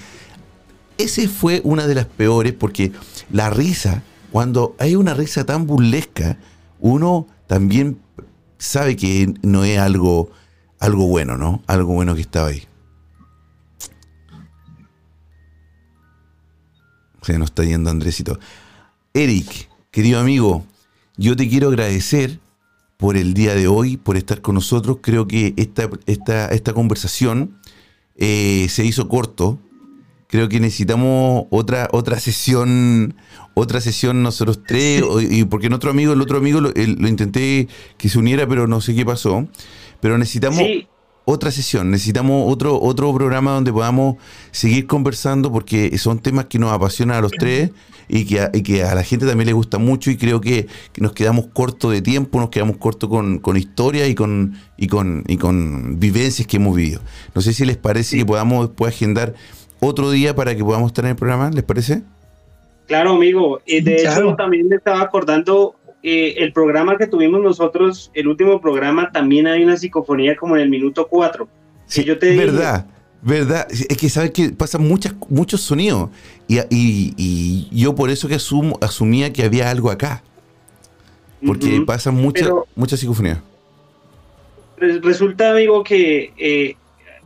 Ese 0.99 1.27
fue 1.27 1.61
una 1.65 1.87
de 1.87 1.97
las 1.97 2.07
peores 2.07 2.53
porque 2.53 2.93
la 3.31 3.51
risa, 3.51 4.03
cuando 4.31 4.77
hay 4.79 4.95
una 4.95 5.15
risa 5.15 5.45
tan 5.45 5.67
burlesca, 5.67 6.39
uno 6.79 7.27
también 7.49 7.99
sabe 8.59 8.95
que 8.95 9.35
no 9.43 9.65
es 9.65 9.79
algo, 9.79 10.31
algo 10.79 11.09
bueno, 11.09 11.37
¿no? 11.37 11.63
Algo 11.67 11.95
bueno 11.95 12.15
que 12.15 12.21
estaba 12.21 12.49
ahí. 12.49 12.63
Se 17.23 17.39
nos 17.39 17.51
está 17.51 17.65
yendo 17.65 17.91
Andresito. 17.91 18.39
Eric, 19.15 19.69
querido 19.91 20.21
amigo, 20.21 20.65
yo 21.19 21.37
te 21.37 21.47
quiero 21.47 21.69
agradecer 21.69 22.41
por 22.97 23.19
el 23.19 23.35
día 23.35 23.55
de 23.55 23.69
hoy, 23.69 23.99
por 23.99 24.17
estar 24.17 24.41
con 24.41 24.55
nosotros. 24.55 24.99
Creo 25.03 25.29
que 25.29 25.53
esta, 25.57 25.91
esta, 26.07 26.49
esta 26.49 26.73
conversación 26.73 27.59
eh, 28.17 28.69
se 28.71 28.87
hizo 28.87 29.09
corto, 29.09 29.59
creo 30.29 30.49
que 30.49 30.61
necesitamos 30.61 31.45
otra 31.51 31.91
otra 31.93 32.19
sesión 32.19 33.15
otra 33.53 33.83
sesión 33.83 34.23
nosotros 34.23 34.61
tres 34.67 35.05
y 35.29 35.45
porque 35.45 35.69
otro 35.69 35.91
amigo 35.91 36.15
el 36.15 36.23
otro 36.23 36.39
amigo 36.39 36.63
lo, 36.63 36.71
intenté 36.71 37.69
que 37.99 38.09
se 38.09 38.19
uniera 38.19 38.47
pero 38.47 38.67
no 38.67 38.81
sé 38.81 38.95
qué 38.95 39.05
pasó. 39.05 39.47
Pero 40.01 40.17
necesitamos 40.17 40.63
otra 41.25 41.51
sesión 41.51 41.91
necesitamos 41.91 42.53
otro 42.53 42.81
otro 42.81 43.13
programa 43.15 43.53
donde 43.53 43.73
podamos 43.73 44.17
seguir 44.51 44.87
conversando 44.87 45.53
porque 45.53 45.97
son 45.99 46.19
temas 46.19 46.47
que 46.47 46.59
nos 46.59 46.73
apasionan 46.73 47.17
a 47.17 47.21
los 47.21 47.33
tres 47.33 47.71
y 48.09 48.25
que, 48.25 48.41
a, 48.41 48.51
que 48.51 48.83
a 48.83 48.95
la 48.95 49.05
gente 49.05 49.27
también 49.27 49.47
le 49.47 49.53
gusta 49.53 49.79
mucho 49.79 50.11
y 50.11 50.17
creo 50.17 50.41
que, 50.41 50.67
nos 50.97 51.13
quedamos 51.13 51.47
cortos 51.53 51.93
de 51.93 52.03
tiempo 52.03 52.41
nos 52.41 52.51
quedamos 52.51 52.77
cortos 52.77 53.09
con, 53.09 53.39
con 53.39 53.57
historia 53.57 54.07
y 54.07 54.15
con 54.15 54.55
y 54.77 54.89
con 54.89 55.25
y 55.29 55.37
con 55.37 56.01
vivencias 56.01 56.47
que 56.47 56.57
hemos 56.57 56.75
vivido 56.75 57.01
no 57.35 57.41
sé 57.41 57.53
si 57.53 57.65
les 57.65 57.77
parece 57.77 58.17
que 58.17 58.27
podamos 58.27 58.69
después 58.69 58.95
agendar 58.95 59.35
otro 59.85 60.13
día 60.13 60.35
para 60.37 60.55
que 60.55 60.63
podamos 60.63 60.91
estar 60.91 61.05
en 61.05 61.11
el 61.11 61.17
programa, 61.17 61.51
¿les 61.51 61.65
parece? 61.65 62.03
Claro, 62.87 63.15
amigo. 63.15 63.61
y 63.67 63.81
de 63.81 63.97
hecho, 63.97 64.37
también 64.37 64.69
me 64.69 64.77
estaba 64.77 65.01
acordando 65.01 65.75
eh, 66.03 66.35
el 66.39 66.53
programa 66.53 66.97
que 66.97 67.07
tuvimos 67.07 67.41
nosotros, 67.41 68.11
el 68.15 68.27
último 68.27 68.61
programa, 68.61 69.13
también 69.13 69.47
hay 69.47 69.63
una 69.63 69.77
psicofonía 69.77 70.35
como 70.37 70.57
en 70.57 70.63
el 70.63 70.69
minuto 70.69 71.07
4. 71.09 71.49
Sí, 71.87 72.05
yo 72.05 72.19
te 72.19 72.35
verdad, 72.37 72.87
verdad. 73.23 73.69
Es 73.71 73.97
que 73.97 74.09
sabes 74.09 74.33
que 74.33 74.51
pasan 74.51 74.83
muchas, 74.83 75.15
muchos 75.29 75.61
sonidos. 75.61 76.11
Y, 76.49 76.59
y, 77.17 77.69
yo 77.71 77.95
por 77.95 78.11
eso 78.11 78.29
que 78.29 78.35
asumía 78.35 79.33
que 79.33 79.45
había 79.45 79.71
algo 79.71 79.91
acá. 79.91 80.23
Porque 81.45 81.83
pasan 81.87 82.15
muchas 82.15 82.51
muchas 82.75 83.01
psicofonías. 83.01 83.39
Resulta, 84.77 85.53
amigo, 85.53 85.85
que 85.85 86.33
eh, 86.37 86.77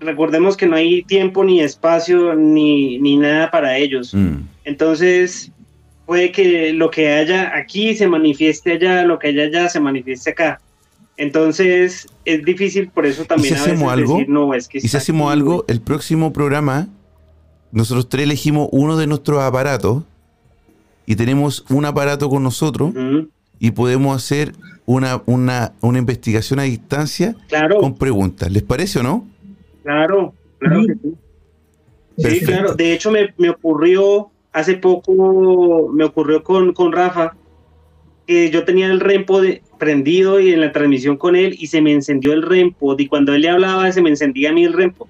recordemos 0.01 0.57
que 0.57 0.67
no 0.67 0.77
hay 0.77 1.03
tiempo 1.03 1.45
ni 1.45 1.61
espacio 1.61 2.35
ni, 2.35 2.99
ni 2.99 3.17
nada 3.17 3.51
para 3.51 3.79
ellos. 3.79 4.15
Mm. 4.15 4.41
Entonces, 4.65 5.53
puede 6.07 6.33
que 6.33 6.73
lo 6.73 6.91
que 6.91 7.13
haya 7.13 7.55
aquí 7.57 7.95
se 7.95 8.07
manifieste 8.07 8.73
allá, 8.73 9.05
lo 9.05 9.19
que 9.19 9.29
haya 9.29 9.45
allá 9.45 9.69
se 9.69 9.81
manifieste 9.81 10.31
acá. 10.31 10.61
Entonces, 11.17 12.07
es 12.25 12.45
difícil, 12.45 12.89
por 12.89 13.07
eso 13.07 13.25
también 13.25 13.55
¿Y 13.55 13.57
si 13.57 13.63
hacemos 13.63 13.93
algo? 13.93 14.23
no, 14.29 14.55
es 14.55 14.69
que... 14.69 14.79
¿Y 14.79 14.89
si 14.89 14.97
hacemos 14.97 15.33
algo? 15.33 15.65
El 15.67 15.81
próximo 15.81 16.33
programa, 16.33 16.89
nosotros 17.73 18.09
tres 18.09 18.25
elegimos 18.25 18.69
uno 18.71 18.97
de 18.97 19.07
nuestros 19.07 19.41
aparatos 19.43 20.05
y 21.07 21.17
tenemos 21.17 21.65
un 21.71 21.85
aparato 21.85 22.29
con 22.29 22.43
nosotros 22.43 22.93
y 23.59 23.71
podemos 23.71 24.17
hacer 24.17 24.53
una, 24.85 25.23
una, 25.27 25.73
una 25.81 25.99
investigación 25.99 26.61
a 26.61 26.65
distancia 26.65 27.35
con 27.81 27.97
preguntas. 27.97 28.51
¿Les 28.51 28.63
parece 28.63 29.01
o 29.01 29.03
no? 29.03 29.27
Claro, 29.83 30.35
claro 30.59 30.83
que 30.87 30.95
sí. 30.95 31.15
Sí, 32.19 32.41
claro. 32.41 32.75
De 32.75 32.93
hecho, 32.93 33.11
me, 33.11 33.35
me, 33.37 33.51
ocurrió 33.51 34.31
hace 34.57 34.75
poco, 34.75 35.91
me 35.93 36.05
ocurrió 36.05 36.43
con, 36.43 36.73
con 36.73 36.91
Rafa, 36.91 37.35
que 38.27 38.51
yo 38.51 38.65
tenía 38.65 38.87
el 38.87 39.01
rempo 39.01 39.43
prendido 39.79 40.41
y 40.41 40.51
en 40.51 40.63
la 40.63 40.73
transmisión 40.73 41.19
con 41.19 41.37
él 41.37 41.55
y 41.59 41.67
se 41.67 41.83
me 41.83 41.93
encendió 41.93 42.33
el 42.33 42.41
rempo 42.41 42.97
y 42.99 43.07
cuando 43.07 43.35
él 43.35 43.43
le 43.43 43.51
hablaba 43.51 43.93
se 43.93 44.01
me 44.01 44.09
encendía 44.09 44.51
a 44.51 44.53
mí 44.55 44.65
el 44.65 44.73
rempo. 44.73 45.07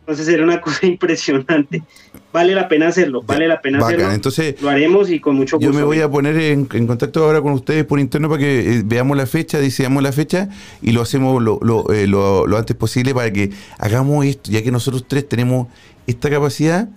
Entonces 0.00 0.26
era 0.26 0.42
una 0.42 0.60
cosa 0.60 0.86
impresionante. 0.86 1.84
Vale 2.32 2.52
la 2.52 2.66
pena 2.66 2.88
hacerlo, 2.88 3.22
vale 3.22 3.46
la 3.46 3.60
pena 3.60 3.78
hacerlo. 3.78 4.10
Entonces, 4.10 4.60
lo 4.60 4.68
haremos 4.68 5.08
y 5.08 5.20
con 5.20 5.36
mucho 5.36 5.56
gusto. 5.56 5.72
Yo 5.72 5.76
me 5.76 5.84
voy 5.84 6.00
a 6.00 6.10
poner 6.10 6.36
en, 6.36 6.66
contacto 6.66 7.24
ahora 7.24 7.40
con 7.40 7.52
ustedes 7.52 7.84
por 7.84 8.00
interno 8.00 8.28
para 8.28 8.40
que 8.40 8.78
eh, 8.78 8.82
veamos 8.84 9.16
la 9.16 9.26
fecha, 9.26 9.60
deseamos 9.60 10.02
la 10.02 10.10
fecha 10.10 10.48
y 10.82 10.90
lo 10.90 11.02
hacemos 11.02 11.40
eh, 11.40 12.06
lo, 12.08 12.46
lo, 12.46 12.56
antes 12.56 12.74
posible 12.74 13.14
para 13.14 13.32
que 13.32 13.50
hagamos 13.78 14.26
esto, 14.26 14.50
ya 14.50 14.62
que 14.62 14.72
nosotros 14.72 15.04
tres 15.06 15.28
tenemos 15.28 15.68
esta 16.08 16.28
capacidad, 16.28 16.88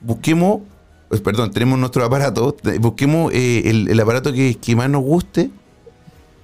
busquemos, 0.00 0.60
perdón, 1.20 1.50
tenemos 1.50 1.78
nuestro 1.78 2.04
aparato, 2.04 2.56
busquemos 2.80 3.32
eh, 3.32 3.62
el, 3.64 4.00
aparato 4.00 4.32
que, 4.32 4.56
más 4.76 4.90
nos 4.90 5.02
guste 5.02 5.50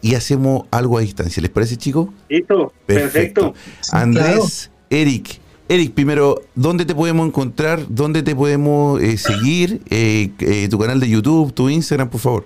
y 0.03 0.15
hacemos 0.15 0.67
algo 0.71 0.99
a 0.99 1.01
distancia. 1.01 1.41
¿Les 1.43 1.51
parece, 1.51 1.77
chicos? 1.77 2.09
Listo, 2.29 2.73
perfecto. 2.87 3.55
Andrés, 3.93 4.71
Eric. 4.89 5.41
Eric, 5.71 5.93
primero, 5.93 6.43
¿dónde 6.57 6.85
te 6.85 6.97
podemos 6.97 7.29
encontrar? 7.29 7.87
¿Dónde 7.89 8.25
te 8.25 8.35
podemos 8.35 9.01
eh, 9.01 9.17
seguir? 9.17 9.81
Eh, 9.89 10.33
eh, 10.41 10.67
tu 10.69 10.81
canal 10.81 10.99
de 10.99 11.09
YouTube, 11.09 11.53
tu 11.53 11.69
Instagram, 11.69 12.11
por 12.11 12.21
favor. 12.21 12.45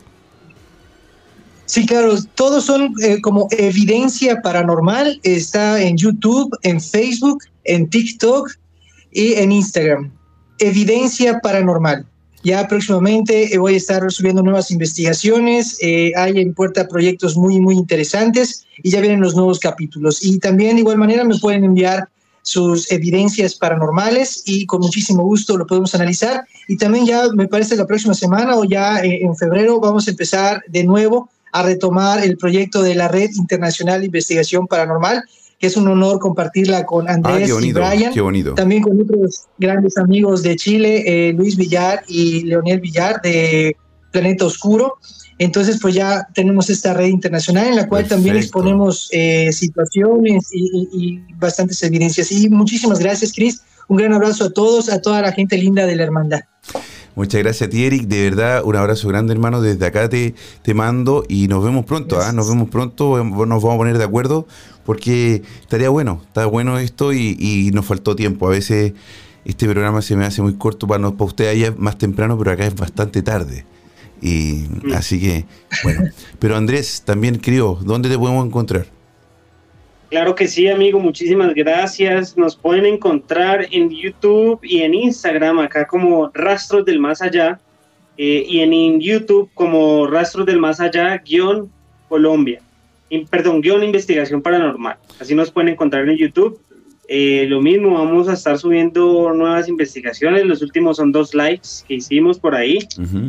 Sí, 1.65 1.87
claro, 1.87 2.15
todos 2.35 2.67
son 2.67 2.93
como 3.23 3.49
evidencia 3.53 4.43
paranormal. 4.43 5.21
Está 5.23 5.81
en 5.81 5.97
YouTube, 5.97 6.55
en 6.65 6.83
Facebook, 6.83 7.45
en 7.65 7.89
TikTok 7.89 8.51
y 9.11 9.33
en 9.33 9.53
Instagram. 9.53 10.11
Evidencia 10.59 11.41
paranormal. 11.41 12.05
Ya 12.45 12.69
próximamente 12.69 13.57
voy 13.59 13.75
a 13.75 13.79
estar 13.79 14.03
subiendo 14.13 14.43
nuevas 14.43 14.71
investigaciones. 14.71 15.79
hay 16.17 16.39
en 16.39 16.55
puerta 16.55 16.87
proyectos 16.87 17.37
muy, 17.37 17.59
muy 17.59 17.75
interesantes 17.75 18.67
y 18.83 18.91
ya 18.91 19.01
vienen 19.01 19.21
los 19.21 19.35
nuevos 19.35 19.59
capítulos. 19.59 20.23
Y 20.23 20.39
también 20.39 20.77
de 20.77 20.81
igual 20.81 20.99
manera 20.99 21.25
me 21.25 21.39
pueden 21.39 21.65
enviar 21.65 22.09
sus 22.45 22.93
evidencias 22.93 23.55
paranormales 23.55 24.43
y 24.45 24.67
con 24.67 24.83
muchísimo 24.83 25.23
gusto 25.23 25.57
lo 25.57 25.67
podemos 25.67 25.95
analizar. 25.95 26.45
Y 26.69 26.77
también 26.77 27.07
ya 27.07 27.29
me 27.35 27.49
parece 27.49 27.75
la 27.75 27.87
próxima 27.87 28.13
semana 28.13 28.57
o 28.57 28.65
ya 28.65 29.01
eh, 29.01 29.21
en 29.23 29.35
febrero 29.35 29.81
vamos 29.81 30.07
a 30.07 30.11
empezar 30.11 30.63
de 30.69 30.85
nuevo 30.85 31.31
a 31.53 31.63
retomar 31.63 32.23
el 32.23 32.37
proyecto 32.37 32.83
de 32.83 32.95
la 32.95 33.09
Red 33.09 33.31
Internacional 33.37 34.01
de 34.01 34.07
Investigación 34.07 34.67
Paranormal, 34.67 35.25
es 35.61 35.77
un 35.77 35.89
honor 35.89 36.19
compartirla 36.19 36.85
con 36.85 37.09
ah, 37.09 37.15
Andrés 37.15 37.51
y 37.61 37.73
Brian, 37.73 38.13
también 38.55 38.83
con 38.83 39.01
otros 39.01 39.47
grandes 39.59 39.97
amigos 39.97 40.43
de 40.43 40.57
Chile, 40.57 41.05
eh, 41.07 41.33
Luis 41.33 41.57
Villar 41.57 42.03
y 42.09 42.43
Leonel 42.43 42.81
Villar 42.81 43.21
de 43.23 43.77
Planeta 44.13 44.45
Oscuro. 44.45 44.95
Entonces, 45.39 45.79
pues 45.83 45.95
ya 45.95 46.29
tenemos 46.33 46.71
esta 46.71 46.95
red 46.95 47.09
internacional 47.09 47.67
en 47.67 47.77
la 47.77 47.89
cual 47.89 48.07
también 48.07 48.37
exponemos 48.37 49.09
eh, 49.11 49.51
situaciones 49.53 50.49
y, 50.53 51.21
bastantes 51.37 51.83
evidencias. 51.83 52.31
Y 52.31 52.49
muchísimas 52.49 53.01
gracias, 53.01 53.33
Cris. 53.33 53.63
Un 53.89 53.97
gran 53.97 54.13
abrazo 54.13 54.45
a 54.45 54.51
todos, 54.51 54.89
a 54.89 55.03
toda 55.03 55.21
la 55.21 55.33
gente 55.33 55.59
linda 55.59 55.87
de 55.87 55.97
la 55.97 56.05
hermandad. 56.05 56.41
Muchas 57.17 57.43
gracias 57.43 57.69
a 57.69 57.71
ti, 57.71 57.85
Eric. 57.85 58.07
De 58.07 58.31
verdad, 58.31 58.63
un 58.65 58.77
abrazo 58.77 59.09
grande, 59.09 59.33
hermano. 59.33 59.61
Desde 59.61 59.85
acá 59.87 60.09
te, 60.09 60.35
te 60.63 60.75
mando 60.75 61.25
y 61.29 61.49
nos 61.49 61.65
vemos 61.65 61.85
pronto. 61.85 62.21
¿ah? 62.21 62.33
Nos 62.33 62.49
vemos 62.49 62.69
pronto. 62.71 63.23
Nos 63.23 63.63
vamos 63.63 63.75
a 63.75 63.77
poner 63.77 63.99
de 63.99 64.05
acuerdo 64.05 64.47
porque 64.85 65.43
estaría 65.61 65.89
bueno. 65.89 66.21
Está 66.27 66.47
bueno 66.47 66.79
esto 66.79 67.13
y, 67.13 67.71
nos 67.73 67.87
faltó 67.87 68.17
tiempo. 68.17 68.47
A 68.47 68.51
veces 68.51 68.93
este 69.45 69.67
programa 69.67 70.03
se 70.03 70.17
me 70.17 70.25
hace 70.25 70.43
muy 70.43 70.55
corto 70.55 70.87
para, 70.87 71.11
para 71.11 71.25
usted 71.25 71.49
allá 71.49 71.75
más 71.77 71.99
temprano, 71.99 72.39
pero 72.39 72.51
acá 72.51 72.67
es 72.67 72.75
bastante 72.75 73.23
tarde. 73.23 73.65
Y 74.21 74.65
así 74.95 75.21
que, 75.21 75.45
bueno. 75.83 76.05
Pero 76.39 76.57
Andrés, 76.57 77.03
también 77.05 77.39
querido, 77.39 77.79
¿dónde 77.83 78.09
te 78.09 78.19
podemos 78.19 78.47
encontrar? 78.47 78.87
Claro 80.15 80.35
que 80.37 80.47
sí, 80.47 80.69
amigo, 80.69 81.01
muchísimas 81.01 81.55
gracias. 81.55 82.37
Nos 82.37 82.55
pueden 82.57 82.87
encontrar 82.87 83.67
en 83.73 83.91
YouTube 83.91 84.61
y 84.63 84.83
en 84.83 84.95
Instagram, 84.95 85.59
acá 85.59 85.87
como 85.87 86.31
Rastros 86.33 86.85
del 86.85 87.01
Más 87.01 87.21
Allá, 87.21 87.59
eh, 88.17 88.47
y 88.49 88.61
en 88.61 89.01
YouTube 89.01 89.51
como 89.55 90.07
Rastros 90.07 90.47
del 90.47 90.61
Más 90.61 90.79
Allá, 90.79 91.17
guion 91.19 91.69
Colombia, 92.09 92.61
perdón, 93.31 93.61
guion 93.61 93.85
Investigación 93.85 94.43
Paranormal. 94.43 94.97
Así 95.21 95.35
nos 95.35 95.51
pueden 95.51 95.71
encontrar 95.71 96.09
en 96.09 96.17
YouTube. 96.17 96.61
Eh, 97.07 97.47
lo 97.49 97.61
mismo, 97.61 97.95
vamos 97.95 98.29
a 98.29 98.33
estar 98.33 98.59
subiendo 98.59 99.33
nuevas 99.35 99.69
investigaciones. 99.69 100.47
Los 100.47 100.63
últimos 100.63 100.97
son 100.97 101.13
dos 101.13 101.35
likes 101.35 101.69
que 101.87 101.95
hicimos 101.95 102.39
por 102.39 102.55
ahí. 102.55 102.79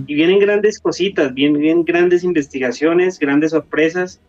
Y 0.07 0.15
vienen 0.15 0.39
grandes 0.39 0.79
cositas, 0.79 1.33
vienen 1.33 1.83
grandes 1.83 2.23
investigaciones, 2.23 3.19
grandes 3.19 3.51
sorpresas. 3.51 4.21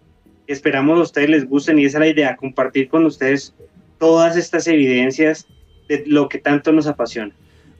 Esperamos 0.47 0.99
a 0.99 1.03
ustedes 1.03 1.31
les 1.31 1.49
gusten 1.49 1.79
y 1.79 1.85
esa 1.85 1.99
es 1.99 2.01
la 2.01 2.09
idea, 2.09 2.37
compartir 2.37 2.89
con 2.89 3.05
ustedes 3.05 3.55
todas 3.99 4.37
estas 4.37 4.67
evidencias 4.67 5.47
de 5.89 6.05
lo 6.07 6.29
que 6.29 6.39
tanto 6.39 6.73
nos 6.73 6.87
apasiona. 6.87 7.35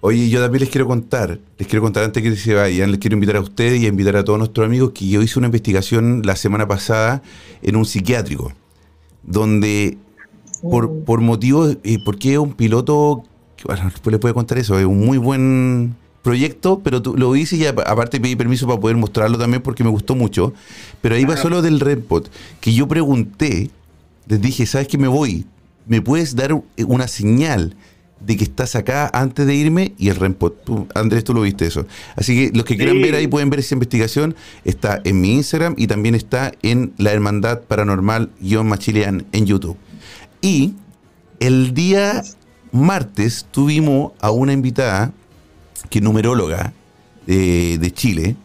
Oye, 0.09 0.29
yo 0.29 0.41
también 0.41 0.61
les 0.61 0.71
quiero 0.71 0.87
contar, 0.87 1.41
les 1.59 1.67
quiero 1.67 1.83
contar 1.83 2.05
antes 2.05 2.23
que 2.23 2.37
se 2.37 2.55
vayan, 2.55 2.93
les 2.93 3.01
quiero 3.01 3.15
invitar 3.15 3.35
a 3.35 3.41
ustedes 3.41 3.81
y 3.81 3.87
a 3.87 3.89
invitar 3.89 4.15
a 4.15 4.23
todos 4.23 4.39
nuestros 4.39 4.65
amigos 4.65 4.93
que 4.93 5.09
yo 5.09 5.21
hice 5.21 5.37
una 5.37 5.47
investigación 5.47 6.23
la 6.25 6.37
semana 6.37 6.69
pasada 6.69 7.25
en 7.61 7.75
un 7.75 7.85
psiquiátrico, 7.85 8.53
donde 9.25 9.99
por, 10.63 11.01
por 11.01 11.23
motivos, 11.23 11.79
y 11.83 11.99
porque 11.99 12.35
es 12.35 12.39
un 12.39 12.53
piloto, 12.53 13.25
bueno, 13.65 13.83
después 13.87 14.13
les 14.13 14.21
puedo 14.21 14.33
contar 14.33 14.59
eso, 14.59 14.79
es 14.79 14.87
un 14.87 15.05
muy 15.05 15.19
buen 15.19 15.97
proyecto, 16.23 16.79
pero 16.85 17.03
lo 17.17 17.35
hice 17.35 17.57
y 17.57 17.67
aparte 17.67 18.21
pedí 18.21 18.37
permiso 18.37 18.69
para 18.69 18.79
poder 18.79 18.97
mostrarlo 18.97 19.39
también 19.39 19.61
porque 19.61 19.83
me 19.83 19.91
gustó 19.91 20.15
mucho. 20.15 20.55
Pero 21.01 21.17
ahí 21.17 21.27
pasó 21.27 21.51
lo 21.51 21.63
del 21.63 21.81
REDPOT, 21.81 22.31
que 22.61 22.73
yo 22.73 22.87
pregunté, 22.87 23.71
les 24.29 24.41
dije, 24.41 24.67
¿sabes 24.67 24.87
qué 24.87 24.99
me 24.99 25.09
voy? 25.09 25.47
¿Me 25.85 26.01
puedes 26.01 26.37
dar 26.37 26.53
una 26.87 27.09
señal 27.09 27.75
de 28.21 28.37
que 28.37 28.45
estás 28.45 28.77
acá 28.77 29.11
antes 29.13 29.47
de 29.47 29.55
irme? 29.55 29.95
Y 29.99 30.09
el 30.09 30.17
REMPOT, 30.17 30.95
Andrés, 30.95 31.25
tú 31.25 31.35
lo 31.35 31.43
viste 31.43 31.67
eso. 31.67 31.87
Así 32.17 32.35
que 32.35 32.57
los 32.57 32.65
que 32.65 32.77
quieran 32.77 33.01
ver 33.01 33.15
ahí 33.15 33.27
pueden 33.27 33.51
ver 33.51 33.61
esa 33.61 33.75
investigación. 33.75 34.35
Está 34.65 35.01
en 35.05 35.21
mi 35.21 35.35
Instagram 35.35 35.75
y 35.77 35.87
también 35.87 36.15
está 36.15 36.53
en 36.63 36.93
la 36.99 37.13
Hermandad 37.13 37.63
Paranormal-Machilian 37.63 39.27
en 39.33 39.47
YouTube. 39.47 39.77
Y 40.41 40.75
el 41.41 41.75
día 41.75 42.23
martes 42.73 43.47
tuvimos 43.51 44.13
a 44.21 44.31
una 44.31 44.53
invitada 44.53 45.13
que 45.91 45.99
es 45.99 46.05
numeróloga 46.05 46.73
de 47.27 47.93
Chile, 47.93 48.37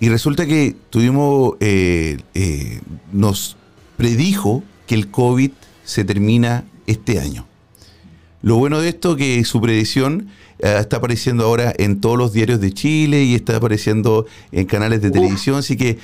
y 0.00 0.08
resulta 0.08 0.46
que 0.46 0.74
tuvimos, 0.88 1.56
eh, 1.60 2.16
eh, 2.32 2.80
nos 3.12 3.58
predijo 3.98 4.64
que 4.86 4.94
el 4.94 5.10
COVID 5.10 5.50
se 5.84 6.04
termina 6.04 6.64
este 6.86 7.20
año. 7.20 7.46
Lo 8.42 8.56
bueno 8.56 8.80
de 8.80 8.88
esto 8.88 9.16
que 9.16 9.44
su 9.44 9.60
predicción 9.60 10.28
eh, 10.58 10.76
está 10.80 10.96
apareciendo 10.96 11.44
ahora 11.44 11.72
en 11.76 12.00
todos 12.00 12.16
los 12.16 12.32
diarios 12.32 12.60
de 12.60 12.72
Chile 12.72 13.24
y 13.24 13.34
está 13.34 13.56
apareciendo 13.56 14.26
en 14.52 14.66
canales 14.66 15.02
de 15.02 15.10
televisión, 15.10 15.56
así 15.56 15.76
que 15.76 15.98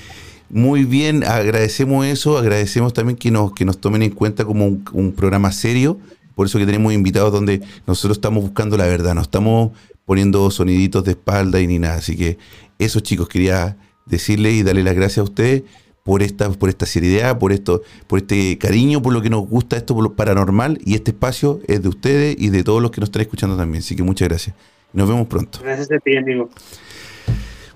muy 0.49 0.85
bien, 0.85 1.25
agradecemos 1.25 2.07
eso, 2.07 2.39
agradecemos 2.39 2.93
también 2.93 3.17
que 3.17 3.31
nos, 3.31 3.53
que 3.53 3.65
nos 3.65 3.79
tomen 3.79 4.03
en 4.03 4.11
cuenta 4.11 4.45
como 4.45 4.67
un, 4.67 4.85
un 4.93 5.13
programa 5.13 5.51
serio, 5.51 5.99
por 6.35 6.47
eso 6.47 6.59
que 6.59 6.67
tenemos 6.67 6.93
invitados 6.93 7.33
donde 7.33 7.63
nosotros 7.87 8.19
estamos 8.19 8.45
buscando 8.45 8.77
la 8.77 8.87
verdad, 8.87 9.15
no 9.15 9.23
estamos 9.23 9.73
poniendo 10.05 10.51
soniditos 10.51 11.03
de 11.05 11.13
espalda 11.13 11.61
y 11.61 11.67
ni 11.67 11.79
nada. 11.79 11.97
Así 11.97 12.17
que 12.17 12.39
eso, 12.79 13.01
chicos, 13.01 13.29
quería 13.29 13.77
decirle 14.07 14.53
y 14.53 14.63
darle 14.63 14.85
las 14.85 14.95
gracias 14.95 15.19
a 15.19 15.23
ustedes 15.25 15.65
por 16.07 16.23
esta, 16.23 16.49
por 16.51 16.69
esta 16.69 16.87
seriedad, 16.87 17.37
por 17.37 17.53
esto, 17.53 17.83
por 18.07 18.21
este 18.21 18.57
cariño, 18.59 19.03
por 19.03 19.13
lo 19.13 19.21
que 19.21 19.29
nos 19.29 19.47
gusta 19.47 19.77
esto 19.77 19.93
por 19.93 20.05
lo 20.05 20.15
paranormal. 20.15 20.79
Y 20.85 20.95
este 20.95 21.11
espacio 21.11 21.61
es 21.67 21.83
de 21.83 21.89
ustedes 21.89 22.37
y 22.39 22.51
de 22.51 22.63
todos 22.63 22.81
los 22.81 22.93
que 22.93 23.01
nos 23.01 23.09
están 23.09 23.23
escuchando 23.23 23.57
también. 23.57 23.81
Así 23.81 23.97
que 23.97 24.05
muchas 24.05 24.29
gracias. 24.29 24.55
Nos 24.93 25.09
vemos 25.09 25.27
pronto. 25.27 25.59
Gracias 25.65 25.91
a 25.91 25.99
ti, 25.99 26.17
amigo. 26.17 26.49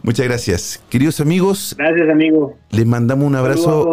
Muchas 0.04 0.26
gracias. 0.26 0.80
Queridos 0.88 1.20
amigos. 1.20 1.74
Gracias, 1.76 2.08
amigo. 2.08 2.56
Les 2.70 2.86
mandamos 2.86 3.26
un 3.26 3.34
abrazo. 3.34 3.92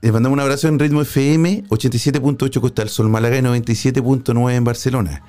Les 0.00 0.12
mandamos 0.12 0.36
un 0.36 0.40
abrazo 0.40 0.68
en 0.68 0.78
Ritmo 0.78 1.02
FM, 1.02 1.64
87.8 1.70 2.60
Costa 2.60 2.82
del 2.82 2.88
Sol 2.88 3.08
Málaga 3.08 3.36
y 3.36 3.40
97.9 3.40 4.52
en 4.52 4.62
Barcelona. 4.62 5.24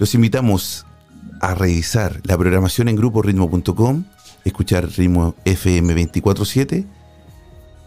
Los 0.00 0.12
invitamos 0.16 0.86
a 1.40 1.54
revisar 1.54 2.20
la 2.24 2.36
programación 2.36 2.88
en 2.88 2.96
gruporitmo.com, 2.96 4.04
escuchar 4.44 4.88
Ritmo 4.88 5.36
FM 5.44 5.94
24-7 5.94 6.97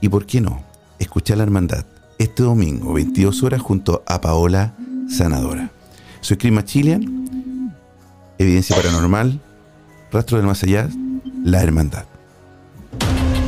y, 0.02 0.10
¿por 0.10 0.26
qué 0.26 0.42
no?, 0.42 0.62
escuchar 1.00 1.38
la 1.38 1.44
hermandad 1.44 1.86
este 2.22 2.44
domingo, 2.44 2.94
22 2.94 3.42
horas, 3.44 3.62
junto 3.62 4.04
a 4.06 4.22
Paola 4.22 4.76
Sanadora. 5.10 5.72
Soy 6.22 6.38
Chris 6.38 6.54
Evidencia 8.38 8.76
Paranormal, 8.76 9.40
Rastro 10.12 10.38
del 10.38 10.46
Más 10.46 10.62
Allá, 10.64 10.88
La 11.44 11.64
Hermandad. 11.64 12.06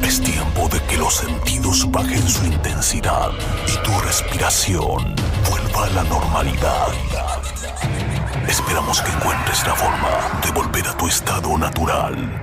Es 0.03 0.21
tiempo 0.21 0.67
de 0.69 0.81
que 0.89 0.97
los 0.97 1.13
sentidos 1.13 1.89
bajen 1.91 2.27
su 2.27 2.45
intensidad 2.45 3.29
y 3.67 3.85
tu 3.85 3.91
respiración 4.05 5.15
vuelva 5.49 5.85
a 5.85 5.89
la 5.91 6.03
normalidad. 6.05 6.87
Esperamos 8.47 9.01
que 9.01 9.11
encuentres 9.11 9.65
la 9.67 9.75
forma 9.75 10.41
de 10.43 10.51
volver 10.51 10.87
a 10.87 10.97
tu 10.97 11.07
estado 11.07 11.57
natural. 11.57 12.42